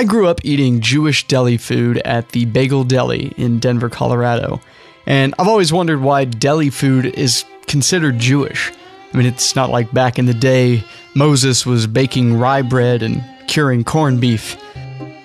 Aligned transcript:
I 0.00 0.04
grew 0.04 0.28
up 0.28 0.40
eating 0.44 0.80
Jewish 0.80 1.26
deli 1.26 1.58
food 1.58 1.98
at 2.06 2.30
the 2.30 2.46
Bagel 2.46 2.84
Deli 2.84 3.34
in 3.36 3.58
Denver, 3.58 3.90
Colorado. 3.90 4.58
And 5.04 5.34
I've 5.38 5.46
always 5.46 5.74
wondered 5.74 6.00
why 6.00 6.24
deli 6.24 6.70
food 6.70 7.04
is 7.04 7.44
considered 7.66 8.18
Jewish. 8.18 8.72
I 9.12 9.16
mean, 9.18 9.26
it's 9.26 9.54
not 9.54 9.68
like 9.68 9.92
back 9.92 10.18
in 10.18 10.24
the 10.24 10.32
day 10.32 10.82
Moses 11.14 11.66
was 11.66 11.86
baking 11.86 12.38
rye 12.38 12.62
bread 12.62 13.02
and 13.02 13.22
curing 13.46 13.84
corned 13.84 14.22
beef. 14.22 14.56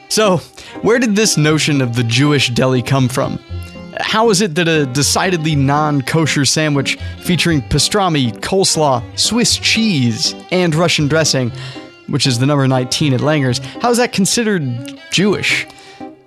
So, 0.09 0.39
where 0.81 0.99
did 0.99 1.15
this 1.15 1.37
notion 1.37 1.79
of 1.79 1.95
the 1.95 2.03
Jewish 2.03 2.49
deli 2.49 2.81
come 2.81 3.07
from? 3.07 3.39
How 4.01 4.29
is 4.29 4.41
it 4.41 4.55
that 4.55 4.67
a 4.67 4.87
decidedly 4.87 5.55
non 5.55 6.01
kosher 6.01 6.43
sandwich 6.43 6.97
featuring 7.21 7.61
pastrami, 7.61 8.33
coleslaw, 8.41 9.01
Swiss 9.17 9.55
cheese, 9.55 10.35
and 10.51 10.75
Russian 10.75 11.07
dressing, 11.07 11.53
which 12.07 12.27
is 12.27 12.39
the 12.39 12.45
number 12.45 12.67
19 12.67 13.13
at 13.13 13.21
Langer's, 13.21 13.59
how 13.81 13.89
is 13.89 13.97
that 13.97 14.13
considered 14.13 14.99
Jewish? 15.11 15.67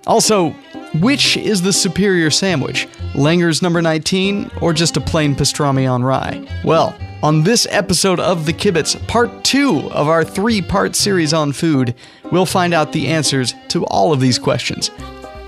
Also, 0.07 0.51
which 0.95 1.37
is 1.37 1.61
the 1.61 1.73
superior 1.73 2.31
sandwich? 2.31 2.87
Langer's 3.13 3.61
number 3.61 3.81
19 3.81 4.49
or 4.61 4.73
just 4.73 4.97
a 4.97 5.01
plain 5.01 5.35
pastrami 5.35 5.89
on 5.89 6.03
rye? 6.03 6.45
Well, 6.63 6.97
on 7.21 7.43
this 7.43 7.67
episode 7.69 8.19
of 8.19 8.45
The 8.45 8.53
Kibitz, 8.53 8.95
part 9.07 9.43
two 9.43 9.89
of 9.91 10.07
our 10.07 10.23
three 10.23 10.61
part 10.61 10.95
series 10.95 11.33
on 11.33 11.51
food, 11.51 11.93
we'll 12.31 12.45
find 12.45 12.73
out 12.73 12.93
the 12.93 13.07
answers 13.07 13.53
to 13.69 13.85
all 13.85 14.13
of 14.13 14.19
these 14.19 14.39
questions. 14.39 14.89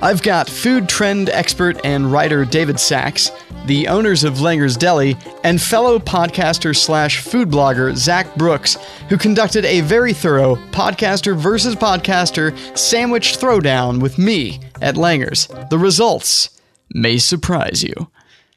I've 0.03 0.23
got 0.23 0.49
food 0.49 0.89
trend 0.89 1.29
expert 1.29 1.79
and 1.83 2.11
writer 2.11 2.43
David 2.43 2.79
Sax, 2.79 3.31
the 3.67 3.87
owners 3.87 4.23
of 4.23 4.35
Langer's 4.35 4.75
Deli, 4.75 5.15
and 5.43 5.61
fellow 5.61 5.99
podcaster 5.99 6.75
slash 6.75 7.19
food 7.19 7.49
blogger 7.49 7.95
Zach 7.95 8.35
Brooks, 8.35 8.77
who 9.09 9.17
conducted 9.17 9.63
a 9.63 9.81
very 9.81 10.11
thorough 10.11 10.55
podcaster 10.71 11.37
versus 11.37 11.75
podcaster 11.75 12.57
sandwich 12.75 13.37
throwdown 13.37 14.01
with 14.01 14.17
me 14.17 14.59
at 14.81 14.95
Langer's. 14.95 15.47
The 15.69 15.77
results 15.77 16.59
may 16.89 17.19
surprise 17.19 17.83
you. 17.83 18.09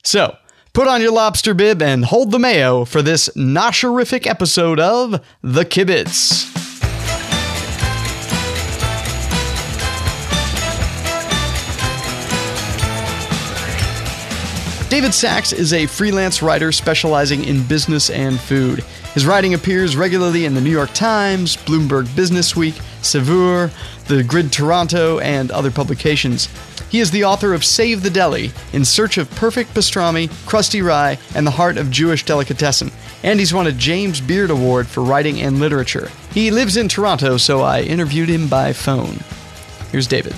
So, 0.03 0.37
put 0.73 0.89
on 0.89 1.03
your 1.03 1.13
lobster 1.13 1.53
bib 1.53 1.83
and 1.83 2.07
hold 2.07 2.31
the 2.31 2.39
mayo 2.39 2.87
for 2.87 3.03
this 3.03 3.29
nosherific 3.37 4.27
episode 4.27 4.81
of 4.81 5.23
The 5.43 5.67
Kibitz. 5.67 6.64
David 14.95 15.13
Sax 15.13 15.53
is 15.53 15.73
a 15.73 15.87
freelance 15.87 16.41
writer 16.41 16.71
specializing 16.71 17.43
in 17.43 17.67
business 17.67 18.11
and 18.11 18.39
food. 18.39 18.85
His 19.13 19.27
writing 19.27 19.53
appears 19.53 19.97
regularly 19.97 20.45
in 20.45 20.55
the 20.55 20.61
New 20.61 20.71
York 20.71 20.93
Times, 20.95 21.57
Bloomberg 21.57 22.05
Businessweek, 22.15 22.81
Saveur, 23.03 23.73
The 24.07 24.23
Grid 24.23 24.53
Toronto, 24.53 25.19
and 25.19 25.51
other 25.51 25.73
publications. 25.73 26.49
He 26.91 27.01
is 27.01 27.11
the 27.11 27.25
author 27.25 27.55
of 27.55 27.65
Save 27.65 28.05
the 28.05 28.09
Deli, 28.09 28.53
In 28.73 28.85
Search 28.85 29.19
of 29.19 29.29
Perfect 29.33 29.75
Pastrami, 29.75 30.31
Crusty 30.47 30.81
Rye, 30.81 31.19
and 31.35 31.45
the 31.45 31.51
Heart 31.51 31.77
of 31.77 31.91
Jewish 31.91 32.25
Delicatessen. 32.25 32.93
And 33.25 33.41
he's 33.41 33.53
won 33.53 33.67
a 33.67 33.73
James 33.73 34.21
Beard 34.21 34.51
Award 34.51 34.87
for 34.87 35.03
writing 35.03 35.41
and 35.41 35.59
literature. 35.59 36.09
He 36.33 36.53
lives 36.53 36.77
in 36.77 36.89
Toronto, 36.89 37.37
so 37.37 37.63
I 37.63 37.81
interviewed 37.81 38.29
him 38.29 38.47
by 38.47 38.73
phone. 38.73 39.19
Here's 39.91 40.07
David. 40.07 40.37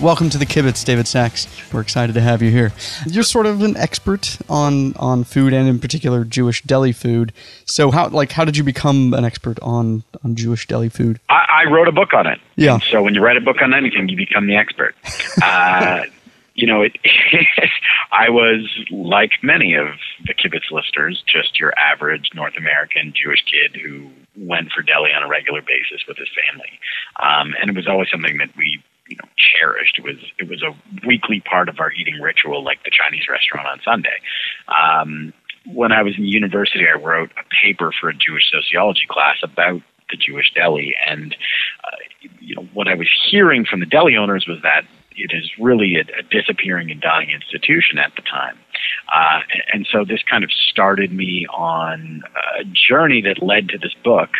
Welcome 0.00 0.28
to 0.30 0.38
the 0.38 0.44
Kibitz, 0.44 0.84
David 0.84 1.06
Sax. 1.06 1.46
We're 1.72 1.80
excited 1.80 2.14
to 2.14 2.20
have 2.20 2.42
you 2.42 2.50
here. 2.50 2.72
You're 3.06 3.22
sort 3.22 3.46
of 3.46 3.62
an 3.62 3.76
expert 3.76 4.38
on 4.48 4.94
on 4.96 5.22
food 5.24 5.52
and 5.52 5.68
in 5.68 5.78
particular 5.78 6.24
Jewish 6.24 6.62
deli 6.62 6.92
food. 6.92 7.32
So 7.64 7.90
how 7.90 8.08
like 8.08 8.32
how 8.32 8.44
did 8.44 8.56
you 8.56 8.64
become 8.64 9.14
an 9.14 9.24
expert 9.24 9.58
on 9.62 10.02
on 10.24 10.34
Jewish 10.34 10.66
deli 10.66 10.88
food? 10.88 11.20
I, 11.28 11.64
I 11.64 11.70
wrote 11.70 11.88
a 11.88 11.92
book 11.92 12.12
on 12.12 12.26
it. 12.26 12.40
Yeah. 12.56 12.74
And 12.74 12.82
so 12.82 13.02
when 13.02 13.14
you 13.14 13.22
write 13.22 13.36
a 13.36 13.40
book 13.40 13.62
on 13.62 13.72
anything, 13.72 14.08
you 14.08 14.16
become 14.16 14.46
the 14.46 14.56
expert. 14.56 14.94
Uh, 15.42 16.04
you 16.54 16.66
know, 16.68 16.82
it, 16.82 16.96
I 18.12 18.30
was 18.30 18.70
like 18.90 19.32
many 19.42 19.74
of 19.74 19.88
the 20.24 20.34
Kibitz 20.34 20.70
listeners, 20.70 21.22
just 21.26 21.58
your 21.58 21.76
average 21.76 22.30
North 22.34 22.54
American 22.56 23.12
Jewish 23.12 23.44
kid 23.44 23.80
who 23.80 24.08
went 24.36 24.70
for 24.70 24.82
deli 24.82 25.10
on 25.12 25.24
a 25.24 25.28
regular 25.28 25.60
basis 25.62 26.06
with 26.06 26.16
his 26.16 26.28
family, 26.30 26.78
um, 27.20 27.54
and 27.60 27.70
it 27.70 27.76
was 27.76 27.88
always 27.88 28.08
something 28.10 28.38
that 28.38 28.50
we 28.56 28.82
cherished. 29.58 29.98
It 29.98 30.04
was 30.04 30.16
it 30.38 30.48
was 30.48 30.62
a 30.62 30.74
weekly 31.06 31.40
part 31.40 31.68
of 31.68 31.80
our 31.80 31.92
eating 31.92 32.20
ritual, 32.20 32.64
like 32.64 32.82
the 32.84 32.90
Chinese 32.90 33.28
restaurant 33.28 33.66
on 33.66 33.80
Sunday. 33.84 34.20
Um, 34.68 35.32
when 35.66 35.92
I 35.92 36.02
was 36.02 36.14
in 36.18 36.24
university, 36.24 36.84
I 36.86 36.98
wrote 36.98 37.30
a 37.32 37.44
paper 37.62 37.92
for 37.98 38.08
a 38.08 38.14
Jewish 38.14 38.50
sociology 38.50 39.06
class 39.08 39.36
about 39.42 39.80
the 40.10 40.16
Jewish 40.16 40.52
deli, 40.54 40.94
and 41.06 41.34
uh, 41.84 41.96
you 42.40 42.54
know 42.56 42.68
what 42.74 42.88
I 42.88 42.94
was 42.94 43.08
hearing 43.30 43.64
from 43.64 43.80
the 43.80 43.86
deli 43.86 44.16
owners 44.16 44.46
was 44.46 44.58
that 44.62 44.84
it 45.16 45.30
is 45.32 45.50
really 45.58 45.96
a, 45.96 46.00
a 46.18 46.22
disappearing 46.22 46.90
and 46.90 47.00
dying 47.00 47.30
institution 47.30 47.98
at 47.98 48.12
the 48.16 48.22
time. 48.22 48.58
Uh, 49.14 49.40
and, 49.72 49.86
so 49.90 50.04
this 50.04 50.22
kind 50.28 50.44
of 50.44 50.50
started 50.50 51.12
me 51.12 51.46
on 51.52 52.22
a 52.60 52.64
journey 52.64 53.22
that 53.22 53.42
led 53.42 53.68
to 53.68 53.78
this 53.78 53.94
book. 54.02 54.30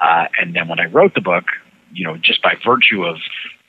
Uh, 0.00 0.26
and 0.38 0.54
then 0.54 0.68
when 0.68 0.80
I 0.80 0.86
wrote 0.86 1.14
the 1.14 1.20
book, 1.20 1.44
you 1.92 2.04
know, 2.04 2.16
just 2.16 2.42
by 2.42 2.54
virtue 2.64 3.04
of 3.04 3.18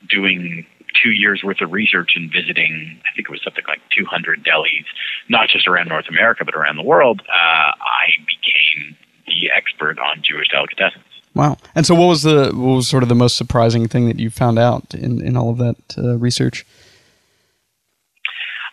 doing 0.08 0.64
two 1.02 1.10
years 1.10 1.42
worth 1.44 1.60
of 1.60 1.72
research 1.72 2.12
and 2.16 2.30
visiting, 2.32 3.00
I 3.04 3.14
think 3.14 3.28
it 3.28 3.30
was 3.30 3.42
something 3.42 3.64
like 3.68 3.80
200 3.96 4.44
delis, 4.44 4.84
not 5.28 5.48
just 5.48 5.66
around 5.66 5.88
North 5.88 6.06
America, 6.08 6.44
but 6.44 6.54
around 6.54 6.76
the 6.76 6.82
world, 6.82 7.22
uh, 7.28 7.32
I 7.32 8.06
became 8.26 8.96
the 9.26 9.50
expert 9.54 9.98
on 9.98 10.22
Jewish 10.22 10.48
delicatessens. 10.48 11.02
Wow. 11.34 11.58
And 11.74 11.84
so 11.84 11.94
what 11.94 12.06
was 12.06 12.22
the 12.22 12.52
what 12.54 12.76
was 12.76 12.88
sort 12.88 13.02
of 13.02 13.08
the 13.08 13.14
most 13.14 13.36
surprising 13.36 13.88
thing 13.88 14.06
that 14.06 14.20
you 14.20 14.30
found 14.30 14.58
out 14.58 14.94
in, 14.94 15.20
in 15.20 15.36
all 15.36 15.50
of 15.50 15.58
that 15.58 15.76
uh, 15.98 16.16
research? 16.16 16.64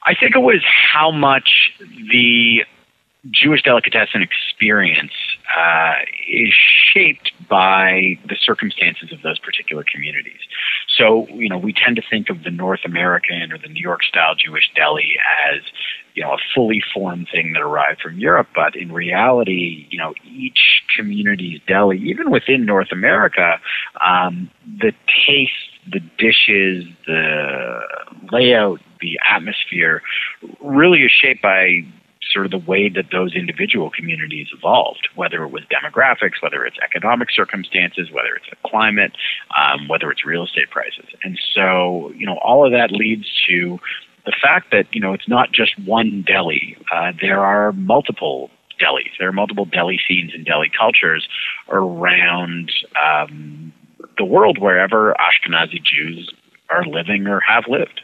I 0.06 0.14
think 0.14 0.36
it 0.36 0.40
was 0.40 0.64
how 0.94 1.12
much 1.12 1.72
the 2.12 2.64
Jewish 3.30 3.62
delicatessen 3.64 4.22
experience 4.22 5.14
uh, 5.58 5.94
is 6.28 6.54
shaped 6.94 7.32
by 7.50 8.18
the 8.28 8.36
circumstances 8.42 9.12
of 9.12 9.22
those 9.22 9.40
particular 9.40 9.84
communities. 9.92 10.40
So, 10.98 11.28
you 11.30 11.50
know, 11.50 11.58
we 11.58 11.74
tend 11.74 11.96
to 11.98 12.02
think 12.10 12.30
of 12.30 12.44
the 12.44 12.52
North 12.52 12.82
American 12.86 13.52
or 13.52 13.58
the 13.58 13.68
New 13.68 13.82
York 13.82 14.04
style 14.04 14.36
Jewish 14.36 14.70
deli 14.76 15.14
as, 15.50 15.62
you 16.14 16.24
know, 16.24 16.34
a 16.34 16.38
fully 16.54 16.82
formed 16.94 17.28
thing 17.32 17.54
that 17.54 17.62
arrived 17.62 18.02
from 18.02 18.20
Europe. 18.20 18.48
But 18.54 18.76
in 18.76 18.92
reality, 18.92 19.88
you 19.90 19.98
know, 19.98 20.14
each 20.26 20.84
community's 20.96 21.60
deli, 21.68 21.98
even 22.00 22.32
within 22.32 22.66
North 22.66 22.92
America, 22.92 23.60
um, 24.06 24.50
the 24.66 24.92
taste, 25.28 25.52
the 25.92 26.02
dishes, 26.18 26.86
the 27.08 27.80
layout, 28.32 28.80
the 29.00 29.20
atmosphere 29.30 30.02
really 30.62 31.00
is 31.00 31.12
shaped 31.12 31.42
by 31.42 31.82
sort 32.32 32.46
of 32.46 32.52
the 32.52 32.58
way 32.58 32.90
that 32.90 33.06
those 33.12 33.36
individual 33.36 33.90
communities 33.90 34.48
evolved, 34.56 35.08
whether 35.16 35.44
it 35.44 35.50
was 35.50 35.64
demographics, 35.72 36.42
whether 36.42 36.66
it's 36.66 36.78
economic 36.84 37.30
circumstances, 37.32 38.10
whether 38.12 38.36
it's 38.36 38.50
the 38.50 38.70
climate, 38.70 39.12
um, 39.58 39.88
whether 39.88 40.12
it's 40.12 40.26
real 40.26 40.46
estate 40.46 40.70
prices. 40.70 41.06
And 41.24 41.40
so, 41.54 42.12
you 42.16 42.26
know, 42.26 42.38
all 42.44 42.66
of 42.66 42.72
that 42.72 42.92
leads 42.92 43.26
to 43.48 43.80
the 44.26 44.34
fact 44.42 44.72
that, 44.72 44.86
you 44.92 45.02
know, 45.02 45.14
it's 45.14 45.28
not 45.28 45.52
just 45.52 45.78
one 45.80 46.24
deli. 46.26 46.78
Uh, 46.94 47.12
there 47.20 47.42
are 47.42 47.72
multiple 47.74 48.50
delis. 48.80 49.12
There 49.20 49.28
are 49.28 49.34
multiple 49.34 49.66
deli 49.66 50.00
scenes 50.08 50.32
and 50.34 50.46
deli 50.46 50.72
cultures 50.78 51.28
around 51.70 52.72
um, 53.02 53.74
the 54.18 54.26
world 54.26 54.58
wherever 54.60 55.16
Ashkenazi 55.20 55.84
Jews 55.84 56.32
are 56.70 56.86
living 56.86 57.28
or 57.28 57.42
have 57.42 57.66
lived 57.68 58.02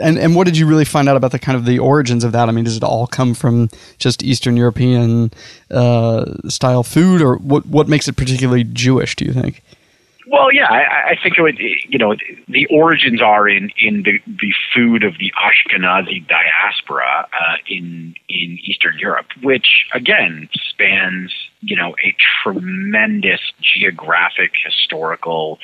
and 0.00 0.18
and 0.18 0.34
what 0.34 0.44
did 0.44 0.56
you 0.56 0.66
really 0.66 0.84
find 0.84 1.08
out 1.08 1.16
about 1.16 1.32
the 1.32 1.38
kind 1.38 1.56
of 1.56 1.64
the 1.64 1.78
origins 1.78 2.24
of 2.24 2.32
that? 2.32 2.48
I 2.48 2.52
mean, 2.52 2.64
does 2.64 2.76
it 2.76 2.82
all 2.82 3.06
come 3.06 3.34
from 3.34 3.68
just 3.98 4.22
Eastern 4.22 4.56
European 4.56 5.30
uh, 5.70 6.24
style 6.48 6.82
food, 6.82 7.22
or 7.22 7.36
what 7.36 7.66
what 7.66 7.88
makes 7.88 8.08
it 8.08 8.16
particularly 8.16 8.64
Jewish? 8.64 9.16
Do 9.16 9.24
you 9.24 9.32
think? 9.32 9.62
Well, 10.30 10.52
yeah, 10.52 10.66
I, 10.68 11.12
I 11.12 11.16
think 11.22 11.38
it 11.38 11.42
would. 11.42 11.58
You 11.58 11.98
know, 11.98 12.14
the 12.48 12.66
origins 12.66 13.22
are 13.22 13.48
in 13.48 13.70
in 13.78 14.02
the 14.02 14.18
the 14.26 14.52
food 14.74 15.02
of 15.02 15.14
the 15.18 15.32
Ashkenazi 15.38 16.26
diaspora 16.26 17.28
uh, 17.32 17.56
in 17.66 18.14
in 18.28 18.58
Eastern 18.62 18.98
Europe, 18.98 19.28
which 19.42 19.86
again 19.94 20.48
spans 20.70 21.32
you 21.60 21.76
know 21.76 21.94
a 22.04 22.14
tremendous 22.42 23.40
geographic, 23.62 24.52
historical, 24.62 25.58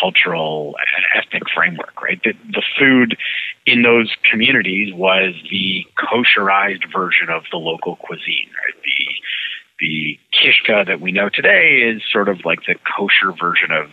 cultural 0.00 0.76
and 0.96 1.22
ethnic 1.22 1.42
framework, 1.54 2.00
right? 2.02 2.20
The, 2.22 2.32
the 2.52 2.62
food 2.78 3.16
in 3.66 3.82
those 3.82 4.14
communities 4.30 4.94
was 4.94 5.34
the 5.50 5.84
kosherized 5.98 6.90
version 6.92 7.28
of 7.28 7.42
the 7.50 7.58
local 7.58 7.96
cuisine, 7.96 8.48
right? 8.64 8.82
The 8.84 9.14
the 9.78 10.18
kishka 10.32 10.84
that 10.86 11.02
we 11.02 11.12
know 11.12 11.28
today 11.28 11.82
is 11.84 12.00
sort 12.10 12.30
of 12.30 12.46
like 12.46 12.60
the 12.66 12.76
kosher 12.96 13.32
version 13.38 13.70
of 13.70 13.90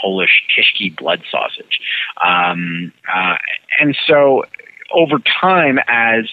Polish 0.00 0.42
kiszki 0.48 0.96
blood 0.96 1.22
sausage. 1.30 1.78
Um, 2.24 2.90
uh, 3.14 3.36
and 3.78 3.94
so 4.06 4.44
over 4.94 5.18
time, 5.40 5.78
as 5.88 6.24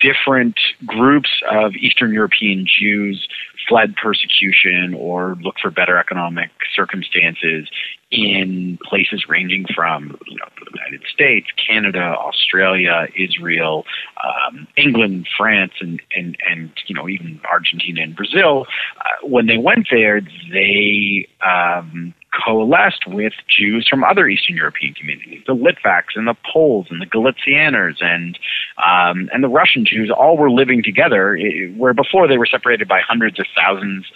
different 0.00 0.56
groups 0.86 1.30
of 1.50 1.72
Eastern 1.74 2.12
European 2.12 2.66
Jews 2.66 3.26
fled 3.68 3.94
persecution 3.96 4.94
or 4.94 5.36
looked 5.40 5.60
for 5.60 5.70
better 5.70 5.96
economic 5.96 6.50
circumstances 6.74 7.68
in 8.10 8.78
places 8.84 9.24
ranging 9.28 9.64
from 9.74 10.18
you 10.26 10.36
know, 10.36 10.44
the 10.58 10.70
United 10.74 11.02
States, 11.08 11.46
Canada, 11.66 12.14
Australia, 12.18 13.06
Israel, 13.16 13.84
um, 14.22 14.66
England, 14.76 15.26
France, 15.36 15.72
and, 15.80 16.02
and, 16.14 16.36
and 16.48 16.70
you 16.86 16.94
know 16.94 17.08
even 17.08 17.40
Argentina 17.50 18.02
and 18.02 18.14
Brazil. 18.14 18.66
Uh, 19.00 19.26
when 19.26 19.46
they 19.46 19.56
went 19.56 19.86
there, 19.90 20.20
they 20.52 21.26
um, 21.44 22.12
coalesced 22.32 23.06
with 23.06 23.32
Jews 23.48 23.86
from 23.88 24.04
other 24.04 24.26
Eastern 24.28 24.56
European 24.56 24.94
communities, 24.94 25.42
the 25.46 25.54
Litvaks 25.54 26.16
and 26.16 26.26
the 26.26 26.36
Poles 26.50 26.86
and 26.90 27.00
the 27.00 27.06
Galicianers 27.06 28.02
and 28.02 28.38
um, 28.78 29.28
and 29.32 29.44
the 29.44 29.48
Russian 29.48 29.84
Jews 29.84 30.10
all 30.10 30.36
were 30.36 30.50
living 30.50 30.82
together, 30.82 31.36
eh, 31.36 31.68
where 31.76 31.94
before 31.94 32.26
they 32.28 32.38
were 32.38 32.46
separated 32.46 32.88
by 32.88 33.00
hundreds 33.06 33.38
of 33.38 33.46
thousands 33.54 34.06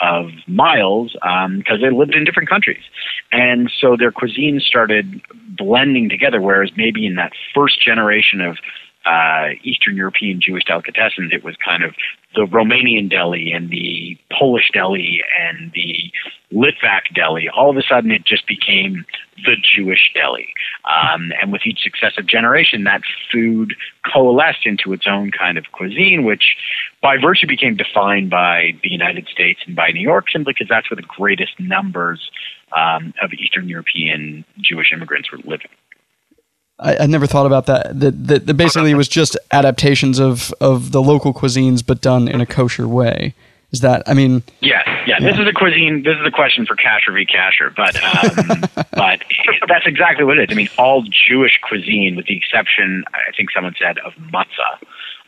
of 0.00 0.30
miles 0.46 1.12
because 1.12 1.76
um, 1.76 1.80
they 1.80 1.90
lived 1.90 2.14
in 2.14 2.24
different 2.24 2.48
countries. 2.48 2.82
And 3.32 3.70
so 3.80 3.96
their 3.96 4.12
cuisines 4.12 4.62
started 4.62 5.20
blending 5.56 6.08
together, 6.08 6.40
whereas 6.40 6.70
maybe 6.76 7.06
in 7.06 7.14
that 7.16 7.32
first 7.54 7.82
generation 7.82 8.40
of 8.40 8.58
uh, 9.04 9.50
Eastern 9.62 9.96
European 9.96 10.40
Jewish 10.40 10.64
delicatessens, 10.64 11.32
it 11.32 11.44
was 11.44 11.56
kind 11.64 11.84
of 11.84 11.94
the 12.34 12.46
Romanian 12.46 13.08
deli 13.08 13.52
and 13.52 13.70
the 13.70 14.18
Polish 14.38 14.70
deli 14.72 15.22
and 15.40 15.72
the 15.74 16.10
Litvak 16.52 17.14
deli. 17.14 17.48
All 17.48 17.70
of 17.70 17.76
a 17.76 17.82
sudden, 17.82 18.10
it 18.10 18.24
just 18.24 18.46
became 18.46 19.04
the 19.44 19.56
Jewish 19.74 20.12
deli. 20.14 20.48
Um, 20.84 21.32
and 21.40 21.52
with 21.52 21.62
each 21.66 21.80
successive 21.82 22.26
generation, 22.26 22.84
that 22.84 23.02
food 23.32 23.74
coalesced 24.12 24.64
into 24.64 24.92
its 24.92 25.06
own 25.06 25.30
kind 25.30 25.58
of 25.58 25.64
cuisine, 25.72 26.24
which 26.24 26.56
by 27.02 27.16
virtue 27.20 27.46
became 27.46 27.76
defined 27.76 28.30
by 28.30 28.72
the 28.82 28.90
United 28.90 29.26
States 29.28 29.60
and 29.66 29.74
by 29.74 29.90
New 29.90 30.00
York 30.00 30.26
simply 30.32 30.52
because 30.52 30.68
that's 30.68 30.90
where 30.90 30.96
the 30.96 31.02
greatest 31.02 31.58
numbers 31.58 32.30
um, 32.76 33.12
of 33.22 33.32
Eastern 33.32 33.68
European 33.68 34.44
Jewish 34.60 34.92
immigrants 34.92 35.30
were 35.30 35.38
living. 35.38 35.68
I, 36.78 36.96
I 36.98 37.06
never 37.06 37.26
thought 37.26 37.46
about 37.46 37.66
that. 37.66 37.98
That, 38.00 38.26
that, 38.26 38.46
that 38.46 38.54
basically 38.54 38.94
was 38.94 39.08
just 39.08 39.36
adaptations 39.50 40.18
of, 40.18 40.52
of 40.60 40.92
the 40.92 41.02
local 41.02 41.32
cuisines, 41.32 41.84
but 41.86 42.00
done 42.00 42.28
in 42.28 42.40
a 42.40 42.46
kosher 42.46 42.88
way. 42.88 43.34
Is 43.74 43.80
that? 43.80 44.04
I 44.06 44.14
mean, 44.14 44.44
yeah, 44.60 44.82
yeah. 45.04 45.18
This 45.18 45.36
is 45.36 45.48
a 45.48 45.52
cuisine. 45.52 46.04
This 46.04 46.16
is 46.16 46.24
a 46.24 46.30
question 46.30 46.64
for 46.64 46.76
Kasher 46.76 47.12
v. 47.12 47.26
Kasher, 47.26 47.74
but 47.74 47.96
um, 48.04 48.60
but 48.92 49.20
that's 49.66 49.84
exactly 49.84 50.24
what 50.24 50.38
it 50.38 50.48
is. 50.48 50.54
I 50.54 50.56
mean, 50.56 50.68
all 50.78 51.02
Jewish 51.02 51.58
cuisine, 51.60 52.14
with 52.14 52.26
the 52.26 52.36
exception, 52.36 53.02
I 53.12 53.32
think 53.36 53.50
someone 53.50 53.74
said 53.76 53.98
of 53.98 54.12
matzah, 54.30 54.78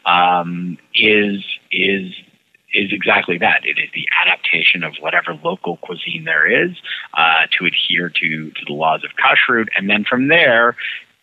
um, 0.08 0.78
is 0.94 1.44
is 1.72 2.12
is 2.72 2.93
exactly 2.93 3.37
that. 3.38 3.62
It 3.64 3.81
is 3.81 3.90
the 3.93 4.06
adaptation 4.25 4.84
of 4.84 4.94
whatever 5.00 5.34
local 5.34 5.78
cuisine 5.78 6.22
there 6.22 6.46
is 6.46 6.76
uh, 7.14 7.49
to 7.58 7.66
adhere 7.66 8.10
to 8.10 8.50
to 8.52 8.64
the 8.64 8.75
laws 8.75 9.02
of 9.02 9.10
kashrut, 9.19 9.66
and 9.76 9.90
then 9.90 10.04
from 10.04 10.28
there, 10.28 10.76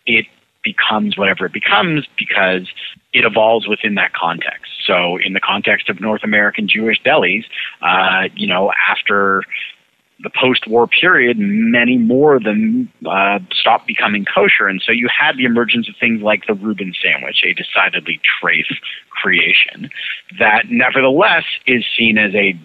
it 0.05 0.25
becomes 0.61 1.17
whatever 1.17 1.45
it 1.45 1.53
becomes 1.53 2.05
because 2.17 2.67
it 3.13 3.25
evolves 3.25 3.67
within 3.67 3.95
that 3.95 4.13
context. 4.13 4.71
So, 4.85 5.17
in 5.17 5.33
the 5.33 5.39
context 5.39 5.89
of 5.89 6.01
North 6.01 6.23
American 6.23 6.67
Jewish 6.67 7.01
delis, 7.01 7.45
uh, 7.81 8.29
you 8.35 8.47
know, 8.47 8.71
after 8.89 9.43
the 10.21 10.29
post-war 10.29 10.87
period, 10.87 11.37
many 11.39 11.97
more 11.97 12.35
of 12.35 12.43
them 12.43 12.91
uh, 13.05 13.39
stopped 13.51 13.87
becoming 13.87 14.25
kosher, 14.25 14.67
and 14.67 14.81
so 14.85 14.91
you 14.91 15.07
had 15.07 15.37
the 15.37 15.45
emergence 15.45 15.87
of 15.89 15.95
things 15.99 16.21
like 16.21 16.47
the 16.47 16.53
Reuben 16.53 16.93
sandwich, 17.01 17.43
a 17.43 17.53
decidedly 17.53 18.19
trace 18.39 18.71
creation 19.09 19.89
that, 20.39 20.69
nevertheless, 20.69 21.43
is 21.65 21.83
seen 21.97 22.17
as 22.17 22.33
a 22.35 22.57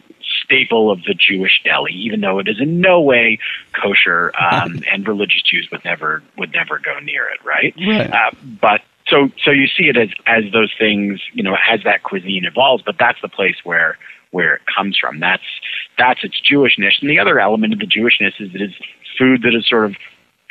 staple 0.45 0.91
of 0.91 1.03
the 1.05 1.15
Jewish 1.15 1.61
deli, 1.65 1.93
even 1.93 2.21
though 2.21 2.39
it 2.39 2.49
is 2.49 2.61
in 2.61 2.81
no 2.81 3.01
way 3.01 3.39
kosher, 3.73 4.33
um, 4.41 4.81
and 4.91 5.07
religious 5.07 5.43
Jews 5.43 5.69
would 5.71 5.85
never 5.85 6.23
would 6.37 6.53
never 6.53 6.79
go 6.79 6.99
near 7.01 7.29
it, 7.29 7.45
right? 7.45 7.75
right. 7.87 8.11
Uh, 8.11 8.31
but 8.61 8.83
so 9.11 9.31
so 9.45 9.51
you 9.51 9.67
see 9.67 9.89
it 9.89 9.97
as 9.97 10.11
as 10.27 10.45
those 10.53 10.73
things, 10.79 11.21
you 11.33 11.43
know, 11.43 11.57
as 11.69 11.81
that 11.85 12.03
cuisine 12.03 12.45
evolves. 12.45 12.83
But 12.85 12.97
that's 12.99 13.21
the 13.23 13.29
place 13.29 13.57
where 13.65 13.99
where 14.31 14.55
it 14.55 14.63
comes 14.75 14.97
from. 14.99 15.21
That's 15.21 15.43
that's 15.97 16.23
its 16.23 16.41
Jewishness, 16.41 17.01
and 17.01 17.11
the 17.11 17.19
other 17.19 17.41
element 17.41 17.73
of 17.73 17.79
the 17.79 17.87
Jewishness 17.87 18.41
is 18.41 18.51
it's 18.55 18.75
food 19.19 19.43
that 19.43 19.55
is 19.55 19.67
sort 19.69 19.85
of 19.85 19.97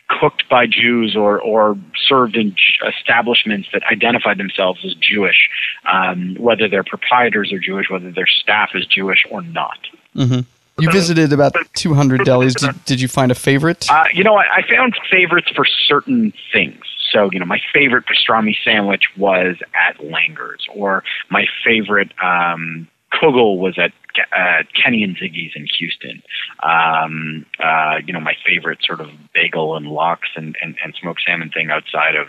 cooked 0.09 0.47
by 0.49 0.65
Jews 0.65 1.15
or, 1.17 1.39
or 1.41 1.77
served 2.07 2.37
in 2.37 2.55
establishments 2.87 3.67
that 3.73 3.83
identify 3.91 4.33
themselves 4.33 4.79
as 4.85 4.93
Jewish, 4.95 5.49
um, 5.85 6.35
whether 6.39 6.69
their 6.69 6.83
proprietors 6.83 7.51
are 7.51 7.59
Jewish, 7.59 7.89
whether 7.89 8.11
their 8.11 8.27
staff 8.27 8.69
is 8.73 8.85
Jewish 8.85 9.25
or 9.29 9.41
not. 9.41 9.79
Mm-hmm. 10.15 10.39
You 10.79 10.91
visited 10.91 11.33
about 11.33 11.55
200 11.73 12.21
delis. 12.21 12.53
Did, 12.53 12.85
did 12.85 13.01
you 13.01 13.07
find 13.07 13.31
a 13.31 13.35
favorite? 13.35 13.89
Uh, 13.89 14.05
you 14.13 14.23
know, 14.23 14.35
I, 14.35 14.57
I 14.57 14.61
found 14.69 14.95
favorites 15.09 15.49
for 15.55 15.65
certain 15.65 16.31
things. 16.53 16.83
So, 17.11 17.29
you 17.31 17.39
know, 17.39 17.45
my 17.45 17.59
favorite 17.73 18.05
pastrami 18.05 18.55
sandwich 18.63 19.03
was 19.17 19.55
at 19.73 19.97
Langer's, 19.97 20.65
or 20.73 21.03
my 21.29 21.45
favorite 21.63 22.11
um, 22.23 22.87
kugel 23.13 23.57
was 23.57 23.77
at 23.77 23.91
uh, 24.35 24.63
Kenny 24.73 25.03
and 25.03 25.15
Ziggy's 25.15 25.53
in 25.55 25.67
Houston. 25.77 26.21
Um, 26.63 27.45
uh, 27.63 27.97
you 28.05 28.13
know, 28.13 28.19
my 28.19 28.35
favorite 28.45 28.79
sort 28.83 28.99
of 28.99 29.09
bagel 29.33 29.75
and 29.75 29.87
lox 29.87 30.29
and, 30.35 30.55
and, 30.61 30.75
and 30.83 30.95
smoked 30.99 31.21
salmon 31.25 31.49
thing 31.49 31.69
outside 31.69 32.15
of 32.15 32.27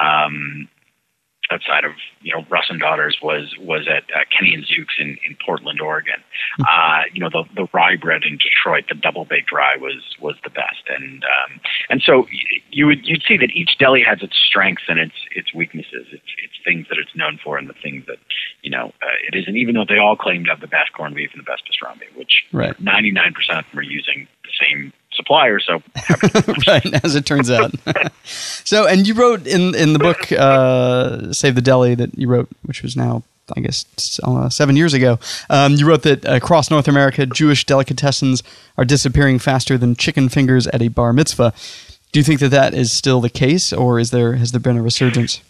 um, 0.00 0.68
outside 1.54 1.84
of 1.84 1.92
you 2.20 2.34
know 2.34 2.44
Russ 2.50 2.66
and 2.68 2.80
Daughters 2.80 3.16
was 3.22 3.54
was 3.60 3.86
at 3.88 4.04
uh, 4.14 4.24
Kenny 4.36 4.54
and 4.54 4.64
Zook's 4.64 4.94
in, 4.98 5.16
in 5.26 5.36
Portland, 5.44 5.80
Oregon. 5.80 6.20
Hmm. 6.58 6.62
Uh, 6.62 7.02
you 7.12 7.20
know 7.20 7.30
the 7.30 7.44
the 7.54 7.68
rye 7.72 7.96
bread 7.96 8.22
in 8.24 8.38
Detroit, 8.38 8.84
the 8.88 8.94
double 8.94 9.24
baked 9.24 9.52
rye 9.52 9.76
was 9.76 10.02
was 10.20 10.36
the 10.42 10.50
best, 10.50 10.82
and 10.88 11.22
um, 11.24 11.60
and 11.90 12.02
so 12.02 12.26
you 12.70 12.86
would 12.86 13.06
you'd 13.06 13.22
see 13.26 13.36
that 13.36 13.50
each 13.54 13.78
deli 13.78 14.02
has 14.02 14.22
its 14.22 14.36
strengths 14.36 14.84
and 14.88 14.98
its 14.98 15.14
its 15.34 15.54
weaknesses. 15.54 16.06
It's 16.12 16.32
it's 16.42 16.58
things 16.64 16.86
that 16.88 16.98
it's 16.98 17.14
known 17.14 17.38
for 17.42 17.58
and 17.58 17.68
the 17.68 17.78
things 17.82 18.04
that 18.06 18.18
you 18.62 18.70
know 18.70 18.92
uh, 19.02 19.16
it 19.28 19.36
isn't. 19.38 19.56
Even 19.56 19.74
though 19.74 19.86
they 19.88 19.98
all 19.98 20.16
claim 20.16 20.44
to 20.44 20.50
have 20.50 20.60
the 20.60 20.66
best 20.66 20.92
corned 20.92 21.14
beef 21.14 21.30
and 21.32 21.40
the 21.40 21.50
best 21.50 21.62
pastrami, 21.64 22.10
which 22.16 22.44
ninety 22.80 23.10
nine 23.10 23.32
percent 23.32 23.58
of 23.60 23.70
them 23.70 23.78
are 23.78 23.82
using 23.82 24.26
the 24.42 24.50
same 24.58 24.92
supplier. 25.14 25.60
So, 25.60 25.82
right 26.66 27.04
as 27.04 27.14
it 27.14 27.26
turns 27.26 27.50
out. 27.50 27.72
so, 28.24 28.86
and 28.86 29.06
you 29.06 29.14
wrote 29.14 29.46
in 29.46 29.74
in 29.74 29.92
the 29.92 29.98
book 29.98 30.30
uh, 30.32 31.32
"Save 31.32 31.54
the 31.54 31.62
Deli" 31.62 31.94
that 31.94 32.16
you 32.18 32.28
wrote, 32.28 32.48
which 32.62 32.82
was 32.82 32.96
now. 32.96 33.22
I 33.54 33.60
guess 33.60 34.18
uh, 34.22 34.48
seven 34.48 34.74
years 34.74 34.94
ago, 34.94 35.18
um, 35.50 35.74
you 35.74 35.86
wrote 35.86 36.02
that 36.04 36.24
across 36.24 36.70
North 36.70 36.88
America, 36.88 37.26
Jewish 37.26 37.66
delicatessens 37.66 38.42
are 38.78 38.86
disappearing 38.86 39.38
faster 39.38 39.76
than 39.76 39.96
chicken 39.96 40.30
fingers 40.30 40.66
at 40.68 40.80
a 40.80 40.88
bar 40.88 41.12
mitzvah. 41.12 41.52
Do 42.10 42.20
you 42.20 42.24
think 42.24 42.40
that 42.40 42.48
that 42.52 42.72
is 42.72 42.90
still 42.90 43.20
the 43.20 43.28
case, 43.28 43.70
or 43.70 43.98
is 43.98 44.12
there 44.12 44.36
has 44.36 44.52
there 44.52 44.60
been 44.60 44.78
a 44.78 44.82
resurgence? 44.82 45.42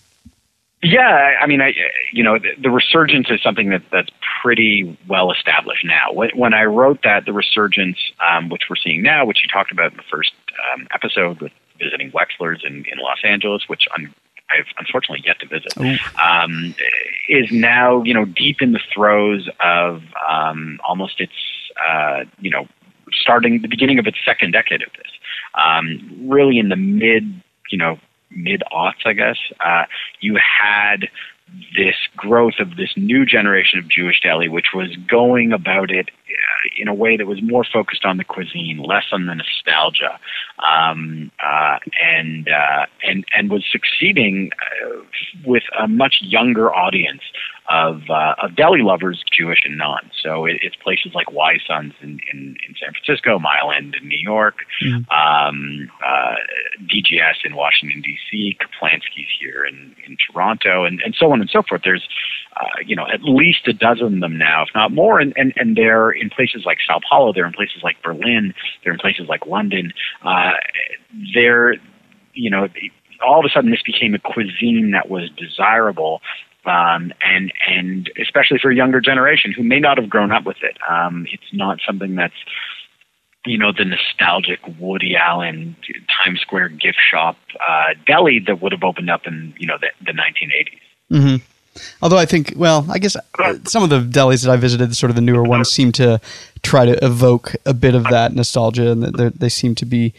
Yeah, 0.84 1.38
I 1.40 1.46
mean, 1.46 1.62
I 1.62 1.72
you 2.12 2.22
know 2.22 2.38
the, 2.38 2.50
the 2.60 2.70
resurgence 2.70 3.30
is 3.30 3.42
something 3.42 3.70
that 3.70 3.82
that's 3.90 4.10
pretty 4.42 4.98
well 5.08 5.32
established 5.32 5.84
now. 5.84 6.12
When, 6.12 6.28
when 6.36 6.52
I 6.52 6.64
wrote 6.64 7.00
that, 7.04 7.24
the 7.24 7.32
resurgence, 7.32 7.96
um, 8.20 8.50
which 8.50 8.64
we're 8.68 8.76
seeing 8.76 9.02
now, 9.02 9.24
which 9.24 9.38
you 9.42 9.48
talked 9.48 9.72
about 9.72 9.92
in 9.92 9.96
the 9.96 10.04
first 10.10 10.32
um, 10.72 10.86
episode 10.92 11.40
with 11.40 11.52
visiting 11.78 12.12
Wexler's 12.12 12.62
in, 12.64 12.84
in 12.92 12.98
Los 12.98 13.18
Angeles, 13.24 13.62
which 13.66 13.88
I'm 13.96 14.14
I've 14.50 14.66
unfortunately 14.78 15.24
yet 15.24 15.40
to 15.40 15.48
visit, 15.48 15.72
um, 16.20 16.74
is 17.30 17.50
now 17.50 18.02
you 18.02 18.12
know 18.12 18.26
deep 18.26 18.60
in 18.60 18.72
the 18.72 18.80
throes 18.92 19.48
of 19.64 20.02
um, 20.28 20.78
almost 20.86 21.18
its 21.18 21.32
uh, 21.88 22.24
you 22.40 22.50
know 22.50 22.66
starting 23.10 23.62
the 23.62 23.68
beginning 23.68 23.98
of 23.98 24.06
its 24.06 24.18
second 24.22 24.52
decade 24.52 24.82
of 24.82 24.92
this. 24.98 25.10
Um, 25.54 26.28
really 26.28 26.58
in 26.58 26.68
the 26.68 26.76
mid 26.76 27.24
you 27.70 27.78
know 27.78 27.98
mid 28.30 28.62
aughts, 28.72 29.04
I 29.04 29.12
guess, 29.12 29.38
uh, 29.64 29.84
you 30.20 30.36
had 30.36 31.08
this 31.76 31.96
growth 32.16 32.54
of 32.58 32.76
this 32.76 32.92
new 32.96 33.26
generation 33.26 33.78
of 33.78 33.88
Jewish 33.88 34.20
deli, 34.20 34.48
which 34.48 34.72
was 34.74 34.96
going 35.08 35.52
about 35.52 35.90
it 35.90 36.10
in 36.78 36.88
a 36.88 36.94
way 36.94 37.16
that 37.16 37.26
was 37.26 37.42
more 37.42 37.64
focused 37.70 38.04
on 38.04 38.16
the 38.16 38.24
cuisine, 38.24 38.82
less 38.84 39.04
on 39.12 39.26
the 39.26 39.34
nostalgia, 39.34 40.18
um, 40.58 41.30
uh, 41.42 41.78
and 42.02 42.48
uh, 42.48 42.86
and 43.02 43.24
and 43.36 43.50
was 43.50 43.64
succeeding 43.70 44.50
uh, 44.52 45.02
with 45.44 45.64
a 45.78 45.86
much 45.86 46.16
younger 46.22 46.74
audience 46.74 47.22
of 47.70 48.02
uh, 48.10 48.34
of 48.42 48.56
deli 48.56 48.82
lovers, 48.82 49.22
Jewish 49.32 49.60
and 49.64 49.78
non. 49.78 50.10
So 50.22 50.44
it, 50.44 50.56
it's 50.62 50.76
places 50.76 51.12
like 51.14 51.32
Wise 51.32 51.60
Sons 51.66 51.92
in, 52.02 52.20
in, 52.32 52.56
in 52.66 52.74
San 52.80 52.92
Francisco, 52.92 53.38
Mile 53.38 53.72
End 53.74 53.96
in 54.00 54.08
New 54.08 54.18
York, 54.18 54.56
mm. 54.82 55.04
um, 55.10 55.90
uh, 56.04 56.34
DGS 56.82 57.44
in 57.44 57.54
Washington 57.56 58.02
D.C., 58.02 58.58
Caplansky's 58.60 59.28
here 59.40 59.64
in, 59.64 59.94
in 60.06 60.16
Toronto, 60.30 60.84
and, 60.84 61.00
and 61.04 61.14
so 61.18 61.32
on 61.32 61.40
and 61.40 61.48
so 61.50 61.62
forth. 61.66 61.82
There's 61.84 62.06
uh, 62.56 62.80
you 62.84 62.96
know 62.96 63.06
at 63.12 63.22
least 63.22 63.66
a 63.66 63.72
dozen 63.72 64.14
of 64.14 64.20
them 64.20 64.38
now, 64.38 64.62
if 64.62 64.68
not 64.74 64.92
more, 64.92 65.18
and, 65.18 65.32
and 65.36 65.52
and 65.56 65.76
they're 65.76 66.13
in 66.21 66.30
places 66.30 66.64
like 66.64 66.78
Sao 66.87 67.00
Paulo, 67.09 67.33
they're 67.33 67.47
in 67.47 67.52
places 67.52 67.83
like 67.83 68.02
Berlin, 68.02 68.54
they're 68.83 68.92
in 68.92 68.99
places 68.99 69.28
like 69.28 69.47
London. 69.47 69.92
Uh, 70.23 70.52
they're 71.35 71.75
you 72.35 72.50
know 72.50 72.68
all 73.25 73.40
of 73.40 73.44
a 73.44 73.49
sudden 73.49 73.71
this 73.71 73.83
became 73.83 74.14
a 74.14 74.18
cuisine 74.18 74.90
that 74.92 75.09
was 75.09 75.30
desirable 75.37 76.21
Um, 76.66 77.12
and 77.21 77.52
and 77.68 78.11
especially 78.21 78.59
for 78.59 78.71
a 78.71 78.75
younger 78.75 79.00
generation 79.00 79.52
who 79.52 79.62
may 79.62 79.80
not 79.80 79.99
have 79.99 80.09
grown 80.09 80.33
up 80.33 80.44
with 80.44 80.62
it, 80.62 80.78
um, 80.88 81.26
it's 81.30 81.52
not 81.52 81.78
something 81.87 82.14
that's 82.14 82.35
you 83.44 83.59
know 83.59 83.73
the 83.73 83.85
nostalgic 83.85 84.61
Woody 84.78 85.14
Allen 85.16 85.76
Times 86.09 86.40
Square 86.40 86.71
gift 86.71 86.99
shop 86.99 87.37
uh, 87.61 87.94
deli 88.06 88.40
that 88.47 88.62
would 88.62 88.73
have 88.73 88.83
opened 88.83 89.11
up 89.11 89.26
in 89.26 89.54
you 89.59 89.66
know 89.66 89.76
the, 89.78 89.88
the 90.04 90.12
1980s. 90.12 90.80
Mm-hmm. 91.12 91.37
Although 92.02 92.18
I 92.18 92.26
think, 92.26 92.52
well, 92.56 92.86
I 92.88 92.98
guess 92.98 93.16
uh, 93.16 93.58
some 93.64 93.82
of 93.82 93.90
the 93.90 94.00
delis 94.00 94.44
that 94.44 94.50
I 94.50 94.56
visited, 94.56 94.94
sort 94.96 95.10
of 95.10 95.16
the 95.16 95.22
newer 95.22 95.42
ones, 95.42 95.70
seem 95.70 95.92
to 95.92 96.20
try 96.62 96.84
to 96.86 97.04
evoke 97.04 97.54
a 97.66 97.74
bit 97.74 97.94
of 97.94 98.04
that 98.04 98.32
nostalgia, 98.32 98.92
and 98.92 99.02
they 99.04 99.48
seem 99.48 99.74
to 99.76 99.86
be 99.86 100.14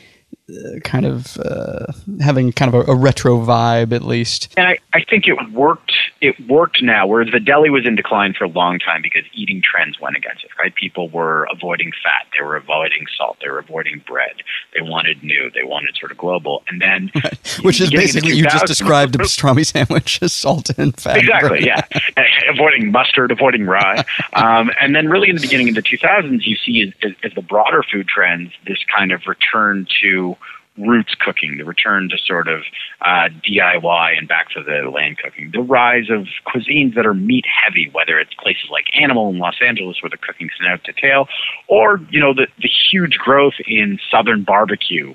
kind 0.83 1.05
of 1.05 1.37
uh, 1.37 1.87
having 2.21 2.51
kind 2.51 2.73
of 2.73 2.87
a, 2.87 2.91
a, 2.91 2.95
retro 2.95 3.37
vibe 3.39 3.91
at 3.91 4.03
least. 4.03 4.53
And 4.57 4.67
I, 4.67 4.77
I 4.93 5.03
think 5.03 5.27
it 5.27 5.35
worked. 5.51 5.93
It 6.21 6.35
worked 6.47 6.83
now, 6.83 7.07
whereas 7.07 7.31
the 7.31 7.39
deli 7.39 7.71
was 7.71 7.85
in 7.85 7.95
decline 7.95 8.33
for 8.33 8.43
a 8.43 8.49
long 8.49 8.77
time 8.77 9.01
because 9.01 9.23
eating 9.33 9.61
trends 9.63 9.99
went 9.99 10.15
against 10.15 10.43
it. 10.43 10.51
Right? 10.59 10.73
People 10.75 11.09
were 11.09 11.47
avoiding 11.51 11.91
fat. 12.03 12.27
They 12.37 12.43
were 12.43 12.55
avoiding 12.55 13.05
salt. 13.17 13.37
They 13.41 13.49
were 13.49 13.57
avoiding 13.57 14.03
bread. 14.07 14.35
They 14.75 14.81
wanted 14.81 15.23
new. 15.23 15.49
They 15.53 15.63
wanted 15.63 15.97
sort 15.97 16.11
of 16.11 16.17
global. 16.17 16.63
And 16.67 16.79
then, 16.79 17.11
right. 17.23 17.59
which 17.63 17.81
is 17.81 17.89
basically 17.89 18.33
you 18.33 18.43
just 18.43 18.67
described 18.67 19.13
the 19.13 19.19
pastrami 19.23 19.65
sandwich 19.65 20.19
as 20.21 20.31
salt 20.31 20.69
and 20.77 20.95
fat. 20.99 21.17
Exactly. 21.17 21.65
yeah. 21.65 21.81
avoiding 22.49 22.91
mustard. 22.91 23.31
Avoiding 23.31 23.65
rye. 23.65 24.05
um, 24.33 24.69
and 24.79 24.95
then, 24.95 25.09
really, 25.09 25.29
in 25.29 25.35
the 25.35 25.41
beginning 25.41 25.69
of 25.69 25.75
the 25.75 25.81
2000s, 25.81 26.45
you 26.45 26.55
see 26.55 26.93
as, 27.03 27.13
as 27.23 27.33
the 27.33 27.41
broader 27.41 27.83
food 27.91 28.07
trends, 28.07 28.51
this 28.67 28.79
kind 28.95 29.11
of 29.11 29.25
return 29.25 29.87
to 30.01 30.34
roots 30.77 31.15
cooking, 31.19 31.57
the 31.57 31.65
return 31.65 32.09
to 32.09 32.17
sort 32.17 32.47
of 32.47 32.61
uh, 33.01 33.29
DIY 33.47 34.17
and 34.17 34.27
back 34.27 34.49
to 34.51 34.63
the 34.63 34.89
land 34.89 35.17
cooking, 35.23 35.51
the 35.53 35.61
rise 35.61 36.09
of 36.09 36.27
cuisines 36.45 36.95
that 36.95 37.05
are 37.05 37.13
meat 37.13 37.45
heavy, 37.45 37.89
whether 37.93 38.19
it's 38.19 38.33
places 38.35 38.69
like 38.71 38.85
Animal 38.99 39.29
in 39.29 39.39
Los 39.39 39.55
Angeles 39.65 39.97
where 40.01 40.09
the 40.09 40.17
cooking's 40.17 40.51
snout 40.59 40.83
to 40.83 40.93
tail, 40.93 41.27
or 41.67 41.99
you 42.09 42.19
know 42.19 42.33
the 42.33 42.47
the 42.61 42.69
huge 42.91 43.17
growth 43.17 43.55
in 43.67 43.99
Southern 44.11 44.43
barbecue 44.43 45.13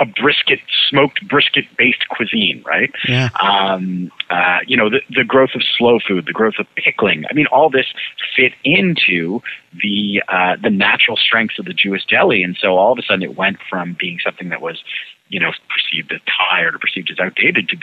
a 0.00 0.06
brisket, 0.06 0.60
smoked 0.88 1.26
brisket 1.28 1.64
based 1.76 2.08
cuisine, 2.08 2.62
right? 2.66 2.90
Yeah. 3.08 3.28
Um, 3.40 4.10
uh, 4.30 4.58
you 4.66 4.76
know, 4.76 4.90
the, 4.90 5.00
the 5.10 5.24
growth 5.24 5.50
of 5.54 5.62
slow 5.76 5.98
food, 6.06 6.26
the 6.26 6.32
growth 6.32 6.54
of 6.58 6.66
pickling. 6.76 7.24
I 7.30 7.34
mean, 7.34 7.46
all 7.46 7.70
this 7.70 7.86
fit 8.34 8.52
into 8.64 9.40
the 9.82 10.22
uh, 10.28 10.56
the 10.62 10.70
natural 10.70 11.16
strengths 11.16 11.58
of 11.58 11.64
the 11.64 11.74
Jewish 11.74 12.04
deli, 12.06 12.42
and 12.42 12.56
so 12.60 12.76
all 12.76 12.92
of 12.92 12.98
a 12.98 13.02
sudden 13.02 13.22
it 13.22 13.36
went 13.36 13.58
from 13.68 13.96
being 13.98 14.18
something 14.22 14.48
that 14.50 14.60
was 14.60 14.82
you 15.28 15.40
know, 15.40 15.50
perceived 15.68 16.12
as 16.12 16.20
tired 16.50 16.74
or 16.74 16.78
perceived 16.78 17.10
as 17.10 17.18
outdated 17.18 17.68
to 17.68 17.76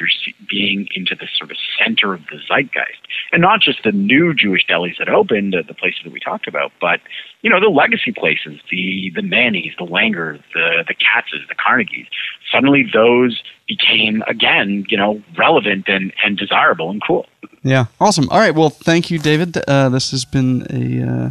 being 0.49 0.87
into 0.95 1.13
the 1.15 1.27
sort 1.37 1.51
of 1.51 1.57
center 1.77 2.13
of 2.13 2.21
the 2.31 2.37
zeitgeist. 2.47 2.99
And 3.31 3.41
not 3.41 3.61
just 3.61 3.83
the 3.83 3.91
new 3.91 4.33
Jewish 4.33 4.65
delis 4.65 4.97
that 4.97 5.09
opened, 5.09 5.53
the 5.53 5.73
places 5.73 6.01
that 6.03 6.13
we 6.13 6.19
talked 6.19 6.47
about, 6.47 6.71
but, 6.79 7.01
you 7.41 7.49
know, 7.49 7.59
the 7.59 7.67
legacy 7.67 8.11
places, 8.11 8.61
the, 8.71 9.11
the 9.13 9.21
Manny's, 9.21 9.73
the 9.77 9.85
Langers, 9.85 10.41
the, 10.53 10.85
the 10.87 10.93
Katz's, 10.93 11.47
the 11.49 11.55
Carnegies. 11.55 12.07
Suddenly 12.51 12.85
those 12.93 13.43
became, 13.67 14.23
again, 14.27 14.85
you 14.87 14.97
know, 14.97 15.21
relevant 15.37 15.85
and, 15.87 16.13
and 16.23 16.37
desirable 16.37 16.89
and 16.89 17.01
cool. 17.05 17.25
Yeah, 17.63 17.85
awesome. 17.99 18.29
All 18.29 18.39
right, 18.39 18.55
well, 18.55 18.69
thank 18.69 19.11
you, 19.11 19.19
David. 19.19 19.57
Uh, 19.67 19.89
this 19.89 20.11
has 20.11 20.23
been 20.25 20.65
a, 20.69 21.09
uh, 21.09 21.29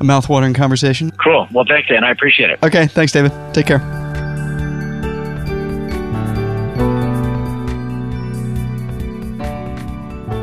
a 0.00 0.04
mouth-watering 0.04 0.54
conversation. 0.54 1.10
Cool. 1.22 1.48
Well, 1.52 1.64
thanks, 1.68 1.88
Dan. 1.88 2.04
I 2.04 2.10
appreciate 2.10 2.50
it. 2.50 2.58
Okay, 2.62 2.86
thanks, 2.86 3.12
David. 3.12 3.32
Take 3.52 3.66
care. 3.66 4.01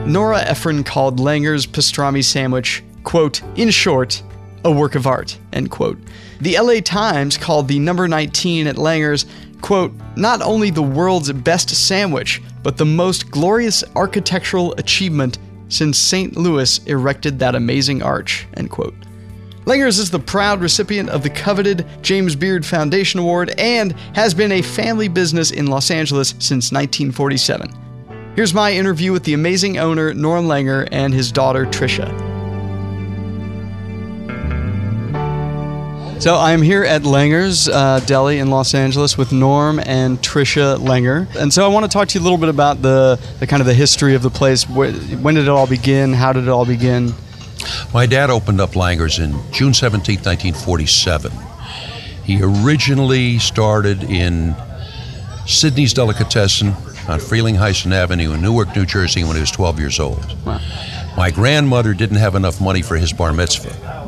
Nora 0.10 0.40
Ephron 0.40 0.84
called 0.84 1.20
Langer's 1.20 1.68
pastrami 1.68 2.24
sandwich, 2.24 2.84
quote, 3.04 3.44
in 3.56 3.70
short, 3.70 4.24
a 4.66 4.72
work 4.72 4.96
of 4.96 5.06
art, 5.06 5.38
end 5.54 5.70
quote. 5.70 6.00
The 6.42 6.58
LA 6.60 6.80
Times 6.80 7.38
called 7.38 7.68
the 7.68 7.78
number 7.78 8.08
19 8.08 8.66
at 8.66 8.78
Langer's, 8.78 9.28
quote, 9.62 9.94
not 10.16 10.42
only 10.42 10.72
the 10.72 10.82
world's 10.82 11.32
best 11.32 11.70
sandwich, 11.70 12.42
but 12.64 12.76
the 12.76 12.86
most 12.86 13.30
glorious 13.30 13.84
architectural 13.96 14.74
achievement 14.80 15.38
since 15.68 16.00
St. 16.00 16.36
Louis 16.36 16.80
erected 16.88 17.38
that 17.38 17.54
amazing 17.54 18.02
arch, 18.02 18.48
end 18.56 18.72
quote. 18.72 18.96
Langer's 19.66 20.00
is 20.00 20.10
the 20.10 20.18
proud 20.18 20.60
recipient 20.62 21.10
of 21.10 21.22
the 21.22 21.30
coveted 21.30 21.86
James 22.02 22.36
Beard 22.36 22.66
Foundation 22.66 23.20
Award 23.20 23.54
and 23.60 23.92
has 24.16 24.34
been 24.34 24.54
a 24.54 24.64
family 24.64 25.08
business 25.08 25.52
in 25.52 25.68
Los 25.68 25.92
Angeles 25.92 26.30
since 26.40 26.72
1947. 26.72 27.89
Here's 28.36 28.54
my 28.54 28.72
interview 28.72 29.12
with 29.12 29.24
the 29.24 29.34
amazing 29.34 29.78
owner, 29.78 30.14
Norm 30.14 30.46
Langer, 30.46 30.88
and 30.92 31.14
his 31.14 31.32
daughter, 31.32 31.66
Tricia. 31.66 32.08
So 36.22 36.36
I'm 36.36 36.62
here 36.62 36.84
at 36.84 37.04
Langer's 37.04 37.70
uh, 37.70 38.02
Deli 38.06 38.40
in 38.40 38.50
Los 38.50 38.74
Angeles 38.74 39.18
with 39.18 39.32
Norm 39.32 39.80
and 39.80 40.20
Tricia 40.20 40.78
Langer, 40.78 41.34
and 41.36 41.52
so 41.52 41.66
I 41.66 41.70
want 41.70 41.86
to 41.86 41.90
talk 41.92 42.10
to 42.10 42.20
you 42.20 42.22
a 42.22 42.26
little 42.26 42.38
bit 42.38 42.50
about 42.50 42.82
the, 42.82 43.20
the 43.40 43.48
kind 43.48 43.62
of 43.62 43.68
the 43.68 43.74
history 43.74 44.16
of 44.16 44.22
the 44.22 44.30
place. 44.30 44.68
When 44.68 45.36
did 45.36 45.44
it 45.44 45.50
all 45.50 45.68
begin? 45.68 46.14
How 46.14 46.32
did 46.32 46.44
it 46.44 46.50
all 46.50 46.66
begin? 46.66 47.14
My 47.94 48.06
dad 48.06 48.30
opened 48.30 48.62
up 48.62 48.72
Langer's 48.72 49.18
in 49.18 49.32
June 49.52 49.74
17, 49.74 50.18
1947. 50.18 51.32
He 52.24 52.42
originally 52.44 53.40
started 53.40 54.04
in 54.04 54.56
Sydney's 55.46 55.94
Delicatessen 55.94 56.74
on 57.08 57.20
Frelinghuysen 57.20 57.92
Avenue 57.92 58.34
in 58.34 58.42
Newark, 58.42 58.76
New 58.76 58.86
Jersey 58.86 59.24
when 59.24 59.36
he 59.36 59.42
was 59.42 59.52
12 59.52 59.80
years 59.80 60.00
old. 60.00 60.26
Wow. 60.46 60.60
My 61.18 61.32
grandmother 61.32 61.94
didn't 61.94 62.18
have 62.18 62.36
enough 62.36 62.62
money 62.62 62.82
for 62.82 62.96
his 62.98 63.14
bar 63.14 63.34
mitzvah. 63.34 64.08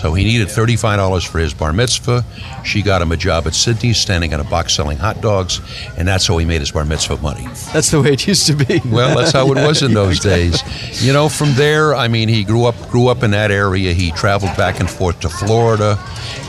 So 0.00 0.14
he 0.14 0.22
needed 0.22 0.46
$35 0.46 1.26
for 1.26 1.40
his 1.40 1.52
bar 1.52 1.72
mitzvah. 1.72 2.24
She 2.64 2.82
got 2.82 3.02
him 3.02 3.10
a 3.10 3.16
job 3.16 3.48
at 3.48 3.54
Sydney's, 3.54 3.98
standing 3.98 4.32
on 4.32 4.38
a 4.38 4.44
box 4.44 4.72
selling 4.74 4.96
hot 4.96 5.20
dogs, 5.20 5.60
and 5.96 6.06
that's 6.06 6.26
how 6.28 6.38
he 6.38 6.44
made 6.44 6.60
his 6.60 6.70
bar 6.70 6.84
mitzvah 6.84 7.16
money. 7.16 7.44
That's 7.72 7.90
the 7.90 8.00
way 8.00 8.12
it 8.12 8.24
used 8.24 8.46
to 8.46 8.54
be. 8.54 8.80
Well, 8.86 9.16
that's 9.16 9.32
how 9.32 9.50
it 9.50 9.56
was 9.56 9.82
in 9.82 9.94
those 10.02 10.20
days. 10.20 10.62
You 11.04 11.12
know, 11.12 11.28
from 11.28 11.52
there, 11.54 11.96
I 11.96 12.06
mean, 12.06 12.28
he 12.28 12.44
grew 12.44 12.66
up 12.66 12.76
grew 12.90 13.08
up 13.08 13.24
in 13.24 13.32
that 13.32 13.50
area. 13.50 13.92
He 13.92 14.12
traveled 14.12 14.56
back 14.56 14.78
and 14.78 14.88
forth 14.88 15.18
to 15.20 15.28
Florida 15.28 15.98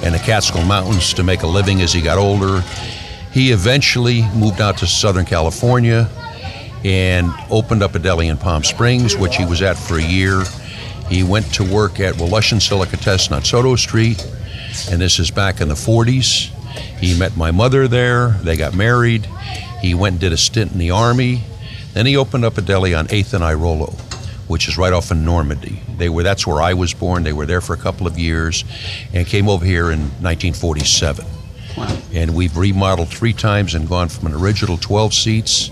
and 0.03 0.13
the 0.13 0.19
Catskill 0.19 0.65
Mountains 0.65 1.13
to 1.15 1.23
make 1.23 1.41
a 1.41 1.47
living 1.47 1.81
as 1.81 1.91
he 1.91 2.01
got 2.01 2.19
older. 2.19 2.63
He 3.31 3.51
eventually 3.51 4.23
moved 4.35 4.59
out 4.59 4.77
to 4.79 4.87
Southern 4.87 5.25
California 5.25 6.09
and 6.83 7.31
opened 7.49 7.83
up 7.83 7.93
a 7.95 7.99
deli 7.99 8.27
in 8.27 8.37
Palm 8.37 8.63
Springs, 8.63 9.15
which 9.15 9.35
he 9.35 9.45
was 9.45 9.61
at 9.61 9.77
for 9.77 9.97
a 9.97 10.03
year. 10.03 10.43
He 11.09 11.23
went 11.23 11.53
to 11.55 11.63
work 11.63 11.99
at 11.99 12.15
Wolushyn 12.15 12.59
Silicatessen 12.59 13.31
on 13.35 13.43
Soto 13.43 13.75
Street, 13.75 14.25
and 14.89 15.01
this 15.01 15.19
is 15.19 15.31
back 15.31 15.61
in 15.61 15.67
the 15.67 15.75
40s. 15.75 16.49
He 16.99 17.17
met 17.17 17.35
my 17.35 17.51
mother 17.51 17.87
there. 17.87 18.29
They 18.43 18.55
got 18.55 18.73
married. 18.75 19.27
He 19.81 19.93
went 19.93 20.13
and 20.13 20.19
did 20.21 20.33
a 20.33 20.37
stint 20.37 20.71
in 20.71 20.79
the 20.79 20.91
Army. 20.91 21.43
Then 21.93 22.05
he 22.05 22.17
opened 22.17 22.45
up 22.45 22.57
a 22.57 22.61
deli 22.61 22.93
on 22.93 23.07
8th 23.07 23.33
and 23.33 23.43
Irolo, 23.43 23.93
which 24.47 24.67
is 24.67 24.77
right 24.77 24.93
off 24.93 25.11
in 25.11 25.25
Normandie. 25.25 25.81
They 25.97 26.09
were 26.09 26.23
that's 26.23 26.47
where 26.47 26.61
I 26.61 26.73
was 26.73 26.93
born. 26.93 27.23
They 27.23 27.33
were 27.33 27.45
there 27.45 27.61
for 27.61 27.73
a 27.73 27.77
couple 27.77 28.07
of 28.07 28.17
years 28.17 28.63
and 29.13 29.25
came 29.27 29.49
over 29.49 29.65
here 29.65 29.91
in 29.91 29.99
1947. 30.21 31.25
Wow. 31.79 31.97
And 32.13 32.35
we've 32.35 32.55
remodeled 32.57 33.07
three 33.09 33.33
times 33.33 33.73
and 33.73 33.87
gone 33.87 34.09
from 34.09 34.27
an 34.27 34.33
original 34.33 34.77
12 34.77 35.13
seats 35.13 35.71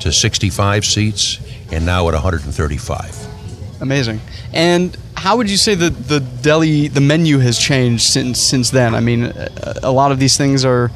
to 0.00 0.12
65 0.12 0.84
seats 0.84 1.40
and 1.72 1.84
now 1.84 2.06
at 2.08 2.14
135. 2.14 3.80
Amazing. 3.80 4.20
And 4.52 4.96
how 5.16 5.36
would 5.36 5.50
you 5.50 5.56
say 5.56 5.74
that 5.74 5.90
the 6.08 6.20
deli, 6.20 6.88
the 6.88 7.00
menu 7.00 7.38
has 7.38 7.58
changed 7.58 8.04
since 8.04 8.38
since 8.38 8.70
then? 8.70 8.94
I 8.94 9.00
mean, 9.00 9.24
a, 9.24 9.74
a 9.82 9.90
lot 9.90 10.12
of 10.12 10.20
these 10.20 10.36
things 10.36 10.64
are 10.64 10.88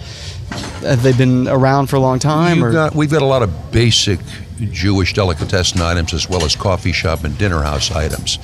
have 0.83 1.03
they 1.03 1.13
been 1.13 1.49
around 1.49 1.89
for 1.89 1.97
a 1.97 2.01
long 2.01 2.19
time? 2.19 2.61
Got, 2.61 2.95
we've 2.95 3.11
got 3.11 3.23
a 3.23 3.27
lot 3.27 3.43
of 3.43 3.73
basic 3.73 4.21
Jewish 4.59 5.15
delicatessen 5.15 5.81
items 5.81 6.15
as 6.15 6.29
well 6.29 6.45
as 6.45 6.57
coffee 6.57 6.93
shop 6.93 7.25
and 7.25 7.37
dinner 7.37 7.63
house 7.63 7.91
items. 7.91 8.39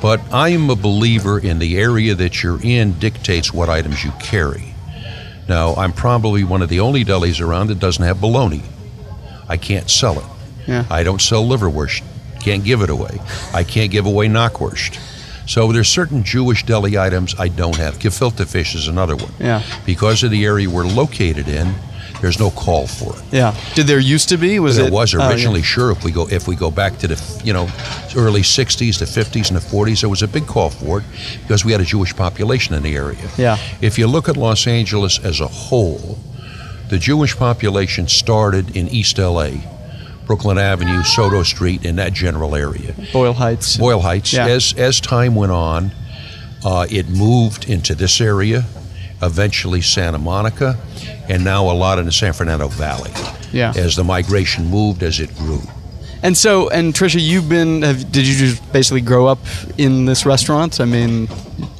But 0.00 0.20
I 0.32 0.50
am 0.50 0.70
a 0.70 0.76
believer 0.76 1.38
in 1.38 1.58
the 1.58 1.78
area 1.78 2.14
that 2.14 2.42
you're 2.42 2.60
in 2.62 2.98
dictates 2.98 3.52
what 3.52 3.68
items 3.68 4.04
you 4.04 4.12
carry. 4.20 4.69
Now, 5.50 5.74
I'm 5.74 5.92
probably 5.92 6.44
one 6.44 6.62
of 6.62 6.68
the 6.68 6.78
only 6.78 7.04
delis 7.04 7.40
around 7.44 7.70
that 7.70 7.80
doesn't 7.80 8.04
have 8.04 8.20
bologna. 8.20 8.62
I 9.48 9.56
can't 9.56 9.90
sell 9.90 10.16
it. 10.20 10.24
Yeah. 10.68 10.84
I 10.88 11.02
don't 11.02 11.20
sell 11.20 11.44
liverwurst. 11.44 12.04
Can't 12.38 12.62
give 12.62 12.82
it 12.82 12.88
away. 12.88 13.18
I 13.52 13.64
can't 13.64 13.90
give 13.90 14.06
away 14.06 14.28
knockwurst. 14.28 15.00
So 15.48 15.72
there's 15.72 15.88
certain 15.88 16.22
Jewish 16.22 16.64
deli 16.64 16.96
items 16.96 17.34
I 17.36 17.48
don't 17.48 17.76
have. 17.78 17.98
Gefilte 17.98 18.46
fish 18.46 18.76
is 18.76 18.86
another 18.86 19.16
one. 19.16 19.32
Yeah. 19.40 19.64
Because 19.84 20.22
of 20.22 20.30
the 20.30 20.44
area 20.44 20.70
we're 20.70 20.86
located 20.86 21.48
in, 21.48 21.74
there's 22.20 22.38
no 22.38 22.50
call 22.50 22.86
for 22.86 23.16
it. 23.16 23.22
Yeah. 23.32 23.54
Did 23.74 23.86
there 23.86 23.98
used 23.98 24.28
to 24.28 24.36
be? 24.36 24.58
Was 24.58 24.76
there 24.76 24.86
it? 24.86 24.92
was 24.92 25.14
originally. 25.14 25.60
Oh, 25.60 25.62
yeah. 25.62 25.64
Sure. 25.64 25.90
If 25.90 26.04
we 26.04 26.12
go 26.12 26.28
if 26.28 26.46
we 26.46 26.56
go 26.56 26.70
back 26.70 26.98
to 26.98 27.08
the 27.08 27.42
you 27.44 27.52
know 27.52 27.68
early 28.16 28.42
'60s, 28.42 28.98
the 28.98 29.04
'50s, 29.04 29.48
and 29.48 29.56
the 29.56 29.66
'40s, 29.66 30.00
there 30.00 30.10
was 30.10 30.22
a 30.22 30.28
big 30.28 30.46
call 30.46 30.70
for 30.70 30.98
it 30.98 31.04
because 31.42 31.64
we 31.64 31.72
had 31.72 31.80
a 31.80 31.84
Jewish 31.84 32.14
population 32.14 32.74
in 32.74 32.82
the 32.82 32.96
area. 32.96 33.28
Yeah. 33.36 33.58
If 33.80 33.98
you 33.98 34.06
look 34.06 34.28
at 34.28 34.36
Los 34.36 34.66
Angeles 34.66 35.18
as 35.24 35.40
a 35.40 35.48
whole, 35.48 36.18
the 36.88 36.98
Jewish 36.98 37.36
population 37.36 38.08
started 38.08 38.76
in 38.76 38.88
East 38.88 39.18
LA 39.18 39.50
Brooklyn 40.30 40.58
Avenue, 40.58 41.02
Soto 41.02 41.42
Street, 41.42 41.84
in 41.84 41.96
that 41.96 42.12
general 42.12 42.54
area. 42.54 42.94
Boyle 43.12 43.32
Heights. 43.32 43.76
Boyle 43.76 43.98
Heights. 43.98 44.32
Yeah. 44.32 44.46
As 44.46 44.72
as 44.74 45.00
time 45.00 45.34
went 45.34 45.50
on, 45.50 45.90
uh, 46.64 46.86
it 46.88 47.08
moved 47.08 47.68
into 47.68 47.96
this 47.96 48.20
area, 48.20 48.64
eventually 49.22 49.80
Santa 49.80 50.18
Monica, 50.18 50.76
and 51.28 51.44
now 51.44 51.70
a 51.70 51.74
lot 51.74 51.98
in 51.98 52.06
the 52.06 52.12
San 52.12 52.32
Fernando 52.32 52.68
Valley. 52.68 53.10
Yeah. 53.52 53.72
As 53.76 53.96
the 53.96 54.04
migration 54.04 54.66
moved, 54.66 55.02
as 55.02 55.18
it 55.20 55.34
grew. 55.36 55.60
And 56.22 56.36
so, 56.36 56.68
and 56.68 56.92
Tricia, 56.92 57.18
you've 57.20 57.48
been. 57.48 57.80
Have, 57.82 58.12
did 58.12 58.26
you 58.28 58.34
just 58.34 58.72
basically 58.74 59.00
grow 59.00 59.26
up 59.26 59.38
in 59.78 60.04
this 60.04 60.26
restaurant? 60.26 60.78
I 60.78 60.84
mean, 60.84 61.28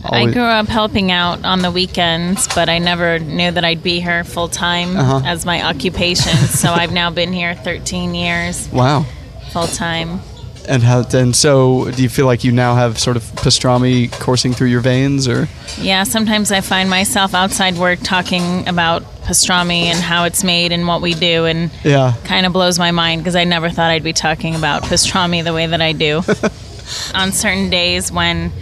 I 0.02 0.30
grew 0.32 0.42
up 0.42 0.66
helping 0.66 1.11
out 1.12 1.44
on 1.44 1.61
the 1.61 1.70
weekends, 1.70 2.49
but 2.54 2.70
I 2.70 2.78
never 2.78 3.18
knew 3.18 3.50
that 3.50 3.64
I'd 3.66 3.82
be 3.82 4.00
here 4.00 4.25
full 4.25 4.49
time 4.49 4.97
Uh-huh. 4.97 5.20
as 5.26 5.44
my 5.44 5.62
occupation. 5.62 6.32
so 6.49 6.73
I've 6.73 6.90
now 6.92 7.11
been 7.11 7.35
here 7.35 7.54
13 7.54 8.14
years 8.14 8.66
Wow. 8.73 9.04
full 9.50 9.66
time. 9.66 10.20
And 10.69 10.83
how? 10.83 11.02
And 11.12 11.35
so, 11.35 11.90
do 11.90 12.02
you 12.02 12.09
feel 12.09 12.26
like 12.26 12.45
you 12.45 12.52
now 12.52 12.75
have 12.76 12.99
sort 12.99 13.17
of 13.17 13.25
pastrami 13.33 14.11
coursing 14.12 14.52
through 14.52 14.69
your 14.69 14.81
veins, 14.81 15.26
or? 15.26 15.49
Yeah, 15.81 16.05
sometimes 16.05 16.52
I 16.52 16.61
find 16.61 16.88
myself 16.88 17.35
outside 17.35 17.76
work 17.76 17.99
talking 18.02 18.69
about 18.69 19.02
pastrami 19.23 19.85
and 19.85 19.99
how 19.99 20.25
it's 20.25 20.45
made 20.45 20.71
and 20.73 20.87
what 20.87 21.00
we 21.02 21.14
do, 21.14 21.45
and 21.47 21.71
Yeah. 21.83 22.14
kind 22.25 22.47
of 22.47 22.52
blows 22.52 22.79
my 22.79 22.90
mind 22.90 23.23
because 23.23 23.37
I 23.37 23.45
never 23.45 23.71
thought 23.71 23.90
I'd 23.90 24.05
be 24.05 24.12
talking 24.12 24.55
about 24.55 24.83
pastrami 24.85 25.43
the 25.43 25.52
way 25.52 25.67
that 25.67 25.81
I 25.81 25.93
do. 25.93 26.23
On 27.14 27.33
certain 27.33 27.71
days 27.71 28.11
when 28.12 28.52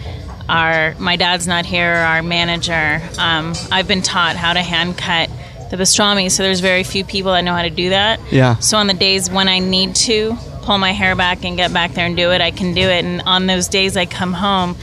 our 0.47 0.95
my 0.99 1.15
dad's 1.15 1.47
not 1.47 1.65
here, 1.65 1.93
or 1.93 1.97
our 1.97 2.23
manager, 2.23 3.01
um, 3.19 3.53
I've 3.71 3.87
been 3.87 4.01
taught 4.01 4.35
how 4.35 4.53
to 4.53 4.61
hand 4.61 4.97
cut 4.97 5.29
the 5.69 5.77
pastrami. 5.77 6.31
So 6.31 6.41
there's 6.43 6.59
very 6.61 6.83
few 6.83 7.03
people 7.03 7.31
that 7.33 7.41
know 7.43 7.53
how 7.53 7.61
to 7.63 7.69
do 7.69 7.89
that. 7.89 8.19
Yeah. 8.31 8.55
So 8.57 8.77
on 8.77 8.87
the 8.87 8.93
days 8.95 9.29
when 9.29 9.47
I 9.47 9.59
need 9.59 9.95
to 10.07 10.35
pull 10.61 10.77
my 10.77 10.91
hair 10.91 11.15
back 11.15 11.43
and 11.43 11.55
get 11.57 11.73
back 11.73 11.93
there 11.93 12.05
and 12.05 12.15
do 12.15 12.31
it, 12.31 12.41
I 12.41 12.51
can 12.51 12.73
do 12.73 12.81
it. 12.81 13.03
And 13.05 13.21
on 13.23 13.47
those 13.47 13.67
days 13.67 13.97
I 13.97 14.05
come 14.05 14.33
home, 14.33 14.75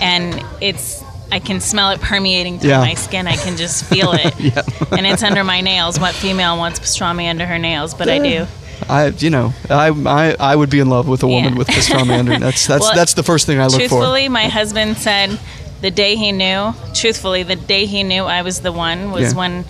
and 0.00 0.42
it's 0.60 1.02
I 1.32 1.40
can 1.40 1.60
smell 1.60 1.90
it 1.90 2.00
permeating 2.00 2.58
through 2.58 2.70
Yeah. 2.70 2.80
my 2.80 2.94
skin. 2.94 3.26
I 3.26 3.36
can 3.36 3.56
just 3.56 3.84
feel 3.86 4.12
it, 4.12 4.34
and 4.92 5.06
it's 5.06 5.22
under 5.22 5.42
my 5.44 5.60
nails. 5.60 5.98
What 5.98 6.14
female 6.14 6.56
wants 6.56 6.78
pastrami 6.78 7.28
under 7.28 7.46
her 7.46 7.58
nails? 7.58 7.94
But 7.94 8.08
I 8.08 8.18
do. 8.18 8.46
I, 8.88 9.06
you 9.08 9.30
know, 9.30 9.52
I, 9.70 9.88
I, 9.88 10.36
I 10.52 10.56
would 10.56 10.68
be 10.68 10.80
in 10.80 10.88
love 10.90 11.08
with 11.08 11.22
a 11.22 11.28
woman 11.28 11.52
Yeah. 11.52 11.58
with 11.58 11.68
pastrami 11.68 12.18
under. 12.18 12.38
That's 12.38 12.66
that's 12.66 12.82
Well, 12.82 12.94
that's 12.94 13.14
the 13.14 13.22
first 13.22 13.46
thing 13.46 13.58
I 13.58 13.64
look 13.66 13.72
for. 13.74 13.78
Truthfully, 13.78 14.28
my 14.28 14.48
husband 14.48 14.96
said 14.98 15.38
the 15.80 15.90
day 15.90 16.16
he 16.16 16.32
knew, 16.32 16.74
truthfully, 16.92 17.42
the 17.44 17.56
day 17.56 17.86
he 17.86 18.02
knew 18.02 18.24
I 18.24 18.42
was 18.42 18.60
the 18.60 18.72
one 18.72 19.10
was 19.10 19.32
Yeah. 19.32 19.38
when 19.38 19.64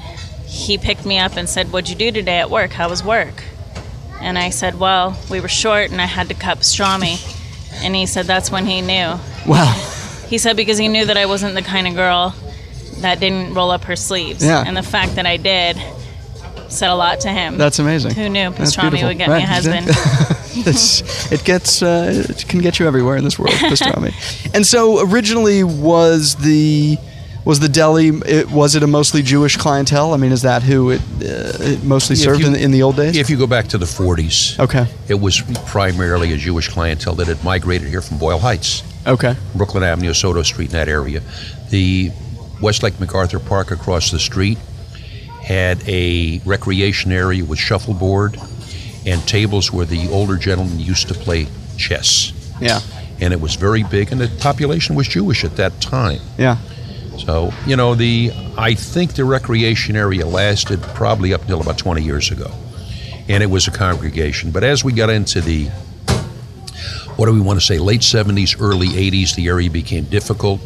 he 0.47 0.79
picked 0.79 1.05
me 1.07 1.19
up 1.19 1.37
and 1.37 1.49
said, 1.49 1.73
What'd 1.73 1.89
you 1.91 1.97
do 1.97 2.11
today 2.13 2.39
at 2.39 2.51
work? 2.51 2.73
How 2.73 2.89
was 2.89 3.05
work? 3.05 3.43
And 4.25 4.39
I 4.39 4.49
said, 4.49 4.81
Well, 4.81 5.17
we 5.31 5.41
were 5.41 5.49
short 5.49 5.91
and 5.91 6.01
I 6.01 6.07
had 6.07 6.29
to 6.29 6.35
cut 6.35 6.59
pastrami. 6.59 7.21
And 7.85 7.95
he 7.95 8.07
said, 8.07 8.25
That's 8.25 8.51
when 8.51 8.65
he 8.65 8.81
knew. 8.81 9.19
Wow. 9.47 10.25
He 10.29 10.39
said, 10.39 10.57
Because 10.57 10.79
he 10.79 10.89
knew 10.89 11.05
that 11.05 11.19
I 11.19 11.27
wasn't 11.27 11.55
the 11.55 11.63
kind 11.63 11.87
of 11.87 11.95
girl 11.95 12.35
that 12.99 13.21
didn't 13.21 13.53
roll 13.53 13.71
up 13.71 13.85
her 13.85 13.97
sleeves. 13.97 14.43
Yeah. 14.43 14.65
And 14.67 14.75
the 14.75 14.83
fact 14.83 15.17
that 15.17 15.27
I 15.27 15.37
did 15.37 15.77
said 16.69 16.91
a 16.91 16.95
lot 16.95 17.21
to 17.21 17.29
him. 17.29 17.59
That's 17.59 17.79
amazing. 17.79 18.15
Who 18.15 18.31
knew 18.31 18.51
pastrami 18.51 19.07
would 19.07 19.19
get 19.19 19.29
me 19.29 19.43
a 19.43 19.47
husband? 19.47 19.87
it 21.33 21.45
gets 21.45 21.83
uh, 21.83 22.25
it 22.31 22.49
can 22.49 22.61
get 22.61 22.79
you 22.79 22.87
everywhere 22.87 23.17
in 23.17 23.25
this 23.25 23.39
world, 23.39 23.53
pastrami. 23.55 24.15
and 24.55 24.67
so 24.67 25.07
originally 25.07 25.63
was 25.65 26.37
the 26.37 26.97
was 27.45 27.61
the 27.61 27.69
deli 27.69 28.09
it, 28.09 28.51
was 28.51 28.75
it 28.75 28.83
a 28.83 28.87
mostly 28.87 29.23
Jewish 29.23 29.57
clientele? 29.57 30.15
I 30.15 30.17
mean, 30.17 30.33
is 30.33 30.43
that 30.43 30.63
who 30.63 30.91
it, 30.91 31.01
uh, 31.21 31.53
it 31.73 31.85
mostly 31.85 32.17
served 32.17 32.41
you- 32.41 32.47
in, 32.49 32.55
in 32.55 32.71
the 32.71 32.83
old 32.83 32.97
days? 32.97 33.17
If 33.17 33.29
you 33.31 33.37
go 33.37 33.47
back 33.47 33.69
to 33.69 33.79
the 33.79 33.87
40s, 33.87 34.59
okay, 34.59 34.87
it 35.09 35.21
was 35.21 35.43
primarily 35.67 36.33
a 36.33 36.37
Jewish 36.37 36.69
clientele 36.69 37.15
that 37.17 37.27
had 37.27 37.43
migrated 37.45 37.89
here 37.89 38.01
from 38.01 38.19
Boyle 38.19 38.39
Heights. 38.39 38.83
okay, 39.07 39.37
Brooklyn 39.55 39.83
Avenue, 39.85 40.15
Soto 40.15 40.43
Street, 40.43 40.67
in 40.67 40.73
that 40.73 40.89
area. 40.89 41.21
The 41.71 42.11
Westlake 42.61 42.99
MacArthur 43.01 43.39
Park 43.41 43.71
across 43.73 44.11
the 44.11 44.19
street 44.19 44.59
had 45.43 45.87
a 45.87 46.41
recreation 46.47 47.13
area 47.13 47.45
with 47.45 47.59
shuffleboard 47.59 48.39
and 49.05 49.27
tables 49.29 49.71
where 49.71 49.85
the 49.85 50.09
older 50.11 50.37
gentlemen 50.37 50.81
used 50.81 51.09
to 51.09 51.15
play 51.15 51.47
chess. 51.77 52.33
yeah, 52.61 52.81
And 53.21 53.35
it 53.35 53.41
was 53.41 53.55
very 53.57 53.83
big, 53.83 54.11
and 54.13 54.19
the 54.21 54.29
population 54.41 54.95
was 54.95 55.07
Jewish 55.09 55.45
at 55.45 55.57
that 55.57 55.79
time. 55.83 56.21
yeah, 56.39 56.57
So, 57.19 57.53
you 57.67 57.77
know, 57.77 57.95
the 57.95 58.33
I 58.57 58.75
think 58.75 59.15
the 59.15 59.25
recreation 59.25 59.97
area 59.97 60.27
lasted 60.27 60.83
probably 60.83 61.33
up 61.33 61.43
until 61.43 61.61
about 61.61 61.79
20 61.79 62.03
years 62.03 62.31
ago. 62.31 62.51
And 63.29 63.43
it 63.43 63.47
was 63.47 63.67
a 63.67 63.71
congregation. 63.71 64.51
But 64.51 64.65
as 64.65 64.85
we 64.85 64.93
got 64.93 65.09
into 65.09 65.41
the, 65.41 65.69
what 67.17 67.27
do 67.27 67.33
we 67.33 67.41
want 67.41 67.59
to 67.59 67.65
say, 67.65 67.79
late 67.79 68.03
70s, 68.03 68.61
early 68.61 68.89
80s, 68.89 69.35
the 69.35 69.49
area 69.49 69.71
became 69.71 70.05
difficult 70.05 70.61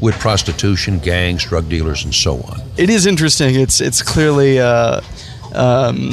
with 0.00 0.18
prostitution, 0.18 0.98
gangs, 0.98 1.44
drug 1.44 1.68
dealers, 1.68 2.04
and 2.04 2.14
so 2.14 2.42
on. 2.42 2.60
it 2.76 2.90
is 2.90 3.06
interesting. 3.06 3.54
It's 3.54 3.80
it's 3.80 4.02
clearly. 4.02 4.60
Uh, 4.60 5.00
um, 5.54 6.10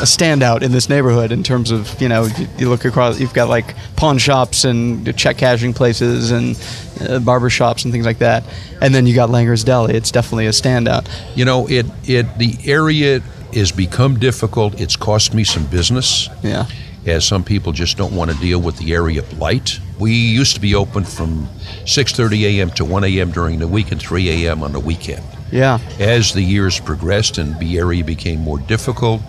a 0.00 0.04
standout 0.04 0.62
in 0.62 0.72
this 0.72 0.88
neighborhood 0.88 1.30
in 1.30 1.42
terms 1.42 1.70
of 1.70 2.00
you 2.00 2.08
know 2.08 2.24
you, 2.24 2.48
you 2.58 2.68
look 2.68 2.84
across 2.84 3.20
you've 3.20 3.34
got 3.34 3.48
like 3.48 3.76
pawn 3.94 4.18
shops 4.18 4.64
and 4.64 5.16
check 5.16 5.38
cashing 5.38 5.72
places 5.72 6.30
and 6.30 6.56
uh, 7.08 7.18
barber 7.20 7.50
shops 7.50 7.84
and 7.84 7.92
things 7.92 8.06
like 8.06 8.18
that 8.18 8.44
and 8.80 8.94
then 8.94 9.06
you 9.06 9.14
got 9.14 9.28
Langer's 9.28 9.64
Deli 9.64 9.94
it's 9.94 10.10
definitely 10.10 10.46
a 10.46 10.50
standout 10.50 11.08
You 11.34 11.44
know, 11.44 11.68
it, 11.68 11.86
it 12.04 12.38
the 12.38 12.56
area 12.64 13.20
has 13.54 13.70
become 13.72 14.18
difficult. 14.18 14.80
It's 14.80 14.96
cost 14.96 15.34
me 15.34 15.44
some 15.44 15.66
business. 15.66 16.28
yeah 16.42 16.66
as 17.06 17.24
some 17.24 17.42
people 17.42 17.72
just 17.72 17.96
don't 17.96 18.14
want 18.14 18.30
to 18.30 18.36
deal 18.38 18.60
with 18.60 18.76
the 18.78 18.92
area 18.94 19.20
of 19.20 19.30
blight. 19.30 19.78
We 19.98 20.12
used 20.12 20.54
to 20.54 20.60
be 20.60 20.74
open 20.74 21.04
from 21.04 21.48
6:30 21.84 22.42
a.m. 22.58 22.70
to 22.72 22.84
1 22.84 23.04
a.m. 23.04 23.32
during 23.32 23.58
the 23.58 23.66
week 23.66 23.92
and 23.92 24.00
3 24.00 24.46
a.m. 24.46 24.62
on 24.62 24.72
the 24.72 24.80
weekend. 24.80 25.24
yeah 25.50 25.78
As 25.98 26.32
the 26.32 26.42
years 26.42 26.78
progressed 26.80 27.38
and 27.38 27.58
the 27.58 27.78
area 27.78 28.04
became 28.04 28.40
more 28.40 28.58
difficult, 28.58 29.20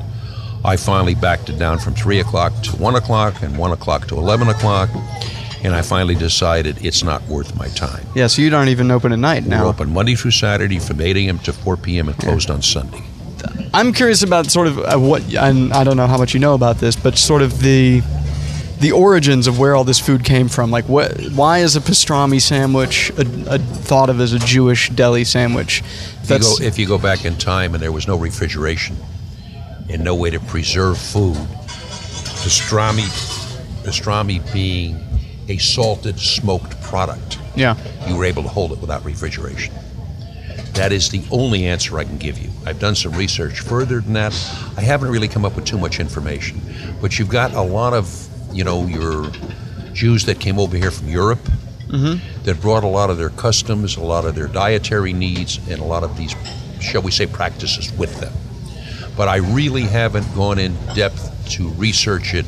I 0.64 0.78
finally 0.78 1.16
backed 1.16 1.50
it 1.50 1.58
down 1.60 1.80
from 1.80 1.94
3 1.96 2.20
o'clock 2.20 2.54
to 2.64 2.72
1 2.78 2.96
o'clock 2.96 3.42
and 3.42 3.58
1 3.58 3.72
o'clock 3.72 4.08
to 4.08 4.16
11 4.18 4.48
o'clock, 4.50 4.90
and 5.64 5.74
I 5.74 5.82
finally 5.82 6.16
decided 6.16 6.84
it's 6.86 7.04
not 7.04 7.22
worth 7.24 7.56
my 7.58 7.68
time. 7.70 8.06
yeah 8.16 8.28
so 8.28 8.42
you 8.42 8.56
aren't 8.56 8.70
even 8.70 8.92
open 8.92 9.12
at 9.12 9.20
night 9.20 9.46
now. 9.46 9.64
We're 9.64 9.70
open 9.70 9.94
Monday 9.94 10.16
through 10.16 10.32
Saturday 10.32 10.80
from 10.80 11.02
8 11.02 11.16
a.m. 11.18 11.40
to 11.40 11.54
4 11.54 11.78
p.m. 11.78 12.10
and 12.10 12.18
closed 12.18 12.50
on 12.50 12.62
Sunday. 12.62 13.04
I'm 13.74 13.92
curious 13.94 14.24
about 14.24 14.48
sort 14.52 14.68
of 14.68 14.80
uh, 14.80 14.98
what 14.98 15.22
and 15.36 15.74
I 15.74 15.84
don't 15.84 15.98
know 15.98 16.08
how 16.08 16.18
much 16.18 16.34
you 16.34 16.40
know 16.40 16.54
about 16.54 16.78
this 16.78 16.96
but 16.96 17.18
sort 17.18 17.42
of 17.42 17.62
the 17.62 18.02
the 18.80 18.92
origins 18.92 19.48
of 19.48 19.60
where 19.60 19.76
all 19.76 19.86
this 19.86 20.00
food 20.00 20.24
came 20.26 20.50
from 20.50 20.70
like 20.70 20.88
what 20.90 21.18
why 21.32 21.60
is 21.60 21.76
a 21.76 21.80
pastrami 21.82 22.42
sandwich 22.42 23.12
a, 23.12 23.22
a 23.56 23.60
thought 23.60 24.10
of 24.10 24.20
as 24.20 24.34
a 24.34 24.40
Jewish 24.40 24.90
deli 24.90 25.24
sandwich 25.24 25.82
If 26.24 26.30
you, 26.30 26.40
go, 26.40 26.56
if 26.62 26.80
you 26.80 26.88
go 26.88 26.98
back 26.98 27.26
in 27.26 27.38
time 27.38 27.74
and 27.74 27.82
there 27.82 27.92
was 27.92 28.08
no 28.08 28.18
refrigeration 28.18 28.98
and 29.90 30.04
no 30.04 30.16
way 30.16 30.30
to 30.32 30.40
preserve 30.40 30.98
food, 30.98 31.36
pastrami, 32.44 33.08
pastrami 33.84 34.40
being 34.54 34.98
a 35.48 35.58
salted, 35.58 36.20
smoked 36.20 36.82
product, 36.82 37.40
yeah 37.56 37.76
you 38.08 38.18
were 38.18 38.26
able 38.26 38.44
to 38.44 38.50
hold 38.50 38.72
it 38.72 38.80
without 38.80 39.04
refrigeration. 39.06 39.74
That 40.74 40.92
is 40.92 41.10
the 41.10 41.24
only 41.32 41.66
answer 41.66 42.00
I 42.00 42.04
can 42.04 42.18
give 42.18 42.40
you. 42.40 42.50
I've 42.66 42.80
done 42.80 42.96
some 42.96 43.14
research 43.14 43.60
further 43.60 44.02
than 44.02 44.14
that. 44.14 44.34
I 44.76 44.82
haven't 44.82 45.10
really 45.10 45.28
come 45.28 45.46
up 45.46 45.56
with 45.56 45.66
too 45.66 45.78
much 45.78 46.00
information, 46.00 46.62
but 47.00 47.20
you've 47.20 47.30
got 47.30 47.54
a 47.54 47.62
lot 47.62 47.94
of, 47.94 48.28
you 48.52 48.64
know, 48.64 48.88
your 48.88 49.30
Jews 49.94 50.26
that 50.26 50.40
came 50.40 50.58
over 50.58 50.76
here 50.76 50.90
from 50.90 51.10
Europe 51.10 51.44
mm-hmm. 51.88 52.44
that 52.44 52.60
brought 52.60 52.84
a 52.84 52.88
lot 52.88 53.10
of 53.12 53.18
their 53.18 53.30
customs, 53.30 53.98
a 53.98 54.02
lot 54.04 54.26
of 54.26 54.34
their 54.34 54.48
dietary 54.48 55.14
needs, 55.14 55.60
and 55.70 55.80
a 55.80 55.84
lot 55.84 56.04
of 56.04 56.18
these, 56.18 56.36
shall 56.82 57.04
we 57.04 57.12
say, 57.12 57.28
practices 57.28 57.94
with 57.94 58.20
them. 58.20 58.34
But 59.16 59.28
I 59.28 59.38
really 59.38 59.84
haven't 59.84 60.34
gone 60.34 60.58
in 60.58 60.76
depth 60.96 61.30
to 61.52 61.70
research 61.70 62.34
it 62.34 62.46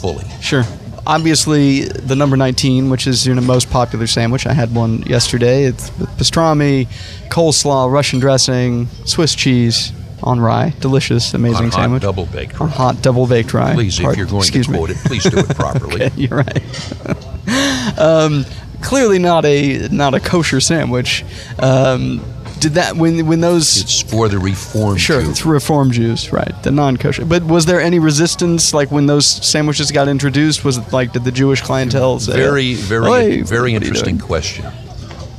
fully. 0.00 0.24
Sure. 0.40 0.64
Obviously, 1.06 1.82
the 1.82 2.16
number 2.16 2.36
19, 2.36 2.90
which 2.90 3.06
is 3.06 3.24
your 3.26 3.40
most 3.40 3.70
popular 3.70 4.06
sandwich. 4.08 4.46
I 4.46 4.52
had 4.52 4.74
one 4.74 5.02
yesterday. 5.02 5.64
It's 5.64 5.96
with 5.98 6.08
pastrami, 6.10 6.88
coleslaw, 7.28 7.90
Russian 7.90 8.18
dressing, 8.18 8.88
Swiss 9.04 9.34
cheese 9.34 9.92
on 10.22 10.40
rye. 10.40 10.74
Delicious, 10.80 11.32
amazing 11.34 11.56
on 11.66 11.70
hot 11.70 11.74
sandwich. 11.74 12.02
double 12.02 12.26
baked. 12.26 12.60
on 12.60 12.68
hot 12.68 13.02
double 13.02 13.26
baked 13.26 13.54
rye. 13.54 13.74
Please, 13.74 14.00
if 14.00 14.16
you're 14.16 14.26
going 14.26 14.38
excuse 14.38 14.66
to 14.66 14.72
me. 14.72 14.78
quote 14.78 14.90
it, 14.90 14.96
please 14.98 15.22
do 15.22 15.38
it 15.38 15.48
properly. 15.50 15.86
Okay, 16.06 16.10
you're 16.16 16.38
right. 16.38 17.98
um, 17.98 18.44
clearly 18.82 19.18
not 19.18 19.44
a 19.44 19.88
not 19.88 20.14
a 20.14 20.20
kosher 20.20 20.60
sandwich. 20.60 21.24
Um, 21.60 22.20
did 22.66 22.74
that 22.74 22.96
when 22.96 23.26
when 23.26 23.40
those 23.40 23.80
It's 23.80 24.00
for 24.02 24.28
the 24.28 24.38
reformed 24.38 25.00
Sure, 25.00 25.22
Jew. 25.22 25.30
it's 25.30 25.44
Reform 25.46 25.90
Jews, 25.92 26.32
right? 26.32 26.52
The 26.62 26.70
non-kosher. 26.70 27.24
But 27.24 27.42
was 27.44 27.64
there 27.66 27.80
any 27.80 27.98
resistance, 27.98 28.74
like 28.74 28.90
when 28.90 29.06
those 29.06 29.26
sandwiches 29.26 29.90
got 29.92 30.08
introduced? 30.08 30.64
Was 30.64 30.76
it 30.78 30.92
like 30.92 31.12
did 31.12 31.24
the 31.24 31.32
Jewish 31.32 31.60
clientele 31.62 32.18
say, 32.20 32.32
Very, 32.36 32.74
very, 32.74 33.10
"Hey, 33.10 33.42
very 33.42 33.74
interesting 33.74 34.18
question. 34.18 34.64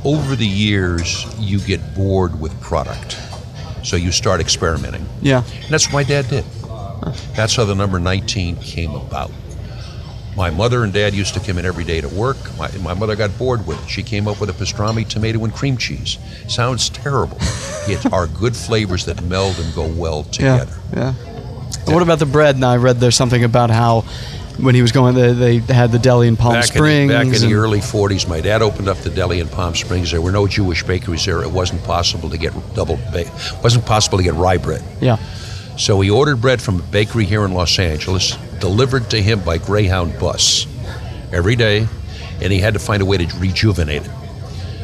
Over 0.04 0.36
the 0.36 0.46
years, 0.46 1.26
you 1.38 1.58
get 1.60 1.80
bored 1.94 2.40
with 2.40 2.58
product, 2.60 3.18
so 3.82 3.96
you 3.96 4.10
start 4.12 4.40
experimenting. 4.40 5.04
Yeah, 5.20 5.42
And 5.62 5.70
that's 5.70 5.86
what 5.86 5.92
my 5.92 6.02
dad 6.04 6.28
did. 6.28 6.44
That's 7.36 7.54
how 7.56 7.64
the 7.64 7.74
number 7.74 7.98
19 8.00 8.56
came 8.56 8.92
about. 8.94 9.30
My 10.38 10.50
mother 10.50 10.84
and 10.84 10.92
dad 10.92 11.14
used 11.14 11.34
to 11.34 11.40
come 11.40 11.58
in 11.58 11.66
every 11.66 11.82
day 11.82 12.00
to 12.00 12.08
work. 12.08 12.36
My, 12.56 12.70
my 12.78 12.94
mother 12.94 13.16
got 13.16 13.36
bored 13.36 13.66
with 13.66 13.82
it. 13.82 13.88
She 13.90 14.04
came 14.04 14.28
up 14.28 14.40
with 14.40 14.48
a 14.48 14.52
pastrami, 14.52 15.06
tomato, 15.06 15.42
and 15.44 15.52
cream 15.52 15.76
cheese. 15.76 16.16
Sounds 16.46 16.88
terrible. 16.90 17.36
It 17.88 18.12
are 18.12 18.28
good 18.28 18.56
flavors 18.56 19.04
that 19.06 19.20
meld 19.24 19.58
and 19.58 19.74
go 19.74 19.86
well 19.88 20.20
Yeah, 20.38 20.58
together. 20.60 20.78
yeah. 20.94 21.14
And 21.86 21.92
what 21.94 22.02
about 22.04 22.20
the 22.20 22.26
bread? 22.26 22.56
Now 22.56 22.70
I 22.70 22.76
read 22.76 22.98
there's 22.98 23.16
something 23.16 23.42
about 23.42 23.70
how 23.70 24.02
when 24.60 24.74
he 24.76 24.82
was 24.82 24.92
going, 24.92 25.14
they, 25.16 25.58
they 25.58 25.74
had 25.74 25.90
the 25.90 25.98
deli 25.98 26.28
in 26.28 26.36
Palm 26.36 26.52
Back, 26.54 26.64
Springs. 26.64 27.10
in, 27.10 27.16
back 27.30 27.42
in 27.42 27.48
the 27.48 27.54
early 27.54 27.78
40s, 27.80 28.28
my 28.28 28.40
dad 28.40 28.62
opened 28.62 28.88
up 28.88 28.98
the 28.98 29.10
deli 29.10 29.40
in 29.40 29.48
Palm 29.48 29.74
Springs. 29.74 30.10
There 30.12 30.20
were 30.20 30.32
no 30.32 30.46
Jewish 30.46 30.84
bakeries 30.84 31.24
there. 31.24 31.42
It 31.42 31.50
wasn't 31.50 31.82
possible 31.84 32.30
to 32.30 32.38
get 32.38 32.52
double, 32.74 32.96
ba- 33.12 33.30
wasn't 33.62 33.86
possible 33.86 34.18
to 34.18 34.24
get 34.24 34.34
rye 34.34 34.56
bread. 34.58 34.82
Yeah, 35.00 35.16
So 35.78 36.00
he 36.00 36.10
ordered 36.10 36.40
bread 36.40 36.60
from 36.60 36.80
a 36.80 36.82
bakery 36.82 37.24
here 37.24 37.44
in 37.44 37.54
Los 37.54 37.78
Angeles, 37.78 38.36
delivered 38.58 39.10
to 39.10 39.22
him 39.22 39.40
by 39.40 39.58
Greyhound 39.58 40.18
bus 40.18 40.66
every 41.32 41.56
day, 41.56 41.86
and 42.42 42.52
he 42.52 42.58
had 42.58 42.74
to 42.74 42.80
find 42.80 43.00
a 43.00 43.04
way 43.06 43.16
to 43.18 43.36
rejuvenate 43.38 44.02
it. 44.04 44.10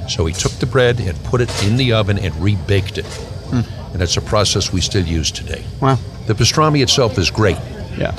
So 0.08 0.24
he 0.26 0.32
took 0.32 0.52
the 0.52 0.66
bread 0.66 1.00
and 1.00 1.18
put 1.24 1.40
it 1.40 1.64
in 1.64 1.76
the 1.76 1.92
oven 1.94 2.18
and 2.18 2.34
rebaked 2.36 2.98
it. 2.98 3.06
Hmm. 3.06 3.60
And 3.92 4.00
that's 4.00 4.16
a 4.16 4.20
process 4.20 4.72
we 4.72 4.80
still 4.80 5.04
use 5.04 5.30
today. 5.30 5.64
wow. 5.80 5.98
The 6.26 6.34
pastrami 6.34 6.82
itself 6.82 7.18
is 7.18 7.30
great. 7.30 7.58
Yeah, 7.98 8.12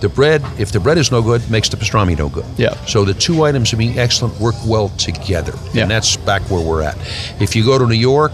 The 0.00 0.08
bread, 0.08 0.42
if 0.58 0.72
the 0.72 0.80
bread 0.80 0.96
is 0.98 1.10
no 1.12 1.20
good, 1.20 1.48
makes 1.50 1.68
the 1.68 1.76
pastrami 1.76 2.16
no 2.16 2.28
good. 2.30 2.46
Yeah. 2.56 2.74
So 2.86 3.04
the 3.04 3.12
two 3.14 3.42
items 3.44 3.72
of 3.72 3.78
being 3.78 3.98
excellent 3.98 4.40
work 4.40 4.54
well 4.66 4.88
together. 4.90 5.52
Yeah. 5.74 5.82
And 5.82 5.90
that's 5.90 6.16
back 6.16 6.42
where 6.50 6.64
we're 6.64 6.82
at. 6.82 6.96
If 7.40 7.54
you 7.54 7.64
go 7.64 7.78
to 7.78 7.86
New 7.86 7.94
York, 7.94 8.32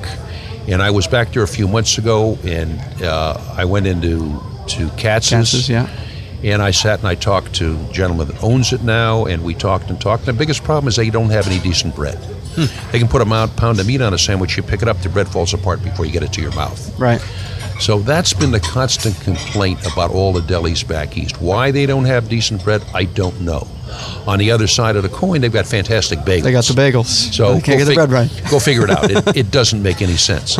and 0.68 0.82
I 0.82 0.90
was 0.90 1.06
back 1.06 1.32
there 1.32 1.42
a 1.42 1.48
few 1.48 1.68
months 1.68 1.98
ago, 1.98 2.38
and 2.44 2.80
uh, 3.02 3.38
I 3.56 3.64
went 3.64 3.86
into 3.86 4.40
to 4.68 4.88
Katz's. 4.96 5.30
Katz's, 5.30 5.68
yeah. 5.68 5.88
And 6.42 6.60
I 6.60 6.72
sat 6.72 6.98
and 6.98 7.08
I 7.08 7.14
talked 7.14 7.54
to 7.54 7.74
a 7.88 7.92
gentleman 7.92 8.28
that 8.28 8.42
owns 8.42 8.74
it 8.74 8.82
now, 8.82 9.24
and 9.24 9.42
we 9.42 9.54
talked 9.54 9.88
and 9.88 9.98
talked. 9.98 10.28
And 10.28 10.36
the 10.36 10.38
biggest 10.38 10.62
problem 10.62 10.88
is 10.88 10.96
they 10.96 11.08
don't 11.08 11.30
have 11.30 11.46
any 11.46 11.58
decent 11.58 11.96
bread. 11.96 12.18
Hmm. 12.54 12.92
They 12.92 12.98
can 12.98 13.08
put 13.08 13.22
a 13.22 13.24
mount, 13.24 13.56
pound 13.56 13.80
of 13.80 13.86
meat 13.86 14.02
on 14.02 14.12
a 14.12 14.18
sandwich, 14.18 14.56
you 14.56 14.62
pick 14.62 14.82
it 14.82 14.88
up, 14.88 14.98
the 14.98 15.08
bread 15.08 15.26
falls 15.26 15.54
apart 15.54 15.82
before 15.82 16.04
you 16.04 16.12
get 16.12 16.22
it 16.22 16.34
to 16.34 16.42
your 16.42 16.54
mouth. 16.54 16.98
right. 16.98 17.20
So 17.80 17.98
that's 17.98 18.32
been 18.32 18.52
the 18.52 18.60
constant 18.60 19.18
complaint 19.22 19.84
about 19.90 20.12
all 20.12 20.32
the 20.32 20.40
delis 20.40 20.86
back 20.86 21.18
east. 21.18 21.40
Why 21.40 21.72
they 21.72 21.86
don't 21.86 22.04
have 22.04 22.28
decent 22.28 22.62
bread, 22.62 22.84
I 22.94 23.04
don't 23.04 23.40
know. 23.40 23.66
On 24.26 24.38
the 24.38 24.50
other 24.50 24.66
side 24.66 24.96
of 24.96 25.02
the 25.02 25.08
coin, 25.08 25.40
they've 25.40 25.52
got 25.52 25.66
fantastic 25.66 26.20
bagels. 26.20 26.42
They 26.42 26.52
got 26.52 26.64
the 26.64 26.72
bagels. 26.74 27.06
So 27.34 27.54
they 27.54 27.60
can't 27.60 27.78
get 27.78 27.84
the 27.86 27.94
bread 27.94 28.10
right. 28.10 28.30
Go 28.50 28.58
figure 28.58 28.84
it 28.84 28.90
out. 28.90 29.10
It, 29.10 29.36
it 29.36 29.50
doesn't 29.50 29.82
make 29.82 30.00
any 30.02 30.16
sense. 30.16 30.56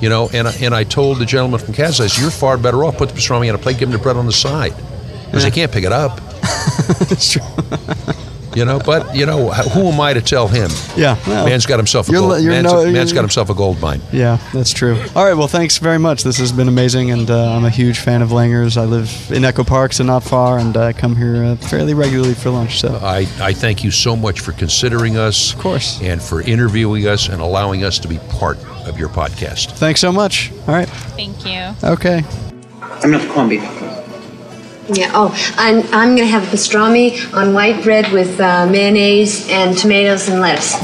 You 0.00 0.08
know, 0.08 0.28
and, 0.32 0.46
I- 0.48 0.54
and 0.60 0.74
I 0.74 0.84
told 0.84 1.18
the 1.18 1.24
gentleman 1.26 1.60
from 1.60 1.74
Katz's, 1.74 2.00
I 2.00 2.06
said, 2.08 2.20
you're 2.22 2.30
far 2.30 2.56
better 2.58 2.84
off. 2.84 2.98
Put 2.98 3.08
the 3.10 3.14
pastrami 3.14 3.48
on 3.48 3.54
a 3.54 3.58
plate, 3.58 3.78
give 3.78 3.88
them 3.90 3.98
the 3.98 4.02
bread 4.02 4.16
on 4.16 4.26
the 4.26 4.32
side. 4.32 4.74
Because 5.26 5.42
they 5.42 5.50
can't 5.50 5.72
pick 5.72 5.84
it 5.84 5.92
up. 5.92 6.20
It's 7.08 7.32
true. 7.32 7.42
You 8.56 8.64
know, 8.64 8.78
but, 8.78 9.14
you 9.14 9.26
know, 9.26 9.50
who 9.52 9.88
am 9.92 10.00
I 10.00 10.14
to 10.14 10.22
tell 10.22 10.48
him? 10.48 10.70
Yeah, 10.96 11.18
well, 11.26 11.44
man's 11.46 11.66
got 11.66 11.78
himself 11.78 12.08
a 12.08 12.12
you're 12.12 12.22
gold, 12.22 12.32
li- 12.38 12.42
you're 12.42 12.52
man's, 12.52 12.72
no- 12.72 12.84
man's 12.84 13.10
you're- 13.10 13.14
got 13.14 13.20
himself 13.20 13.50
a 13.50 13.54
gold 13.54 13.78
mine. 13.80 14.00
Yeah, 14.12 14.38
that's 14.54 14.72
true. 14.72 14.96
All 15.14 15.24
right, 15.26 15.34
well, 15.34 15.46
thanks 15.46 15.76
very 15.76 15.98
much. 15.98 16.22
This 16.24 16.38
has 16.38 16.52
been 16.52 16.66
amazing, 16.66 17.10
and 17.10 17.30
uh, 17.30 17.52
I'm 17.54 17.66
a 17.66 17.70
huge 17.70 17.98
fan 17.98 18.22
of 18.22 18.30
Langer's. 18.30 18.78
I 18.78 18.86
live 18.86 19.30
in 19.30 19.44
Echo 19.44 19.62
Park, 19.62 19.92
so 19.92 20.04
not 20.04 20.22
far, 20.24 20.58
and 20.58 20.74
I 20.76 20.94
come 20.94 21.14
here 21.14 21.44
uh, 21.44 21.56
fairly 21.56 21.92
regularly 21.92 22.32
for 22.34 22.48
lunch. 22.48 22.80
So, 22.80 22.98
I, 23.02 23.26
I 23.40 23.52
thank 23.52 23.84
you 23.84 23.90
so 23.90 24.16
much 24.16 24.40
for 24.40 24.52
considering 24.52 25.18
us. 25.18 25.52
Of 25.52 25.58
course. 25.60 26.00
And 26.00 26.22
for 26.22 26.40
interviewing 26.40 27.06
us 27.06 27.28
and 27.28 27.42
allowing 27.42 27.84
us 27.84 27.98
to 27.98 28.08
be 28.08 28.18
part 28.30 28.56
of 28.86 28.98
your 28.98 29.10
podcast. 29.10 29.72
thanks 29.72 30.00
so 30.00 30.10
much. 30.10 30.50
All 30.66 30.74
right, 30.74 30.88
Thank 30.88 31.44
you. 31.44 31.74
okay. 31.86 32.22
I'm 33.02 33.10
not 33.10 33.20
the 33.20 33.28
corned 33.28 33.50
beef. 33.50 33.62
Yeah. 34.88 35.10
Oh, 35.14 35.34
and 35.58 35.84
I'm 35.92 36.14
going 36.14 36.28
to 36.28 36.32
have 36.32 36.44
pastrami 36.44 37.34
on 37.34 37.52
white 37.52 37.82
bread 37.82 38.12
with 38.12 38.38
uh, 38.38 38.66
mayonnaise 38.70 39.48
and 39.50 39.76
tomatoes 39.76 40.28
and 40.28 40.40
lettuce. 40.40 40.74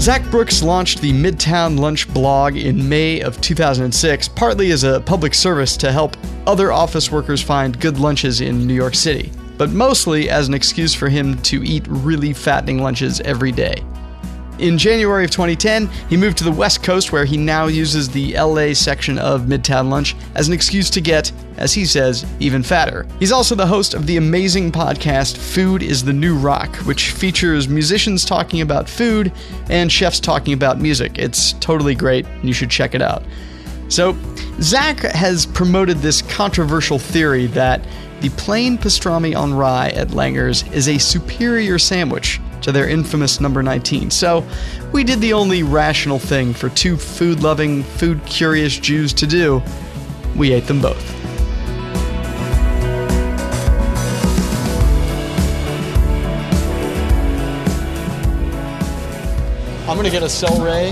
Zach 0.00 0.22
Brooks 0.30 0.62
launched 0.62 1.00
the 1.00 1.12
Midtown 1.12 1.78
Lunch 1.78 2.08
blog 2.14 2.56
in 2.56 2.88
May 2.88 3.20
of 3.20 3.40
2006, 3.40 4.28
partly 4.28 4.70
as 4.70 4.84
a 4.84 5.00
public 5.00 5.34
service 5.34 5.76
to 5.78 5.90
help 5.90 6.16
other 6.46 6.72
office 6.72 7.10
workers 7.10 7.42
find 7.42 7.78
good 7.80 7.98
lunches 7.98 8.40
in 8.40 8.66
New 8.66 8.74
York 8.74 8.94
City, 8.94 9.32
but 9.58 9.70
mostly 9.70 10.30
as 10.30 10.46
an 10.46 10.54
excuse 10.54 10.94
for 10.94 11.08
him 11.08 11.36
to 11.42 11.62
eat 11.64 11.84
really 11.88 12.32
fattening 12.32 12.78
lunches 12.78 13.20
every 13.22 13.50
day. 13.50 13.82
In 14.58 14.78
January 14.78 15.24
of 15.24 15.30
2010, 15.30 15.86
he 16.08 16.16
moved 16.16 16.38
to 16.38 16.44
the 16.44 16.50
West 16.50 16.82
Coast 16.82 17.12
where 17.12 17.26
he 17.26 17.36
now 17.36 17.66
uses 17.66 18.08
the 18.08 18.34
LA 18.38 18.72
section 18.72 19.18
of 19.18 19.42
Midtown 19.42 19.90
Lunch 19.90 20.16
as 20.34 20.48
an 20.48 20.54
excuse 20.54 20.88
to 20.90 21.02
get, 21.02 21.30
as 21.58 21.74
he 21.74 21.84
says, 21.84 22.24
even 22.40 22.62
fatter. 22.62 23.06
He's 23.18 23.32
also 23.32 23.54
the 23.54 23.66
host 23.66 23.92
of 23.92 24.06
the 24.06 24.16
amazing 24.16 24.72
podcast 24.72 25.36
Food 25.36 25.82
is 25.82 26.02
the 26.02 26.12
New 26.12 26.36
Rock, 26.36 26.74
which 26.86 27.10
features 27.10 27.68
musicians 27.68 28.24
talking 28.24 28.62
about 28.62 28.88
food 28.88 29.30
and 29.68 29.92
chefs 29.92 30.20
talking 30.20 30.54
about 30.54 30.80
music. 30.80 31.18
It's 31.18 31.52
totally 31.54 31.94
great, 31.94 32.24
and 32.24 32.44
you 32.44 32.54
should 32.54 32.70
check 32.70 32.94
it 32.94 33.02
out. 33.02 33.24
So, 33.88 34.16
Zach 34.62 35.00
has 35.00 35.44
promoted 35.44 35.98
this 35.98 36.22
controversial 36.22 36.98
theory 36.98 37.46
that 37.48 37.86
the 38.20 38.30
plain 38.30 38.78
pastrami 38.78 39.36
on 39.36 39.52
rye 39.52 39.90
at 39.90 40.08
Langer's 40.08 40.66
is 40.72 40.88
a 40.88 40.96
superior 40.96 41.78
sandwich 41.78 42.40
to 42.62 42.72
their 42.72 42.88
infamous 42.88 43.40
number 43.40 43.62
19. 43.62 44.10
So, 44.10 44.46
we 44.92 45.04
did 45.04 45.20
the 45.20 45.32
only 45.32 45.62
rational 45.62 46.18
thing 46.18 46.54
for 46.54 46.68
two 46.70 46.96
food 46.96 47.40
loving, 47.40 47.82
food 47.82 48.24
curious 48.26 48.78
Jews 48.78 49.12
to 49.14 49.26
do 49.26 49.62
we 50.36 50.52
ate 50.52 50.66
them 50.66 50.80
both. 50.80 51.14
I'm 59.88 59.96
gonna 59.96 60.10
get 60.10 60.22
a 60.22 60.28
Cel-Ray, 60.28 60.90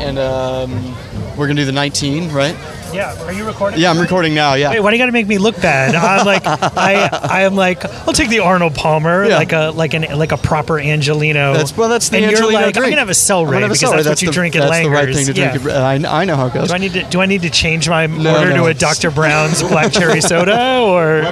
and 0.00 0.18
um, 0.18 0.96
we're 1.36 1.46
gonna 1.46 1.60
do 1.60 1.64
the 1.64 1.72
19, 1.72 2.32
right? 2.32 2.56
Yeah, 2.92 3.20
are 3.24 3.32
you 3.32 3.44
recording? 3.46 3.80
Yeah, 3.80 3.90
I'm 3.90 3.98
recording 3.98 4.34
now. 4.34 4.54
Yeah. 4.54 4.70
Wait, 4.70 4.80
why 4.80 4.90
do 4.90 4.96
you 4.96 5.02
got 5.02 5.06
to 5.06 5.12
make 5.12 5.26
me 5.26 5.38
look 5.38 5.56
bad? 5.60 5.94
I'm 5.94 6.24
like, 6.24 6.42
I, 6.46 7.08
I 7.30 7.42
am 7.42 7.54
like, 7.54 7.84
I'll 7.84 8.12
take 8.14 8.28
the 8.30 8.38
Arnold 8.40 8.74
Palmer, 8.74 9.26
Yeah. 9.26 9.36
like 9.36 9.52
a, 9.52 9.70
like 9.74 9.94
an, 9.94 10.02
like 10.18 10.32
a 10.32 10.36
proper 10.36 10.78
Angelino. 10.78 11.52
That's 11.54 11.76
well. 11.76 11.88
That's 11.88 12.08
the 12.08 12.16
and 12.18 12.26
Angelino 12.26 12.50
you're 12.58 12.62
like, 12.66 12.74
drink. 12.74 12.86
I'm 12.86 12.90
gonna 12.92 13.00
have 13.00 13.08
a 13.10 13.14
Cel-Ray 13.14 13.48
I'm 13.48 13.52
gonna 13.54 13.60
have 13.62 13.70
a 13.70 13.74
because 13.74 13.80
Cel-Ray. 13.80 14.02
that's, 14.02 14.08
what 14.08 14.22
you 14.22 14.28
the, 14.28 14.32
drink 14.32 14.56
at 14.56 14.60
That's 14.60 14.72
Langer's. 14.72 14.84
the 14.84 14.90
right 14.90 15.14
thing 15.14 15.26
to 15.26 15.32
yeah. 15.40 15.56
drink. 15.58 15.66
at- 15.68 16.04
I, 16.06 16.22
I 16.22 16.24
know 16.24 16.36
how 16.36 16.46
it 16.46 16.54
goes. 16.54 16.68
Do 16.68 16.74
I 16.74 16.78
need 16.78 16.92
to 16.94 17.02
do 17.04 17.20
I 17.20 17.26
need 17.26 17.42
to 17.42 17.50
change 17.50 17.88
my 17.88 18.06
No, 18.06 18.38
order 18.38 18.50
no. 18.50 18.56
to 18.56 18.64
a 18.66 18.74
Dr. 18.74 19.10
Brown's 19.10 19.62
black 19.62 19.92
cherry 19.92 20.20
soda 20.20 20.78
or 20.80 21.22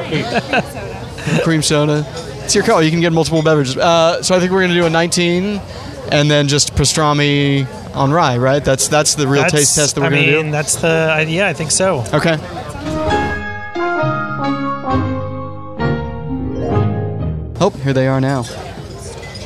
Cream 1.43 1.63
soda. 1.63 2.05
It's 2.45 2.55
your 2.55 2.65
call. 2.65 2.83
You 2.83 2.91
can 2.91 3.01
get 3.01 3.13
multiple 3.13 3.43
beverages. 3.43 3.77
Uh, 3.79 4.23
so 4.23 4.35
I 4.37 4.41
think 4.41 4.53
we're 4.53 4.61
gonna 4.61 4.75
do 4.75 4.85
a 4.87 4.91
19, 4.91 5.61
and 6.11 6.31
then 6.31 6.49
just 6.49 6.75
pastrami 6.75 7.67
on 7.95 8.13
rye. 8.13 8.39
Right. 8.39 8.65
That's 8.65 8.89
that's 8.89 9.15
the 9.15 9.27
real 9.27 9.43
that's, 9.43 9.53
taste 9.53 9.77
test 9.77 9.95
that 9.95 10.01
we're 10.01 10.07
I 10.09 10.11
gonna 10.11 10.23
mean, 10.23 10.45
do. 10.47 10.51
that's 10.53 10.77
the 10.77 11.25
yeah, 11.29 11.49
I 11.49 11.53
think 11.53 11.71
so. 11.71 12.05
Okay. 12.13 12.39
Oh, 17.61 17.71
here 17.83 17.93
they 17.93 18.09
are 18.09 18.21
now. 18.21 18.39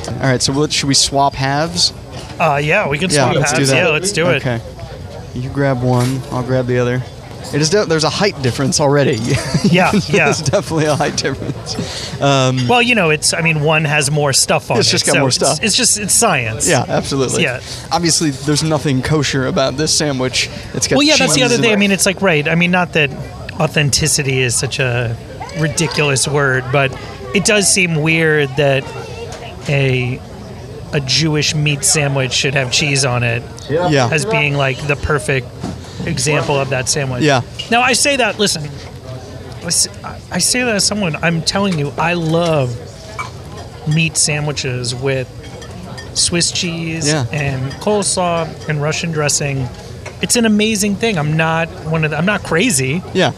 All 0.07 0.23
right. 0.23 0.41
So 0.41 0.51
what, 0.51 0.73
should 0.73 0.87
we 0.87 0.93
swap 0.93 1.33
halves? 1.35 1.93
Uh, 2.39 2.59
yeah, 2.61 2.87
we 2.89 2.97
can 2.97 3.09
Yeah, 3.09 3.31
swap 3.31 3.45
halves. 3.47 3.71
Yeah, 3.71 3.87
let's 3.89 4.11
do 4.11 4.27
it. 4.29 4.45
Okay. 4.45 4.59
You 5.33 5.49
grab 5.49 5.81
one. 5.81 6.21
I'll 6.31 6.43
grab 6.43 6.65
the 6.65 6.79
other. 6.79 7.01
It 7.53 7.61
is. 7.61 7.69
De- 7.69 7.85
there's 7.85 8.03
a 8.03 8.09
height 8.09 8.39
difference 8.41 8.79
already. 8.79 9.17
Yeah, 9.63 9.91
yeah. 10.07 10.25
There's 10.25 10.41
definitely 10.41 10.85
a 10.85 10.95
height 10.95 11.17
difference. 11.17 12.21
Um, 12.21 12.67
Well, 12.67 12.81
you 12.81 12.95
know, 12.95 13.09
it's 13.09 13.33
I 13.33 13.41
mean, 13.41 13.61
one 13.61 13.83
has 13.85 14.09
more 14.09 14.31
stuff 14.33 14.71
on 14.71 14.79
It's 14.79 14.87
it. 14.87 14.91
just 14.91 15.05
got 15.05 15.13
so 15.13 15.19
more 15.19 15.27
it's- 15.29 15.35
stuff. 15.35 15.63
It's, 15.63 15.75
just 15.75 15.99
it's 15.99 16.13
science. 16.13 16.67
Yeah, 16.67 16.85
absolutely. 16.87 17.43
Yeah. 17.43 17.59
Obviously, 17.91 18.31
there's 18.31 18.63
nothing 18.63 19.01
kosher 19.01 19.47
about 19.47 19.75
this 19.77 19.93
sandwich. 19.95 20.49
It's 20.73 20.87
got 20.87 20.95
Well, 20.97 21.03
yeah, 21.05 21.17
that's 21.17 21.35
the 21.35 21.43
other 21.43 21.57
thing. 21.57 21.71
I 21.73 21.75
mean, 21.75 21.91
it's 21.91 22.05
like 22.05 22.21
right. 22.21 22.47
I 22.47 22.55
mean, 22.55 22.71
not 22.71 22.93
that 22.93 23.11
authenticity 23.59 24.39
is 24.39 24.55
such 24.55 24.79
a 24.79 25.15
ridiculous 25.59 26.27
word, 26.27 26.63
but 26.71 26.97
it 27.35 27.43
does 27.45 27.71
seem 27.71 27.95
weird 28.01 28.49
that 28.57 28.83
a 29.67 30.19
a 30.93 30.99
Jewish 31.01 31.53
meat 31.53 31.83
sandwich 31.83 32.33
should 32.33 32.55
have 32.55 32.71
cheese 32.71 33.05
on 33.05 33.21
it 33.23 33.43
yeah, 33.69 34.09
as 34.11 34.25
being 34.25 34.55
like 34.55 34.77
the 34.87 34.95
perfect 34.95 35.47
example 36.05 36.55
of 36.59 36.69
that 36.69 36.89
sandwich. 36.89 37.23
Yeah. 37.23 37.41
Now 37.71 37.81
I 37.81 37.93
say 37.93 38.15
that. 38.17 38.39
Listen, 38.39 38.63
I 40.31 40.39
say 40.39 40.63
that 40.63 40.75
as 40.75 40.85
someone. 40.85 41.15
I'm 41.17 41.41
telling 41.41 41.77
you, 41.77 41.91
I 41.97 42.13
love 42.13 42.75
meat 43.87 44.17
sandwiches 44.17 44.95
with 44.95 45.27
Swiss 46.15 46.51
cheese 46.51 47.07
Yeah. 47.07 47.25
and 47.31 47.71
coleslaw 47.73 48.69
and 48.69 48.81
Russian 48.81 49.11
dressing. 49.11 49.67
It's 50.21 50.35
an 50.35 50.45
amazing 50.45 50.95
thing. 50.95 51.17
I'm 51.17 51.37
not 51.37 51.69
one 51.85 52.03
of 52.03 52.11
the, 52.11 52.17
I'm 52.17 52.25
not 52.25 52.43
crazy, 52.43 53.01
yeah, 53.13 53.31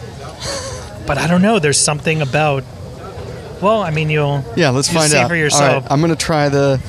but 1.06 1.18
I 1.20 1.28
don't 1.28 1.42
know. 1.42 1.60
There's 1.60 1.78
something 1.80 2.22
about. 2.22 2.64
Well, 3.62 3.84
I 3.84 3.92
mean, 3.92 4.10
you'll 4.10 4.44
yeah. 4.56 4.72
Let's 4.72 4.88
you 4.92 4.96
find 4.98 5.12
see 5.12 5.18
out. 5.20 5.28
for 5.30 5.36
yourself. 5.36 5.84
right, 5.84 5.92
I'm 5.92 6.02
gonna 6.02 6.16
try 6.16 6.50
the 6.50 6.82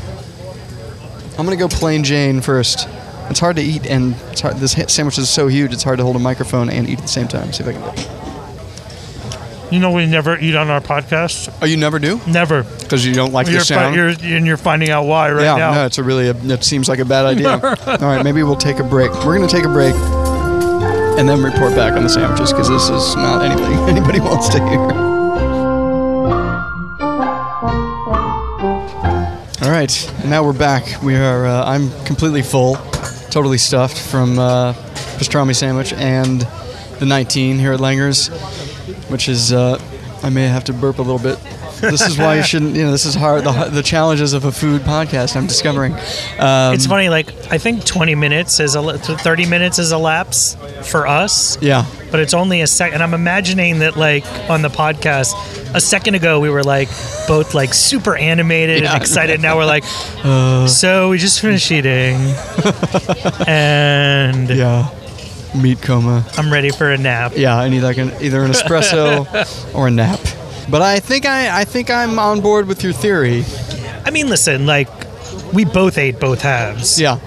I'm 1.38 1.44
gonna 1.44 1.56
go 1.56 1.68
plain 1.68 2.04
Jane 2.04 2.40
first. 2.40 2.88
It's 3.32 3.40
hard 3.40 3.56
to 3.56 3.62
eat, 3.62 3.86
and 3.86 4.14
it's 4.30 4.42
hard, 4.42 4.56
this 4.58 4.72
sandwich 4.72 5.16
is 5.18 5.30
so 5.30 5.48
huge. 5.48 5.72
It's 5.72 5.82
hard 5.82 5.96
to 5.98 6.04
hold 6.04 6.16
a 6.16 6.18
microphone 6.18 6.68
and 6.68 6.86
eat 6.86 6.98
at 6.98 7.02
the 7.02 7.08
same 7.08 7.28
time. 7.28 7.50
See 7.52 7.64
if 7.64 7.68
I 7.70 7.72
can 7.72 7.80
do. 7.80 7.88
it. 7.88 9.72
You 9.72 9.78
know, 9.78 9.90
we 9.90 10.04
never 10.04 10.38
eat 10.38 10.54
on 10.54 10.68
our 10.68 10.82
podcast. 10.82 11.48
Oh, 11.62 11.64
you 11.64 11.78
never 11.78 11.98
do 11.98 12.20
Never. 12.26 12.62
because 12.62 13.06
you 13.06 13.14
don't 13.14 13.32
like 13.32 13.46
You're, 13.46 13.60
the 13.60 13.64
fi- 13.64 13.64
sound. 13.64 13.96
you're 13.96 14.08
and 14.36 14.46
you're 14.46 14.58
finding 14.58 14.90
out 14.90 15.06
why 15.06 15.30
right 15.32 15.44
yeah, 15.44 15.56
now. 15.56 15.72
no, 15.72 15.86
it's 15.86 15.96
a 15.96 16.02
really. 16.04 16.26
It 16.26 16.62
seems 16.62 16.90
like 16.90 16.98
a 16.98 17.06
bad 17.06 17.24
idea. 17.24 17.52
All 17.86 17.96
right, 18.02 18.22
maybe 18.22 18.42
we'll 18.42 18.54
take 18.54 18.80
a 18.80 18.84
break. 18.84 19.10
We're 19.24 19.34
gonna 19.38 19.48
take 19.48 19.64
a 19.64 19.68
break, 19.72 19.94
and 21.18 21.26
then 21.26 21.42
report 21.42 21.74
back 21.74 21.94
on 21.94 22.02
the 22.02 22.10
sandwiches 22.10 22.52
because 22.52 22.68
this 22.68 22.90
is 22.90 23.16
not 23.16 23.42
anything 23.46 23.72
anybody 23.88 24.20
wants 24.20 24.50
to 24.50 24.58
hear. 24.68 24.78
All 29.62 29.70
right, 29.70 30.12
now 30.26 30.44
we're 30.44 30.52
back. 30.52 31.02
We 31.02 31.14
are. 31.16 31.46
Uh, 31.46 31.64
I'm 31.64 31.90
completely 32.04 32.42
full, 32.42 32.76
totally 33.32 33.58
stuffed 33.58 33.98
from 33.98 34.38
uh, 34.38 34.74
pastrami 35.18 35.54
sandwich 35.56 35.92
and 35.94 36.42
the 37.00 37.06
19 37.06 37.58
here 37.58 37.72
at 37.72 37.80
Langer's, 37.80 38.28
which 39.10 39.28
is. 39.28 39.52
Uh, 39.52 39.78
I 40.24 40.30
may 40.30 40.46
have 40.46 40.62
to 40.64 40.72
burp 40.72 40.98
a 40.98 41.02
little 41.02 41.18
bit. 41.18 41.36
This 41.80 42.00
is 42.06 42.16
why 42.16 42.36
you 42.36 42.44
shouldn't. 42.44 42.76
You 42.76 42.84
know, 42.84 42.92
this 42.92 43.04
is 43.04 43.16
hard. 43.16 43.42
The, 43.42 43.70
the 43.72 43.82
challenges 43.82 44.34
of 44.34 44.44
a 44.44 44.52
food 44.52 44.82
podcast. 44.82 45.34
I'm 45.34 45.48
discovering. 45.48 45.94
Um, 46.38 46.74
It's 46.74 46.86
funny, 46.86 47.08
like 47.08 47.28
I 47.50 47.58
think 47.58 47.84
20 47.84 48.14
minutes 48.14 48.60
is 48.60 48.76
a 48.76 48.98
30 48.98 49.46
minutes 49.46 49.80
is 49.80 49.90
a 49.90 49.98
lapse 49.98 50.56
for 50.82 51.08
us, 51.08 51.58
Yeah. 51.60 51.84
but 52.12 52.20
it's 52.20 52.34
only 52.34 52.60
a 52.60 52.68
second. 52.68 52.94
And 52.94 53.02
I'm 53.02 53.14
imagining 53.14 53.80
that, 53.80 53.96
like 53.96 54.24
on 54.48 54.62
the 54.62 54.68
podcast, 54.70 55.34
a 55.74 55.80
second 55.80 56.14
ago 56.14 56.40
we 56.40 56.50
were 56.50 56.62
like 56.62 56.88
both 57.28 57.54
like 57.54 57.72
super 57.74 58.16
animated 58.16 58.82
Yeah. 58.82 58.92
and 58.94 59.02
excited. 59.02 59.40
Now 59.40 59.56
we're 59.56 59.64
like, 59.66 59.84
uh. 60.24 60.66
so 60.66 61.10
we 61.10 61.18
just 61.18 61.40
finished 61.40 61.70
eating, 61.70 62.16
and 63.46 64.48
Yeah. 64.48 64.88
Meat 65.54 65.82
coma. 65.82 66.24
I'm 66.38 66.50
ready 66.50 66.70
for 66.70 66.90
a 66.90 66.96
nap. 66.96 67.32
Yeah, 67.36 67.56
I 67.58 67.68
need 67.68 67.82
like 67.82 67.98
an 67.98 68.10
either 68.22 68.42
an 68.42 68.50
espresso 68.52 69.74
or 69.74 69.88
a 69.88 69.90
nap. 69.90 70.18
But 70.70 70.80
I 70.80 70.98
think 70.98 71.26
I 71.26 71.60
I 71.60 71.64
think 71.66 71.90
I'm 71.90 72.18
on 72.18 72.40
board 72.40 72.66
with 72.66 72.82
your 72.82 72.94
theory. 72.94 73.44
I 74.06 74.10
mean, 74.10 74.28
listen, 74.30 74.64
like 74.64 74.88
we 75.52 75.64
both 75.66 75.98
ate 75.98 76.18
both 76.18 76.40
halves. 76.40 76.98
Yeah. 76.98 77.18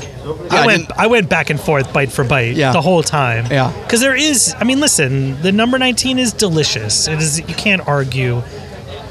I 0.51 0.63
I 0.63 0.65
went 0.65 0.91
I 0.97 1.07
went 1.07 1.29
back 1.29 1.49
and 1.49 1.59
forth 1.59 1.91
bite 1.93 2.11
for 2.11 2.23
bite 2.23 2.55
Yeah. 2.55 2.71
the 2.71 2.81
whole 2.81 3.03
time. 3.03 3.45
Yeah. 3.51 3.71
Because 3.83 4.01
there 4.01 4.15
is 4.15 4.55
I 4.59 4.63
mean 4.63 4.79
listen, 4.79 5.41
the 5.41 5.51
number 5.51 5.77
19 5.77 6.19
is 6.19 6.33
delicious. 6.33 7.07
It 7.07 7.19
is 7.19 7.39
you 7.39 7.55
can't 7.55 7.87
argue. 7.87 8.41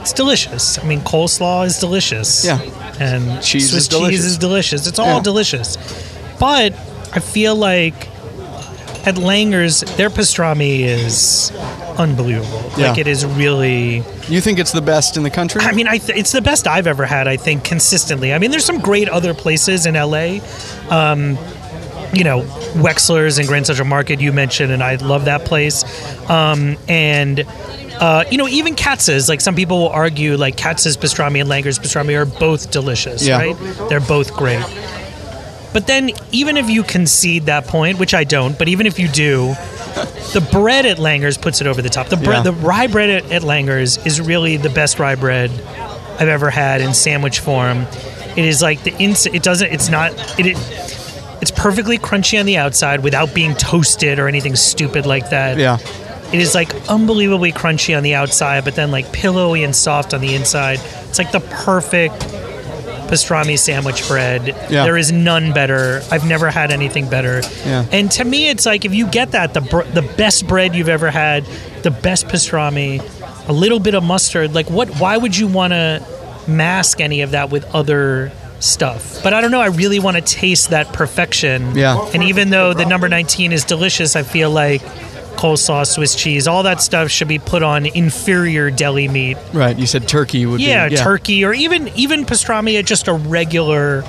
It's 0.00 0.12
delicious. 0.12 0.78
I 0.78 0.84
mean 0.84 1.00
coleslaw 1.00 1.66
is 1.66 1.78
delicious. 1.78 2.44
Yeah. 2.44 2.60
And 3.00 3.42
Cheese 3.42 3.70
Swiss 3.70 3.82
is 3.82 3.88
delicious. 3.88 4.10
cheese 4.20 4.24
is 4.24 4.38
delicious. 4.38 4.86
It's 4.86 4.98
all 4.98 5.16
Yeah. 5.16 5.22
delicious. 5.22 5.76
But 6.38 6.72
I 7.12 7.20
feel 7.20 7.54
like 7.54 8.08
at 9.06 9.16
Langer's 9.16 9.80
their 9.96 10.10
pastrami 10.10 10.80
is 10.80 11.52
unbelievable. 11.98 12.64
Like 12.78 12.98
it 12.98 13.06
is 13.06 13.24
really 13.24 14.02
You 14.28 14.40
think 14.40 14.58
it's 14.58 14.72
the 14.72 14.82
best 14.82 15.16
in 15.16 15.22
the 15.22 15.30
country? 15.30 15.60
I 15.62 15.72
mean, 15.72 15.86
I 15.86 15.98
th- 15.98 16.18
it's 16.18 16.32
the 16.32 16.42
best 16.42 16.66
I've 16.66 16.86
ever 16.86 17.04
had. 17.04 17.28
I 17.28 17.36
think 17.36 17.64
consistently. 17.64 18.32
I 18.32 18.38
mean, 18.38 18.50
there's 18.50 18.64
some 18.64 18.80
great 18.80 19.08
other 19.08 19.34
places 19.34 19.86
in 19.86 19.94
LA. 19.94 20.38
Um, 20.90 21.38
you 22.12 22.24
know, 22.24 22.42
Wexler's 22.74 23.38
and 23.38 23.48
Grand 23.48 23.66
Central 23.66 23.88
Market 23.88 24.20
you 24.20 24.32
mentioned, 24.32 24.72
and 24.72 24.82
I 24.82 24.96
love 24.96 25.24
that 25.26 25.44
place. 25.44 25.84
Um, 26.30 26.76
and 26.88 27.44
uh, 28.00 28.24
you 28.30 28.38
know, 28.38 28.48
even 28.48 28.74
Katz's. 28.74 29.28
Like 29.28 29.40
some 29.40 29.54
people 29.54 29.78
will 29.78 29.88
argue, 29.88 30.36
like 30.36 30.56
Katz's 30.56 30.96
pastrami 30.96 31.40
and 31.40 31.48
Langer's 31.48 31.78
pastrami 31.78 32.16
are 32.16 32.26
both 32.26 32.70
delicious. 32.70 33.26
Yeah. 33.26 33.38
Right? 33.38 33.56
They're 33.88 34.00
both 34.00 34.34
great. 34.34 34.64
But 35.72 35.88
then, 35.88 36.10
even 36.30 36.56
if 36.56 36.70
you 36.70 36.84
concede 36.84 37.44
that 37.44 37.66
point, 37.66 37.98
which 37.98 38.14
I 38.14 38.22
don't, 38.22 38.56
but 38.56 38.68
even 38.68 38.86
if 38.86 38.98
you 38.98 39.08
do, 39.08 39.54
the 40.32 40.40
bread 40.52 40.86
at 40.86 40.98
Langer's 40.98 41.36
puts 41.38 41.60
it 41.60 41.66
over 41.66 41.82
the 41.82 41.88
top. 41.88 42.08
The 42.08 42.16
bread, 42.16 42.38
Yeah. 42.44 42.50
the 42.50 42.52
rye 42.52 42.86
bread 42.86 43.10
at, 43.10 43.30
at 43.32 43.42
Langer's 43.42 44.04
is 44.06 44.20
really 44.20 44.56
the 44.56 44.70
best 44.70 44.98
rye 44.98 45.14
bread 45.14 45.50
I've 46.18 46.28
ever 46.28 46.50
had 46.50 46.80
in 46.80 46.94
sandwich 46.94 47.40
form. 47.40 47.86
It 48.36 48.44
is 48.44 48.62
like 48.62 48.82
the 48.82 48.94
ins. 48.98 49.26
It 49.26 49.42
doesn't. 49.42 49.72
It's 49.72 49.88
not. 49.88 50.12
It, 50.38 50.46
it. 50.46 50.56
It's 51.40 51.50
perfectly 51.50 51.98
crunchy 51.98 52.40
on 52.40 52.46
the 52.46 52.56
outside 52.56 53.02
without 53.02 53.34
being 53.34 53.54
toasted 53.54 54.18
or 54.18 54.28
anything 54.28 54.56
stupid 54.56 55.04
like 55.04 55.30
that. 55.30 55.58
yeah. 55.58 55.78
It 56.32 56.40
is 56.40 56.54
like 56.54 56.74
unbelievably 56.88 57.52
crunchy 57.52 57.96
on 57.96 58.02
the 58.02 58.14
outside, 58.14 58.64
but 58.64 58.74
then 58.74 58.90
like 58.90 59.12
pillowy 59.12 59.62
and 59.62 59.76
soft 59.76 60.14
on 60.14 60.20
the 60.20 60.34
inside. 60.34 60.80
It's 61.08 61.18
like 61.18 61.30
the 61.32 61.40
perfect 61.40 62.24
pastrami 63.04 63.58
sandwich 63.58 64.06
bread. 64.08 64.46
Yeah. 64.46 64.84
There 64.84 64.96
is 64.96 65.12
none 65.12 65.52
better. 65.52 66.02
I've 66.10 66.26
never 66.26 66.50
had 66.50 66.70
anything 66.70 67.08
better. 67.08 67.40
Yeah. 67.64 67.86
And 67.92 68.10
to 68.12 68.24
me, 68.24 68.48
it's 68.48 68.66
like 68.66 68.84
if 68.84 68.94
you 68.94 69.06
get 69.06 69.32
that, 69.32 69.54
the 69.54 69.60
br- 69.60 69.82
the 69.82 70.02
best 70.02 70.46
bread 70.46 70.74
you've 70.74 70.88
ever 70.88 71.10
had, 71.10 71.44
the 71.82 71.90
best 71.90 72.26
pastrami, 72.26 73.00
a 73.48 73.52
little 73.52 73.80
bit 73.80 73.94
of 73.94 74.02
mustard. 74.02 74.54
Like 74.54 74.68
what? 74.70 74.88
Why 75.00 75.16
would 75.16 75.36
you 75.36 75.46
want 75.46 75.72
to 75.72 76.04
mask 76.48 77.00
any 77.00 77.20
of 77.22 77.32
that 77.32 77.50
with 77.50 77.64
other? 77.74 78.32
Stuff, 78.60 79.22
but 79.22 79.34
I 79.34 79.42
don't 79.42 79.50
know. 79.50 79.60
I 79.60 79.66
really 79.66 79.98
want 79.98 80.16
to 80.16 80.22
taste 80.22 80.70
that 80.70 80.90
perfection. 80.94 81.76
Yeah. 81.76 81.98
And 82.14 82.22
even 82.22 82.48
though 82.48 82.72
the 82.72 82.86
number 82.86 83.10
19 83.10 83.52
is 83.52 83.62
delicious, 83.62 84.16
I 84.16 84.22
feel 84.22 84.48
like 84.50 84.80
coleslaw, 85.36 85.86
Swiss 85.86 86.14
cheese, 86.14 86.46
all 86.46 86.62
that 86.62 86.80
stuff 86.82 87.10
should 87.10 87.28
be 87.28 87.38
put 87.38 87.62
on 87.62 87.86
inferior 87.86 88.70
deli 88.70 89.08
meat. 89.08 89.36
Right. 89.52 89.78
You 89.78 89.86
said 89.86 90.08
turkey 90.08 90.46
would 90.46 90.60
Yeah, 90.60 90.88
be. 90.88 90.94
Yeah, 90.94 91.02
turkey 91.02 91.44
or 91.44 91.52
even 91.54 91.88
even 91.96 92.24
pastrami 92.24 92.78
at 92.78 92.86
just 92.86 93.08
a 93.08 93.12
regular 93.12 94.04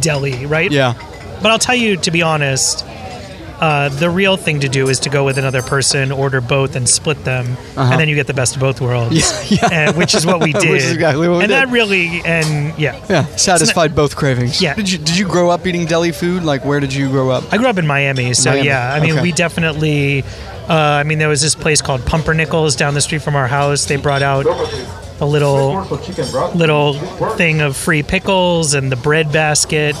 deli, 0.00 0.46
right? 0.46 0.70
Yeah. 0.70 0.94
But 1.42 1.50
I'll 1.50 1.58
tell 1.58 1.74
you, 1.74 1.96
to 1.98 2.10
be 2.10 2.22
honest, 2.22 2.84
uh, 3.60 3.88
the 3.88 4.10
real 4.10 4.36
thing 4.36 4.60
to 4.60 4.68
do 4.68 4.88
is 4.88 5.00
to 5.00 5.10
go 5.10 5.24
with 5.24 5.38
another 5.38 5.62
person, 5.62 6.12
order 6.12 6.40
both, 6.40 6.76
and 6.76 6.88
split 6.88 7.24
them, 7.24 7.56
and 7.76 7.98
then 8.00 8.08
you 8.08 8.14
get 8.14 8.26
the 8.26 8.34
best 8.34 8.54
of 8.54 8.60
both 8.60 8.80
worlds. 8.80 9.16
Uh-huh. 9.16 9.42
Yeah, 9.46 9.58
yeah. 9.60 9.88
And, 9.88 9.96
which 9.96 10.14
is 10.14 10.26
what 10.26 10.40
we 10.40 10.52
Which 10.54 10.62
did. 10.62 10.74
is 10.74 10.92
exactly 10.92 11.28
what 11.28 11.38
we 11.38 11.44
and 11.44 11.50
did. 11.50 11.56
that 11.56 11.68
really, 11.68 12.20
and 12.24 12.76
yeah. 12.78 13.04
Yeah. 13.08 13.24
Satisfied 13.36 13.94
both 13.94 14.16
cravings. 14.16 14.60
Yeah. 14.60 14.74
Did 14.74 14.90
you 14.90 14.98
Did 14.98 15.16
you 15.16 15.26
grow 15.26 15.50
up 15.50 15.66
eating 15.66 15.86
deli 15.86 16.12
food? 16.12 16.42
Like 16.42 16.64
where 16.64 16.80
did 16.80 16.92
you 16.92 17.08
grow 17.08 17.30
up? 17.30 17.44
I 17.52 17.58
grew 17.58 17.68
up 17.68 17.78
in 17.78 17.86
Miami, 17.86 18.34
so 18.34 18.50
Miami, 18.50 18.66
yeah. 18.66 18.92
I 18.92 19.00
mean, 19.00 19.12
okay. 19.12 19.22
we 19.22 19.32
definitely. 19.32 20.24
Uh, 20.68 20.72
I 20.74 21.04
mean, 21.04 21.18
there 21.18 21.28
was 21.28 21.40
this 21.42 21.54
place 21.54 21.80
called 21.80 22.00
Pumpernickel's 22.02 22.74
down 22.74 22.94
the 22.94 23.00
street 23.00 23.22
from 23.22 23.36
our 23.36 23.46
house. 23.46 23.84
They 23.84 23.96
brought 23.96 24.22
out 24.22 24.46
a 25.20 25.24
little 25.26 25.82
little 26.54 26.94
thing 27.36 27.60
of 27.60 27.76
free 27.76 28.02
pickles 28.02 28.74
and 28.74 28.90
the 28.90 28.96
bread 28.96 29.32
basket, 29.32 29.94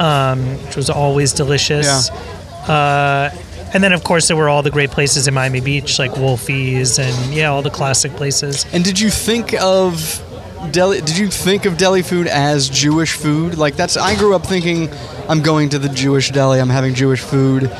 um, 0.00 0.44
which 0.66 0.76
was 0.76 0.90
always 0.90 1.32
delicious. 1.32 2.10
Uh, 2.70 3.30
and 3.72 3.82
then, 3.82 3.92
of 3.92 4.02
course, 4.04 4.28
there 4.28 4.36
were 4.36 4.48
all 4.48 4.62
the 4.62 4.70
great 4.70 4.90
places 4.90 5.28
in 5.28 5.34
Miami 5.34 5.60
Beach, 5.60 5.98
like 5.98 6.12
Wolfie's, 6.12 6.98
and 6.98 7.34
yeah, 7.34 7.50
all 7.50 7.62
the 7.62 7.70
classic 7.70 8.12
places. 8.12 8.66
And 8.72 8.84
did 8.84 8.98
you 8.98 9.10
think 9.10 9.54
of 9.60 10.22
deli? 10.72 11.00
Did 11.00 11.16
you 11.18 11.28
think 11.28 11.66
of 11.66 11.76
deli 11.76 12.02
food 12.02 12.26
as 12.26 12.68
Jewish 12.68 13.12
food? 13.12 13.58
Like 13.58 13.76
that's. 13.76 13.96
I 13.96 14.16
grew 14.16 14.34
up 14.34 14.46
thinking, 14.46 14.88
I'm 15.28 15.42
going 15.42 15.68
to 15.70 15.78
the 15.78 15.88
Jewish 15.88 16.30
deli. 16.30 16.60
I'm 16.60 16.68
having 16.68 16.94
Jewish 16.94 17.20
food. 17.20 17.70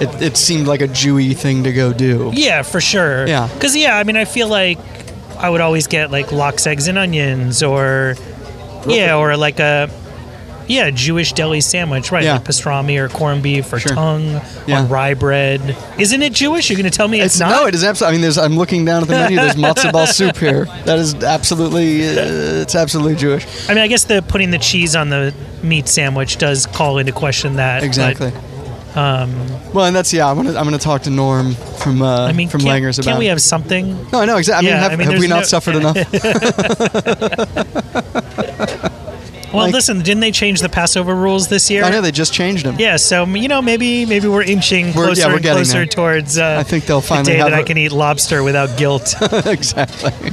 It, 0.00 0.22
it 0.22 0.36
seemed 0.36 0.66
like 0.66 0.80
a 0.80 0.88
Jewy 0.88 1.36
thing 1.36 1.64
to 1.64 1.72
go 1.72 1.92
do. 1.92 2.30
Yeah, 2.32 2.62
for 2.62 2.80
sure. 2.80 3.26
Yeah. 3.26 3.48
Because, 3.52 3.76
yeah, 3.76 3.98
I 3.98 4.04
mean, 4.04 4.16
I 4.16 4.24
feel 4.24 4.48
like 4.48 4.78
I 5.36 5.50
would 5.50 5.60
always 5.60 5.88
get 5.88 6.10
like 6.10 6.32
lox, 6.32 6.66
eggs, 6.66 6.88
and 6.88 6.96
onions, 6.96 7.62
or, 7.62 8.14
yeah, 8.86 9.16
or 9.16 9.36
like 9.36 9.58
a, 9.58 9.90
yeah, 10.70 10.90
Jewish 10.90 11.32
deli 11.32 11.60
sandwich, 11.60 12.10
right? 12.12 12.24
Yeah. 12.24 12.34
Like 12.34 12.44
pastrami 12.44 12.98
or 12.98 13.08
corned 13.08 13.42
beef 13.42 13.72
or 13.72 13.78
Sure. 13.80 13.94
tongue 13.94 14.40
Yeah. 14.66 14.80
on 14.80 14.88
rye 14.88 15.14
bread. 15.14 15.76
Isn't 15.98 16.22
it 16.22 16.32
Jewish? 16.32 16.70
You're 16.70 16.78
going 16.78 16.90
to 16.90 16.96
tell 16.96 17.08
me 17.08 17.20
it's, 17.20 17.34
It's, 17.34 17.40
not? 17.40 17.50
no, 17.50 17.66
it 17.66 17.74
is 17.74 17.84
absolutely. 17.84 18.10
I 18.10 18.12
mean, 18.16 18.22
there's. 18.22 18.38
I'm 18.38 18.56
looking 18.56 18.84
down 18.84 19.02
at 19.02 19.08
the 19.08 19.14
menu. 19.14 19.36
There's 19.36 19.54
matzo 19.56 19.92
ball 19.92 20.06
soup 20.06 20.36
here. 20.36 20.66
That 20.84 20.98
is 20.98 21.14
absolutely. 21.14 22.04
Uh, 22.08 22.62
it's 22.62 22.74
absolutely 22.74 23.16
Jewish. 23.16 23.44
I 23.68 23.74
mean, 23.74 23.82
I 23.82 23.88
guess 23.88 24.04
the 24.04 24.22
putting 24.22 24.50
the 24.50 24.58
cheese 24.58 24.94
on 24.96 25.08
the 25.10 25.34
meat 25.62 25.88
sandwich 25.88 26.36
does 26.38 26.66
call 26.66 26.98
into 26.98 27.12
question 27.12 27.56
that. 27.56 27.80
but, 27.80 27.86
Exactly. 27.86 28.32
well, 28.94 29.84
and 29.86 29.94
that's 29.96 30.12
yeah. 30.12 30.28
I'm 30.28 30.36
gonna 30.36 30.56
I'm 30.58 30.64
gonna 30.64 30.78
talk 30.78 31.02
to 31.02 31.10
Norm 31.10 31.54
from 31.54 32.02
uh, 32.02 32.26
I 32.26 32.32
mean, 32.32 32.48
from 32.48 32.62
Langers 32.62 32.98
about. 32.98 33.04
can't 33.06 33.18
we 33.18 33.26
have 33.26 33.40
something? 33.40 33.96
no, 34.12 34.20
I 34.20 34.24
know 34.24 34.36
exactly. 34.36 34.68
I 34.68 34.70
Yeah, 34.70 34.76
mean, 34.76 34.82
have, 34.82 34.92
I 34.92 34.96
mean, 34.96 35.10
have 35.10 35.20
we 35.20 35.28
not 35.28 35.40
no- 35.40 35.44
suffered 35.44 35.76
enough? 35.76 35.96
Well, 39.52 39.64
Like- 39.64 39.74
listen, 39.74 40.00
didn't 40.02 40.20
they 40.20 40.30
change 40.30 40.60
the 40.60 40.68
Passover 40.68 41.14
rules 41.14 41.48
this 41.48 41.70
year? 41.70 41.82
I 41.84 41.90
know 41.90 42.00
they 42.00 42.12
just 42.12 42.32
changed 42.32 42.64
them. 42.64 42.76
Yeah, 42.78 42.96
so 42.96 43.24
you 43.26 43.48
know, 43.48 43.60
maybe 43.60 44.06
maybe 44.06 44.28
we're 44.28 44.42
inching 44.42 44.86
We're- 44.94 45.06
closer 45.08 45.20
yeah, 45.22 45.26
we're 45.28 45.36
and 45.36 45.44
closer 45.44 45.72
there. 45.78 45.86
towards. 45.86 46.38
Uh, 46.38 46.56
I 46.60 46.62
think 46.62 46.86
they'll 46.86 47.00
finally 47.00 47.32
the 47.32 47.38
day 47.38 47.42
that 47.44 47.54
I 47.54 47.60
a- 47.60 47.64
can 47.64 47.76
eat 47.78 47.92
lobster 47.92 48.42
without 48.42 48.76
guilt. 48.76 49.14
exactly. 49.46 50.12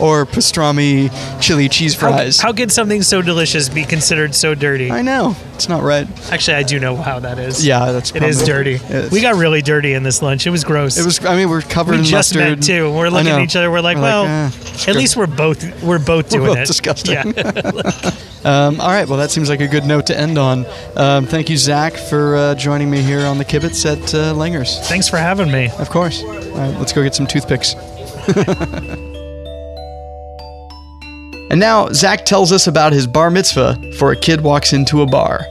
or 0.00 0.26
pastrami 0.26 1.10
chili 1.40 1.68
cheese 1.68 1.94
fries. 1.94 2.40
how 2.40 2.52
can 2.52 2.68
something 2.68 3.02
so 3.02 3.22
delicious 3.22 3.68
be 3.68 3.84
considered 3.84 4.34
so 4.34 4.54
dirty? 4.54 4.90
I 4.90 5.02
know 5.02 5.36
it's 5.54 5.68
not 5.68 5.82
right. 5.82 6.08
Actually, 6.32 6.56
I 6.56 6.62
do 6.62 6.80
know 6.80 6.96
how 6.96 7.20
that 7.20 7.38
is. 7.38 7.64
Yeah, 7.66 7.92
that's 7.92 8.10
it 8.12 8.22
is 8.22 8.42
dirty. 8.44 8.74
It's- 8.76 9.10
We 9.10 9.20
got 9.20 9.36
really 9.36 9.62
dirty 9.62 9.92
in 9.94 10.02
this 10.02 10.22
lunch. 10.22 10.46
It 10.46 10.50
was 10.50 10.64
gross. 10.64 10.98
It 10.98 11.04
was. 11.04 11.24
I 11.24 11.36
mean, 11.36 11.48
we're 11.50 11.62
covered 11.62 11.92
We 11.92 11.98
in 11.98 12.04
just 12.04 12.34
mustard. 12.34 12.58
met 12.58 12.64
too. 12.66 12.92
We're 12.92 13.08
looking 13.10 13.28
at 13.30 13.40
each 13.42 13.56
other. 13.56 13.70
We're 13.70 13.80
like, 13.80 13.96
We're 13.96 14.02
well, 14.02 14.24
"Ah, 14.28 14.52
at 14.88 14.96
least 14.96 15.16
we're 15.16 15.26
both 15.26 15.62
we're 15.82 15.98
both 15.98 16.32
We're 16.32 16.38
doing 16.38 16.46
both 16.48 16.58
it. 16.58 16.66
disgusting. 16.66 17.14
Yeah. 17.14 18.10
Um, 18.44 18.80
all 18.80 18.88
right, 18.88 19.06
well, 19.06 19.18
that 19.18 19.30
seems 19.30 19.50
like 19.50 19.60
a 19.60 19.68
good 19.68 19.84
note 19.84 20.06
to 20.06 20.18
end 20.18 20.38
on. 20.38 20.64
Um, 20.96 21.26
thank 21.26 21.50
you, 21.50 21.58
Zach, 21.58 21.94
for 21.94 22.36
uh, 22.36 22.54
joining 22.54 22.90
me 22.90 23.02
here 23.02 23.26
on 23.26 23.36
the 23.36 23.44
Kibitz 23.44 23.84
at 23.84 24.14
uh, 24.14 24.32
Langers. 24.34 24.78
Thanks 24.86 25.08
for 25.08 25.18
having 25.18 25.50
me. 25.50 25.70
Of 25.78 25.90
course. 25.90 26.22
All 26.22 26.32
right, 26.32 26.74
let's 26.78 26.92
go 26.92 27.02
get 27.02 27.14
some 27.14 27.26
toothpicks. 27.26 27.74
and 31.50 31.60
now, 31.60 31.90
Zach 31.92 32.24
tells 32.24 32.50
us 32.50 32.66
about 32.66 32.94
his 32.94 33.06
bar 33.06 33.30
mitzvah 33.30 33.92
for 33.98 34.12
a 34.12 34.16
kid 34.16 34.40
walks 34.40 34.72
into 34.72 35.02
a 35.02 35.06
bar. 35.06 35.44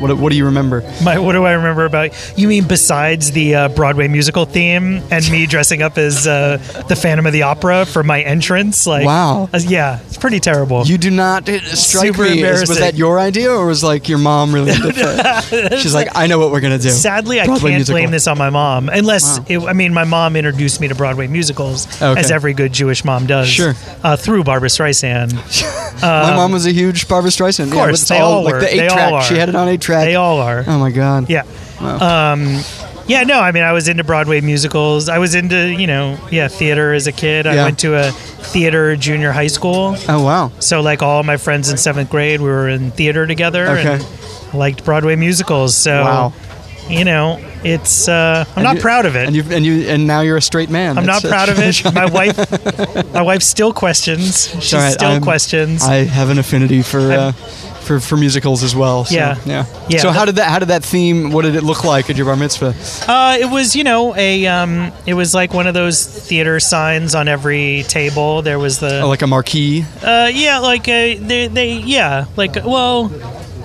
What, 0.00 0.16
what 0.16 0.30
do 0.32 0.36
you 0.38 0.46
remember? 0.46 0.80
My, 1.04 1.18
what 1.18 1.32
do 1.32 1.44
I 1.44 1.52
remember 1.52 1.84
about 1.84 2.38
you? 2.38 2.48
Mean 2.48 2.66
besides 2.66 3.32
the 3.32 3.54
uh, 3.54 3.68
Broadway 3.68 4.08
musical 4.08 4.46
theme 4.46 5.02
and 5.10 5.30
me 5.30 5.44
dressing 5.46 5.82
up 5.82 5.98
as 5.98 6.26
uh, 6.26 6.56
the 6.88 6.96
Phantom 6.96 7.26
of 7.26 7.32
the 7.34 7.42
Opera 7.42 7.84
for 7.84 8.02
my 8.02 8.22
entrance? 8.22 8.86
Like, 8.86 9.04
Wow. 9.06 9.50
uh, 9.52 9.60
yeah, 9.62 10.00
it's 10.06 10.16
pretty 10.16 10.40
terrible. 10.40 10.84
You 10.86 10.96
do 10.96 11.10
not 11.10 11.48
uh, 11.48 11.60
strike 11.74 12.06
Super 12.06 12.22
me. 12.24 12.42
as- 12.44 12.68
Was 12.68 12.78
that 12.78 12.94
your 12.94 13.20
idea, 13.20 13.50
or 13.52 13.66
was 13.66 13.84
like 13.84 14.08
your 14.08 14.16
mom 14.18 14.54
really? 14.54 14.72
it? 14.74 15.78
She's 15.80 15.94
like, 15.94 16.08
I 16.14 16.26
know 16.26 16.38
what 16.38 16.50
we're 16.50 16.60
gonna 16.60 16.78
do. 16.78 16.88
Sadly, 16.90 17.38
I 17.40 17.44
Broadway 17.46 17.70
can't 17.72 17.78
musical. 17.80 17.98
blame 18.00 18.10
this 18.10 18.26
on 18.26 18.38
my 18.38 18.48
mom, 18.50 18.88
unless 18.88 19.38
Wow. 19.38 19.44
it, 19.48 19.58
I 19.60 19.72
mean, 19.74 19.92
my 19.92 20.04
mom 20.04 20.34
introduced 20.34 20.80
me 20.80 20.88
to 20.88 20.94
Broadway 20.94 21.26
musicals, 21.26 21.86
Okay. 22.00 22.18
as 22.18 22.30
every 22.30 22.54
good 22.54 22.72
Jewish 22.72 23.04
mom 23.04 23.26
does. 23.26 23.48
Sure. 23.48 23.74
uh, 24.02 24.16
through 24.16 24.44
Barbra 24.44 24.68
Streisand. 24.70 25.34
My 26.00 26.34
mom 26.34 26.52
was 26.52 26.64
a 26.66 26.72
huge 26.72 27.06
Barbra 27.08 27.30
Streisand. 27.30 27.64
Of 27.66 27.72
course, 27.72 28.08
they 28.08 28.18
all 28.18 28.42
like 28.44 28.54
were. 28.54 28.60
the 28.60 28.66
They 28.66 28.80
eight 28.80 28.88
all 28.88 28.96
track. 28.96 29.12
are. 29.12 29.22
She 29.24 29.34
had 29.34 29.50
it 29.50 29.54
on 29.54 29.68
eight 29.68 29.82
track. 29.82 29.89
They 29.90 30.14
all 30.16 30.38
are. 30.40 30.64
Oh 30.66 30.78
my 30.78 30.90
god. 30.90 31.28
Yeah. 31.30 31.44
Um, 31.80 32.60
yeah, 33.06 33.24
no, 33.24 33.40
I 33.40 33.50
mean, 33.52 33.62
I 33.64 33.72
was 33.72 33.88
into 33.88 34.04
Broadway 34.04 34.40
musicals. 34.40 35.08
I 35.08 35.18
was 35.18 35.34
into, 35.34 35.68
you 35.72 35.86
know, 35.86 36.16
yeah, 36.30 36.46
theater 36.48 36.92
as 36.94 37.06
a 37.06 37.12
kid. 37.12 37.46
I 37.46 37.56
went 37.56 37.78
to 37.80 37.94
a 37.96 38.12
theater 38.12 38.94
junior 38.96 39.32
high 39.32 39.48
school. 39.48 39.96
Oh 40.08 40.22
wow. 40.24 40.52
So, 40.60 40.80
like, 40.80 41.02
all 41.02 41.22
my 41.22 41.36
friends 41.36 41.70
in 41.70 41.76
seventh 41.76 42.10
grade, 42.10 42.40
we 42.40 42.48
were 42.48 42.68
in 42.68 42.90
theater 42.92 43.26
together 43.26 43.66
Okay. 43.66 43.94
and 43.94 44.54
liked 44.54 44.84
Broadway 44.84 45.16
musicals. 45.16 45.74
So, 45.76 46.04
Wow. 46.04 46.32
you 46.88 47.04
know, 47.04 47.40
it's, 47.64 48.08
uh, 48.08 48.44
I'm 48.50 48.52
And 48.58 48.64
not 48.64 48.74
you- 48.76 48.80
proud 48.82 49.06
of 49.06 49.16
it. 49.16 49.26
And 49.26 49.34
you 49.34 49.44
and 49.50 49.64
you 49.66 49.88
and 49.88 50.06
now 50.06 50.20
you're 50.20 50.36
a 50.36 50.42
straight 50.42 50.70
man. 50.70 50.96
I'm 50.98 51.06
not 51.06 51.22
proud 51.24 51.48
of 51.48 51.58
it. 51.58 51.82
My 51.94 52.06
wife, 52.06 52.36
my 53.12 53.22
wife 53.22 53.42
still 53.42 53.72
questions. 53.72 54.54
She 54.62 54.76
right, 54.76 54.92
still 54.92 55.10
I'm- 55.12 55.22
questions. 55.22 55.82
I 55.82 56.04
have 56.04 56.28
an 56.30 56.38
affinity 56.38 56.82
for 56.82 57.00
uh, 57.12 57.32
for 57.90 57.98
for 57.98 58.16
musicals 58.16 58.62
as 58.62 58.74
well. 58.76 59.04
So, 59.04 59.16
Yeah. 59.16 59.36
yeah. 59.44 59.64
Yeah, 59.88 59.98
So 60.00 60.10
how 60.12 60.24
did 60.24 60.36
that 60.36 60.48
how 60.48 60.60
did 60.60 60.68
that 60.68 60.84
theme? 60.84 61.32
What 61.32 61.42
did 61.42 61.56
it 61.56 61.64
look 61.64 61.82
like 61.82 62.08
at 62.10 62.16
your 62.16 62.26
bar 62.26 62.36
mitzvah? 62.36 62.74
Uh, 63.10 63.36
it 63.40 63.50
was, 63.50 63.74
you 63.74 63.82
know, 63.82 64.14
a 64.14 64.46
um, 64.46 64.92
it 65.06 65.14
was 65.14 65.34
like 65.34 65.52
one 65.52 65.66
of 65.66 65.74
those 65.74 66.04
theater 66.04 66.60
signs 66.60 67.14
on 67.16 67.26
every 67.26 67.82
table. 67.88 68.42
There 68.42 68.58
was 68.60 68.78
the 68.78 69.00
Oh, 69.00 69.08
like 69.08 69.22
a 69.22 69.26
marquee. 69.26 69.84
Uh, 70.02 70.30
yeah, 70.32 70.58
like 70.60 70.82
uh, 70.88 71.18
they, 71.18 71.48
they, 71.50 71.72
yeah, 71.72 72.26
like 72.36 72.54
well, 72.64 73.10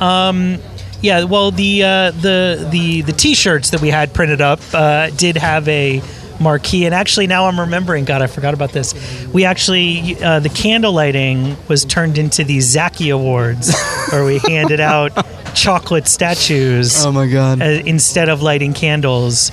um, 0.01 0.57
yeah, 1.01 1.23
well, 1.25 1.51
the 1.51 1.83
uh, 1.83 2.11
the 2.11 2.67
the 2.71 3.01
the 3.01 3.13
T-shirts 3.13 3.69
that 3.69 3.81
we 3.81 3.89
had 3.89 4.11
printed 4.13 4.41
up 4.41 4.59
uh, 4.73 5.11
did 5.11 5.38
have 5.38 5.67
a 5.67 6.01
marquee, 6.39 6.85
and 6.85 6.93
actually 6.93 7.27
now 7.27 7.45
I'm 7.45 7.59
remembering. 7.59 8.05
God, 8.05 8.21
I 8.21 8.27
forgot 8.27 8.53
about 8.53 8.71
this. 8.71 8.93
We 9.33 9.45
actually 9.45 10.21
uh, 10.23 10.39
the 10.39 10.49
candle 10.49 10.93
lighting 10.93 11.55
was 11.67 11.85
turned 11.85 12.17
into 12.17 12.43
the 12.43 12.59
Zaki 12.61 13.09
Awards, 13.09 13.73
where 14.11 14.25
we 14.25 14.39
handed 14.39 14.79
out 14.79 15.11
chocolate 15.55 16.07
statues 16.07 17.05
Oh 17.05 17.11
my 17.13 17.27
god. 17.27 17.61
uh, 17.61 17.65
instead 17.65 18.27
of 18.29 18.41
lighting 18.41 18.73
candles. 18.73 19.51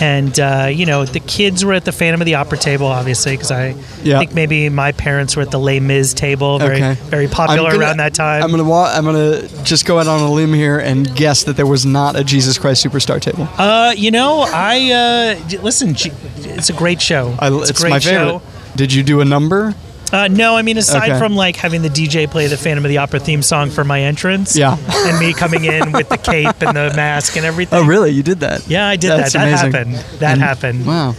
And 0.00 0.38
uh, 0.40 0.68
you 0.72 0.86
know 0.86 1.04
the 1.04 1.20
kids 1.20 1.64
were 1.64 1.72
at 1.72 1.84
the 1.84 1.92
Phantom 1.92 2.20
of 2.20 2.24
the 2.26 2.34
Opera 2.34 2.58
table, 2.58 2.86
obviously, 2.86 3.32
because 3.34 3.50
I 3.52 3.74
Yeah. 4.02 4.18
think 4.18 4.34
maybe 4.34 4.68
my 4.68 4.90
parents 4.92 5.36
were 5.36 5.42
at 5.42 5.50
the 5.52 5.58
Les 5.58 5.78
Mis 5.80 6.12
table, 6.14 6.58
very 6.58 6.76
Okay. 6.76 6.94
very 7.08 7.28
popular 7.28 7.70
gonna- 7.70 7.80
around 7.84 7.96
that 7.98 8.12
time. 8.12 8.42
I'm 8.42 8.50
gonna 8.50 8.64
wa- 8.64 8.92
I'm 8.92 9.04
gonna 9.04 9.42
just 9.62 9.86
go 9.86 10.00
out 10.00 10.08
on 10.08 10.20
a 10.20 10.30
limb 10.32 10.52
here 10.52 10.78
and 10.78 11.14
guess 11.14 11.44
that 11.44 11.56
there 11.56 11.66
was 11.66 11.86
not 11.86 12.16
a 12.16 12.24
Jesus 12.24 12.58
Christ 12.58 12.84
Superstar 12.84 13.20
table. 13.20 13.48
uh, 13.56 13.94
you 13.96 14.10
know, 14.10 14.40
I 14.52 15.36
uh, 15.54 15.58
listen. 15.62 15.94
G- 15.94 16.10
It's 16.44 16.70
a 16.70 16.74
great 16.74 17.00
show. 17.00 17.34
I, 17.38 17.48
it's, 17.52 17.70
it's 17.70 17.80
great 17.80 17.90
my 17.90 18.00
favorite. 18.00 18.18
show. 18.28 18.42
Did 18.76 18.92
you 18.92 19.02
do 19.04 19.20
a 19.20 19.24
number? 19.24 19.74
Uh, 20.14 20.28
no, 20.28 20.56
I 20.56 20.62
mean 20.62 20.78
aside 20.78 21.10
Okay. 21.10 21.18
from 21.18 21.34
like 21.34 21.56
having 21.56 21.82
the 21.82 21.88
DJ 21.88 22.30
play 22.30 22.46
the 22.46 22.56
Phantom 22.56 22.84
of 22.84 22.88
the 22.88 22.98
Opera 22.98 23.18
theme 23.20 23.42
song 23.42 23.70
for 23.70 23.82
my 23.84 24.00
entrance, 24.02 24.56
Yeah. 24.56 24.76
and 25.08 25.18
me 25.18 25.32
coming 25.32 25.64
in 25.64 25.90
with 25.92 26.08
the 26.08 26.18
cape 26.18 26.62
and 26.62 26.76
the 26.76 26.92
mask 26.94 27.36
and 27.36 27.44
everything. 27.44 27.78
Oh, 27.80 27.84
really? 27.84 28.10
You 28.12 28.22
did 28.22 28.40
that? 28.40 28.66
Yeah, 28.68 28.86
I 28.88 28.96
did 28.96 29.10
That's 29.10 29.32
that. 29.32 29.44
That 29.46 29.72
happened. 29.72 29.94
That 30.20 30.32
And- 30.32 30.40
happened. 30.40 30.86
Wow. 30.86 31.14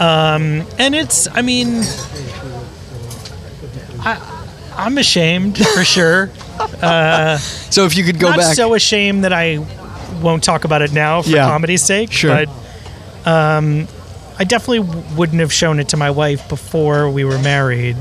and 0.00 0.94
it's 0.94 1.26
i 1.34 1.42
mean 1.42 1.82
I, 4.00 4.44
i'm 4.76 4.96
ashamed 4.98 5.58
for 5.58 5.84
sure 5.84 6.30
So 7.70 7.84
if 7.84 7.96
you 7.96 8.04
could 8.04 8.18
go 8.18 8.30
not 8.30 8.38
back, 8.38 8.54
so 8.56 8.74
ashamed 8.74 9.24
that 9.24 9.32
i 9.32 9.58
won't 10.22 10.42
talk 10.44 10.64
about 10.64 10.82
it 10.82 10.92
now 10.92 11.22
for 11.22 11.30
Yeah. 11.30 11.48
comedy's 11.48 11.82
sake 11.82 12.12
Sure. 12.12 12.46
but 12.46 13.28
um, 13.30 13.88
i 14.38 14.44
definitely 14.44 14.80
wouldn't 15.16 15.40
have 15.40 15.52
shown 15.52 15.80
it 15.80 15.88
to 15.90 15.96
my 15.96 16.10
wife 16.10 16.48
before 16.48 17.10
we 17.10 17.24
were 17.24 17.38
married 17.40 17.96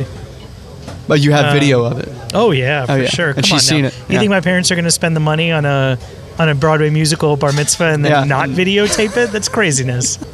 but 1.08 1.20
you 1.20 1.32
have 1.32 1.54
video 1.54 1.84
of 1.84 2.00
it. 2.00 2.10
oh 2.34 2.52
yeah 2.52 2.86
for 2.86 2.92
Oh, 2.94 2.96
yeah. 2.96 3.08
sure 3.08 3.30
And 3.32 3.46
she's 3.46 3.54
on 3.54 3.60
seen 3.60 3.82
now. 3.84 3.88
it, 3.88 3.96
you 4.10 4.20
think 4.20 4.30
my 4.30 4.42
parents 4.42 4.72
are 4.72 4.76
going 4.76 4.86
to 4.86 4.92
spend 4.92 5.16
the 5.16 5.20
money 5.22 5.52
on 5.52 5.66
a 5.66 5.98
on 6.40 6.50
a 6.50 6.56
broadway 6.56 6.90
musical 6.90 7.36
bar 7.38 7.52
mitzvah 7.52 7.86
and 7.94 8.04
then 8.06 8.12
Yeah. 8.12 8.24
not 8.24 8.50
videotape 8.50 9.16
it 9.18 9.32
that's 9.32 9.50
craziness 9.50 10.18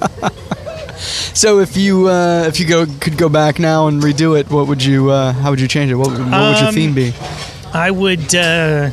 So 1.33 1.59
if 1.59 1.75
you 1.75 2.07
uh, 2.07 2.45
if 2.47 2.59
you 2.59 2.65
go 2.67 2.85
could 3.01 3.17
go 3.17 3.27
back 3.27 3.59
now 3.59 3.87
and 3.87 4.01
redo 4.01 4.39
it, 4.39 4.49
what 4.49 4.67
would 4.67 4.81
you? 4.83 5.09
Uh, 5.11 5.33
how 5.33 5.49
would 5.49 5.59
you 5.59 5.67
change 5.67 5.91
it? 5.91 5.95
What, 5.95 6.07
what 6.11 6.19
would 6.19 6.29
your 6.59 6.67
Um, 6.69 6.73
theme 6.73 6.93
be? 6.93 7.13
I 7.73 7.91
would. 7.91 8.33
Uh, 8.33 8.89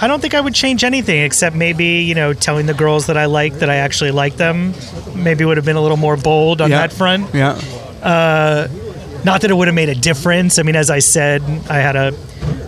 I 0.00 0.06
don't 0.06 0.20
think 0.20 0.32
I 0.34 0.40
would 0.40 0.54
change 0.54 0.84
anything 0.84 1.20
except 1.22 1.54
maybe 1.56 1.84
you 2.02 2.14
know 2.14 2.32
telling 2.32 2.64
the 2.66 2.72
girls 2.72 3.06
that 3.08 3.16
I 3.18 3.26
like 3.26 3.54
that 3.58 3.68
I 3.68 3.76
actually 3.76 4.12
like 4.12 4.36
them. 4.36 4.72
Maybe 5.14 5.44
would 5.44 5.56
have 5.58 5.66
been 5.66 5.76
a 5.76 5.82
little 5.82 5.96
more 5.98 6.16
bold 6.16 6.60
on 6.62 6.70
Yeah. 6.70 6.86
that 6.86 6.92
front. 6.94 7.34
Yeah. 7.34 7.58
Not 9.24 9.40
that 9.42 9.50
it 9.50 9.54
would 9.54 9.68
have 9.68 9.74
made 9.74 9.88
a 9.88 9.94
difference. 9.94 10.58
I 10.58 10.62
mean, 10.62 10.76
as 10.76 10.90
I 10.90 11.00
said, 11.00 11.42
I 11.68 11.78
had 11.78 11.96
a 11.96 12.12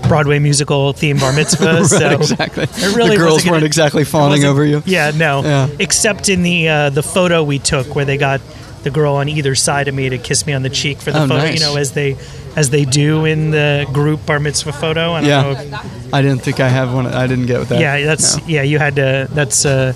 Broadway 0.08 0.38
musical 0.40 0.92
theme 0.92 1.18
bar 1.18 1.32
mitzvah, 1.32 1.84
so 1.88 2.10
exactly. 2.10 2.64
it 2.64 2.96
really 2.96 3.10
the 3.10 3.16
girls 3.16 3.32
wasn't 3.34 3.44
gonna- 3.44 3.52
weren't 3.56 3.64
exactly 3.66 4.04
fawning 4.04 4.44
over 4.44 4.64
you. 4.64 4.82
Yeah, 4.84 5.12
no. 5.14 5.42
Yeah. 5.42 5.68
Except 5.78 6.28
in 6.28 6.42
the 6.42 6.68
uh, 6.68 6.90
the 6.90 7.02
photo 7.02 7.42
we 7.44 7.58
took 7.60 7.94
where 7.94 8.04
they 8.04 8.16
got 8.16 8.40
the 8.82 8.90
girl 8.90 9.14
on 9.14 9.28
either 9.28 9.54
side 9.54 9.86
of 9.88 9.94
me 9.94 10.08
to 10.08 10.18
kiss 10.18 10.46
me 10.46 10.52
on 10.54 10.62
the 10.62 10.70
cheek 10.70 10.98
for 10.98 11.12
the 11.12 11.18
Oh, 11.18 11.28
photo. 11.28 11.36
nice. 11.42 11.60
You 11.60 11.66
know, 11.66 11.76
as 11.76 11.92
they 11.92 12.16
as 12.56 12.70
they 12.70 12.84
do 12.84 13.24
in 13.24 13.52
the 13.52 13.86
group 13.92 14.26
bar 14.26 14.40
mitzvah 14.40 14.72
photo. 14.72 15.12
I 15.12 15.20
don't 15.20 15.30
know 15.30 15.50
if 15.60 15.68
Yeah. 15.70 15.82
I 16.12 16.20
didn't 16.22 16.42
think 16.42 16.58
I 16.58 16.68
have 16.68 16.92
one. 16.92 17.06
I 17.06 17.26
didn't 17.28 17.46
get 17.46 17.60
with 17.60 17.68
that. 17.68 17.78
Yeah, 17.80 18.04
that's 18.06 18.36
No. 18.38 18.42
yeah. 18.48 18.62
You 18.62 18.78
had 18.80 18.96
to. 18.96 19.28
That's 19.30 19.64
uh, 19.64 19.92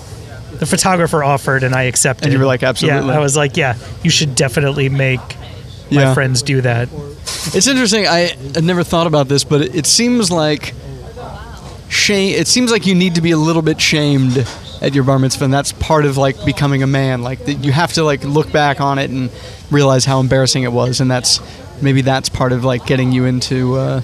the 0.59 0.65
photographer 0.65 1.21
offered, 1.25 1.63
and 1.63 1.75
I 1.75 1.83
accepted. 1.83 2.25
And 2.27 2.33
you 2.33 2.39
were 2.39 2.45
like, 2.45 2.63
absolutely. 2.63 3.09
Yeah, 3.09 3.17
I 3.17 3.19
was 3.19 3.35
like, 3.35 3.57
yeah. 3.57 3.75
You 4.03 4.09
should 4.09 4.35
definitely 4.35 4.87
make 4.87 5.19
my 5.91 6.13
friends 6.13 6.41
do 6.41 6.61
that. 6.61 6.89
It's 7.53 7.67
interesting. 7.67 8.07
I 8.07 8.31
had 8.53 8.63
never 8.63 8.83
thought 8.83 9.07
about 9.07 9.27
this, 9.27 9.43
but 9.43 9.61
it, 9.61 9.75
it 9.75 9.85
seems 9.85 10.31
like 10.31 10.73
shame. 11.89 12.35
It 12.35 12.47
seems 12.47 12.71
like 12.71 12.85
you 12.85 12.95
need 12.95 13.15
to 13.15 13.21
be 13.21 13.31
a 13.31 13.37
little 13.37 13.61
bit 13.61 13.79
shamed 13.79 14.45
at 14.81 14.93
your 14.93 15.03
bar 15.03 15.19
mitzvah, 15.19 15.45
and 15.45 15.53
that's 15.53 15.71
part 15.71 16.05
of 16.05 16.17
like 16.17 16.43
becoming 16.45 16.83
a 16.83 16.87
man. 16.87 17.21
Like 17.21 17.45
that 17.45 17.55
you 17.55 17.71
have 17.71 17.93
to 17.93 18.03
like 18.03 18.23
look 18.23 18.51
back 18.51 18.81
on 18.81 18.99
it 18.99 19.09
and 19.09 19.29
realize 19.71 20.05
how 20.05 20.19
embarrassing 20.19 20.63
it 20.63 20.71
was, 20.71 21.01
and 21.01 21.09
that's 21.09 21.39
maybe 21.81 22.01
that's 22.01 22.29
part 22.29 22.51
of 22.51 22.63
like 22.63 22.85
getting 22.85 23.11
you 23.11 23.25
into 23.25 23.75
uh, 23.75 24.01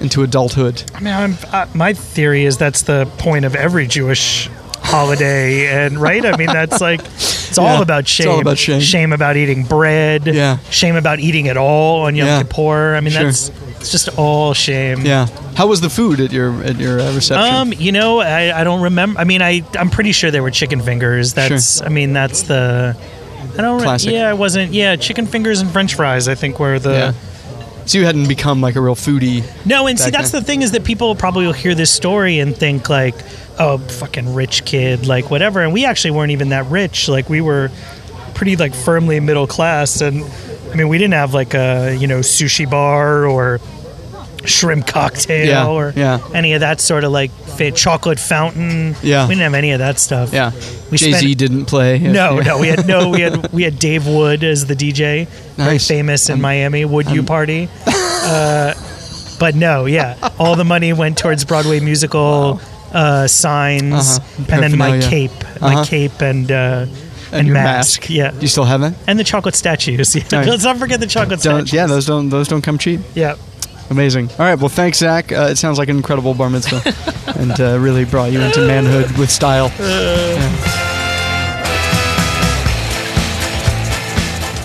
into 0.00 0.22
adulthood. 0.22 0.82
I 0.94 1.00
mean, 1.00 1.14
I'm, 1.14 1.36
uh, 1.52 1.66
my 1.74 1.92
theory 1.92 2.44
is 2.44 2.58
that's 2.58 2.82
the 2.82 3.06
point 3.18 3.44
of 3.44 3.54
every 3.54 3.86
Jewish 3.86 4.48
holiday, 4.76 5.66
and 5.66 5.98
right. 5.98 6.24
I 6.24 6.36
mean, 6.36 6.48
that's 6.48 6.80
like 6.80 7.02
it's 7.48 7.58
all 7.58 7.64
Yeah, 7.76 7.82
about 7.82 8.00
it's 8.00 8.10
shame. 8.10 8.28
all 8.28 8.40
about 8.40 8.58
shame. 8.58 8.80
Shame 8.80 9.12
about 9.12 9.36
eating 9.36 9.64
bread. 9.64 10.26
Yeah. 10.26 10.58
Shame 10.70 10.96
about 10.96 11.18
eating 11.20 11.48
at 11.48 11.56
all 11.56 12.02
on 12.02 12.14
Yom 12.14 12.26
Yeah. 12.26 12.42
Kippur. 12.42 12.94
I 12.94 13.00
mean, 13.00 13.12
Sure. 13.12 13.24
that's 13.24 13.50
it's 13.80 13.90
just 13.92 14.08
all 14.18 14.54
shame. 14.54 15.02
Yeah. 15.06 15.26
How 15.54 15.66
was 15.66 15.80
the 15.80 15.90
food 15.90 16.20
at 16.20 16.32
your 16.32 16.62
at 16.64 16.78
your 16.78 17.00
uh, 17.00 17.12
reception? 17.14 17.54
Um, 17.54 17.72
you 17.72 17.92
know, 17.92 18.20
I, 18.20 18.60
I 18.60 18.64
don't 18.64 18.82
remember. 18.82 19.18
I 19.20 19.24
mean, 19.24 19.42
I 19.42 19.62
I'm 19.78 19.90
pretty 19.90 20.12
sure 20.12 20.30
there 20.30 20.42
were 20.42 20.50
chicken 20.50 20.80
fingers. 20.80 21.34
That's 21.34 21.80
I 21.82 21.88
mean, 21.88 22.12
that's 22.12 22.42
the. 22.42 22.96
I 23.56 23.60
don't. 23.62 23.78
Re- 23.78 23.84
Classic. 23.84 24.12
yeah, 24.12 24.28
I 24.28 24.34
wasn't. 24.34 24.72
Yeah, 24.72 24.96
chicken 24.96 25.26
fingers 25.26 25.60
and 25.60 25.70
French 25.70 25.94
fries. 25.94 26.28
I 26.28 26.34
think 26.36 26.58
were 26.60 26.78
the. 26.78 26.90
yeah. 26.92 27.12
So 27.88 27.96
you 27.96 28.04
hadn't 28.04 28.28
become 28.28 28.60
like 28.60 28.76
a 28.76 28.82
real 28.82 28.94
foodie. 28.94 29.42
No, 29.64 29.86
and 29.86 29.98
see, 29.98 30.10
that's 30.10 30.30
then. 30.30 30.42
the 30.42 30.46
thing 30.46 30.60
is 30.60 30.72
that 30.72 30.84
people 30.84 31.14
probably 31.14 31.46
will 31.46 31.54
hear 31.54 31.74
this 31.74 31.90
story 31.90 32.38
and 32.38 32.54
think 32.54 32.90
like, 32.90 33.14
oh, 33.58 33.78
fucking 33.78 34.34
rich 34.34 34.66
kid, 34.66 35.06
like 35.06 35.30
whatever. 35.30 35.62
And 35.62 35.72
we 35.72 35.86
actually 35.86 36.10
weren't 36.10 36.32
even 36.32 36.50
that 36.50 36.66
rich. 36.66 37.08
Like 37.08 37.30
we 37.30 37.40
were 37.40 37.70
pretty 38.34 38.56
like 38.56 38.74
firmly 38.74 39.20
middle 39.20 39.46
class, 39.46 40.02
and 40.02 40.22
I 40.70 40.76
mean, 40.76 40.88
we 40.88 40.98
didn't 40.98 41.14
have 41.14 41.32
like 41.32 41.54
a 41.54 41.96
you 41.98 42.06
know 42.06 42.20
sushi 42.20 42.70
bar 42.70 43.24
or 43.24 43.58
shrimp 44.44 44.86
cocktail 44.86 45.46
Yeah, 45.46 45.66
or 45.66 45.92
yeah. 45.96 46.18
any 46.34 46.52
of 46.54 46.60
that 46.60 46.80
sort 46.80 47.04
of 47.04 47.12
like 47.12 47.30
chocolate 47.74 48.20
fountain. 48.20 48.94
Yeah. 49.02 49.24
we 49.26 49.34
didn't 49.34 49.42
have 49.42 49.54
any 49.54 49.72
of 49.72 49.80
that 49.80 49.98
stuff. 49.98 50.32
Yeah. 50.32 50.52
we 50.90 50.96
Jay 50.98 51.12
Z 51.12 51.34
didn't 51.34 51.66
play. 51.66 51.98
No, 52.18 52.38
no, 52.40 52.58
we 52.58 52.68
had 52.68 52.86
no, 52.86 53.08
we 53.14 53.20
had 53.20 53.52
we 53.52 53.62
had 53.64 53.78
Dave 53.78 54.06
Wood 54.06 54.44
as 54.44 54.66
the 54.66 54.74
DJ, 54.74 55.26
very 55.56 55.72
Nice. 55.74 55.88
famous 55.88 56.28
in 56.30 56.40
Miami. 56.40 56.84
Would 56.84 57.10
you 57.10 57.22
party? 57.22 57.68
uh, 57.86 58.74
but 59.40 59.54
no, 59.54 59.86
yeah, 59.86 60.16
all 60.38 60.56
the 60.56 60.64
money 60.64 60.92
went 60.92 61.18
towards 61.18 61.44
Broadway 61.44 61.80
musical 61.80 62.60
uh, 62.92 63.26
signs, 63.26 64.18
Uh-huh. 64.18 64.44
and 64.52 64.62
then 64.62 64.78
my 64.78 65.00
cape, 65.00 65.30
my 65.60 65.74
Uh-huh. 65.74 65.84
cape, 65.84 66.20
and 66.22 66.50
uh, 66.50 66.86
and, 67.32 67.46
your 67.46 67.54
mask. 67.54 68.00
mask. 68.02 68.10
Yeah, 68.10 68.30
Do 68.30 68.38
you 68.40 68.48
still 68.48 68.64
have 68.64 68.82
it? 68.82 68.94
and 69.06 69.18
the 69.18 69.24
chocolate 69.24 69.54
statues. 69.54 70.14
Yeah. 70.16 70.22
Right. 70.32 70.48
Let's 70.48 70.64
not 70.64 70.78
forget 70.78 70.98
the 71.00 71.06
chocolate 71.06 71.40
Don't, 71.40 71.66
statues. 71.66 71.72
yeah, 71.72 71.86
those 71.86 72.06
don't 72.06 72.30
those 72.30 72.48
don't 72.48 72.62
come 72.62 72.78
cheap. 72.78 73.00
yeah. 73.14 73.34
Amazing. 73.90 74.30
All 74.32 74.36
right. 74.38 74.54
Well, 74.58 74.68
thanks, 74.68 74.98
Zach. 74.98 75.32
Uh, 75.32 75.48
it 75.50 75.56
sounds 75.56 75.78
like 75.78 75.88
an 75.88 75.96
incredible 75.96 76.34
bar 76.34 76.50
mitzvah, 76.50 76.82
and 77.38 77.58
uh, 77.60 77.78
really 77.78 78.04
brought 78.04 78.32
you 78.32 78.40
into 78.40 78.66
manhood 78.66 79.10
with 79.18 79.30
style. 79.30 79.72
Yeah. 79.78 80.98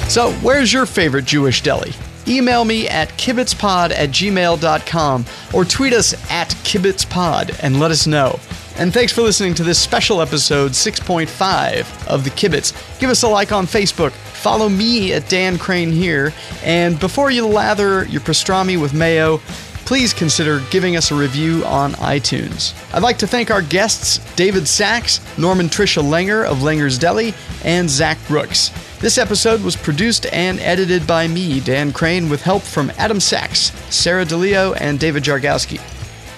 So, 0.10 0.32
where's 0.44 0.72
your 0.72 0.86
favorite 0.86 1.26
Jewish 1.26 1.64
deli? 1.64 1.92
Email 2.28 2.66
me 2.66 2.88
at 2.88 3.10
kibitzpod 3.18 3.92
at 3.92 4.10
gmail.com 4.10 5.26
or 5.54 5.66
tweet 5.66 5.94
us 5.94 6.14
at 6.32 6.50
kibitzpod 6.50 7.60
and 7.64 7.80
let 7.80 7.90
us 7.92 8.06
know. 8.06 8.40
And 8.78 8.92
thanks 8.92 9.14
for 9.14 9.22
listening 9.22 9.54
to 9.56 9.64
this 9.64 9.78
special 9.78 10.20
episode 10.20 10.72
6.5 10.72 12.08
of 12.08 12.24
The 12.24 12.32
Kibitz. 12.32 12.74
Give 13.00 13.12
us 13.12 13.22
a 13.22 13.28
like 13.28 13.52
on 13.52 13.68
Facebook. 13.68 14.12
Follow 14.12 14.68
me 14.68 15.14
at 15.14 15.30
Dan 15.30 15.60
Crane 15.60 15.92
here. 15.92 16.34
And 16.64 17.00
before 17.00 17.30
you 17.30 17.46
lather 17.46 18.06
your 18.06 18.22
pastrami 18.22 18.82
with 18.82 18.94
mayo, 18.94 19.38
please 19.86 20.12
consider 20.12 20.60
giving 20.72 20.96
us 20.96 21.12
a 21.12 21.16
review 21.16 21.64
on 21.66 21.94
iTunes. 21.94 22.74
I'd 22.94 23.04
like 23.04 23.20
to 23.20 23.28
thank 23.28 23.52
our 23.52 23.62
guests, 23.62 24.18
David 24.36 24.68
Sax, 24.68 25.22
Norman 25.38 25.68
Tricia 25.68 26.02
Langer 26.02 26.44
of 26.44 26.58
Langer's 26.60 26.98
Deli, 26.98 27.36
and 27.64 27.88
Zach 27.88 28.18
Brooks. 28.28 28.72
This 29.00 29.20
episode 29.20 29.62
was 29.62 29.76
produced 29.76 30.26
and 30.34 30.60
edited 30.62 31.06
by 31.06 31.28
me, 31.28 31.60
Dan 31.60 31.92
Crane, 31.92 32.28
with 32.28 32.42
help 32.42 32.64
from 32.64 32.92
Adam 32.98 33.20
Sachs, 33.20 33.72
Sarah 33.94 34.26
DeLeo, 34.26 34.76
and 34.82 35.00
David 35.00 35.24
Jargowski. 35.24 35.80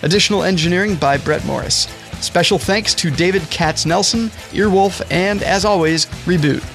Additional 0.03 0.43
engineering 0.43 0.95
by 0.95 1.17
Brett 1.17 1.45
Morris. 1.45 1.87
Special 2.25 2.57
thanks 2.57 2.95
to 2.95 3.11
David 3.11 3.43
Katz 3.51 3.85
Nelson, 3.85 4.29
Earwolf, 4.51 4.99
and 5.11 5.43
as 5.43 5.63
always, 5.63 6.07
Reboot. 6.25 6.65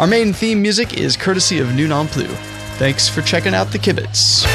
Our 0.00 0.06
main 0.06 0.32
theme 0.32 0.62
music 0.62 0.96
is 0.98 1.18
courtesy 1.18 1.58
of 1.58 1.74
New 1.74 1.86
Non. 1.86 2.06
Thanks 2.06 3.06
for 3.06 3.20
checking 3.20 3.54
out 3.54 3.70
the 3.72 3.78
Kibitz. 3.78 4.46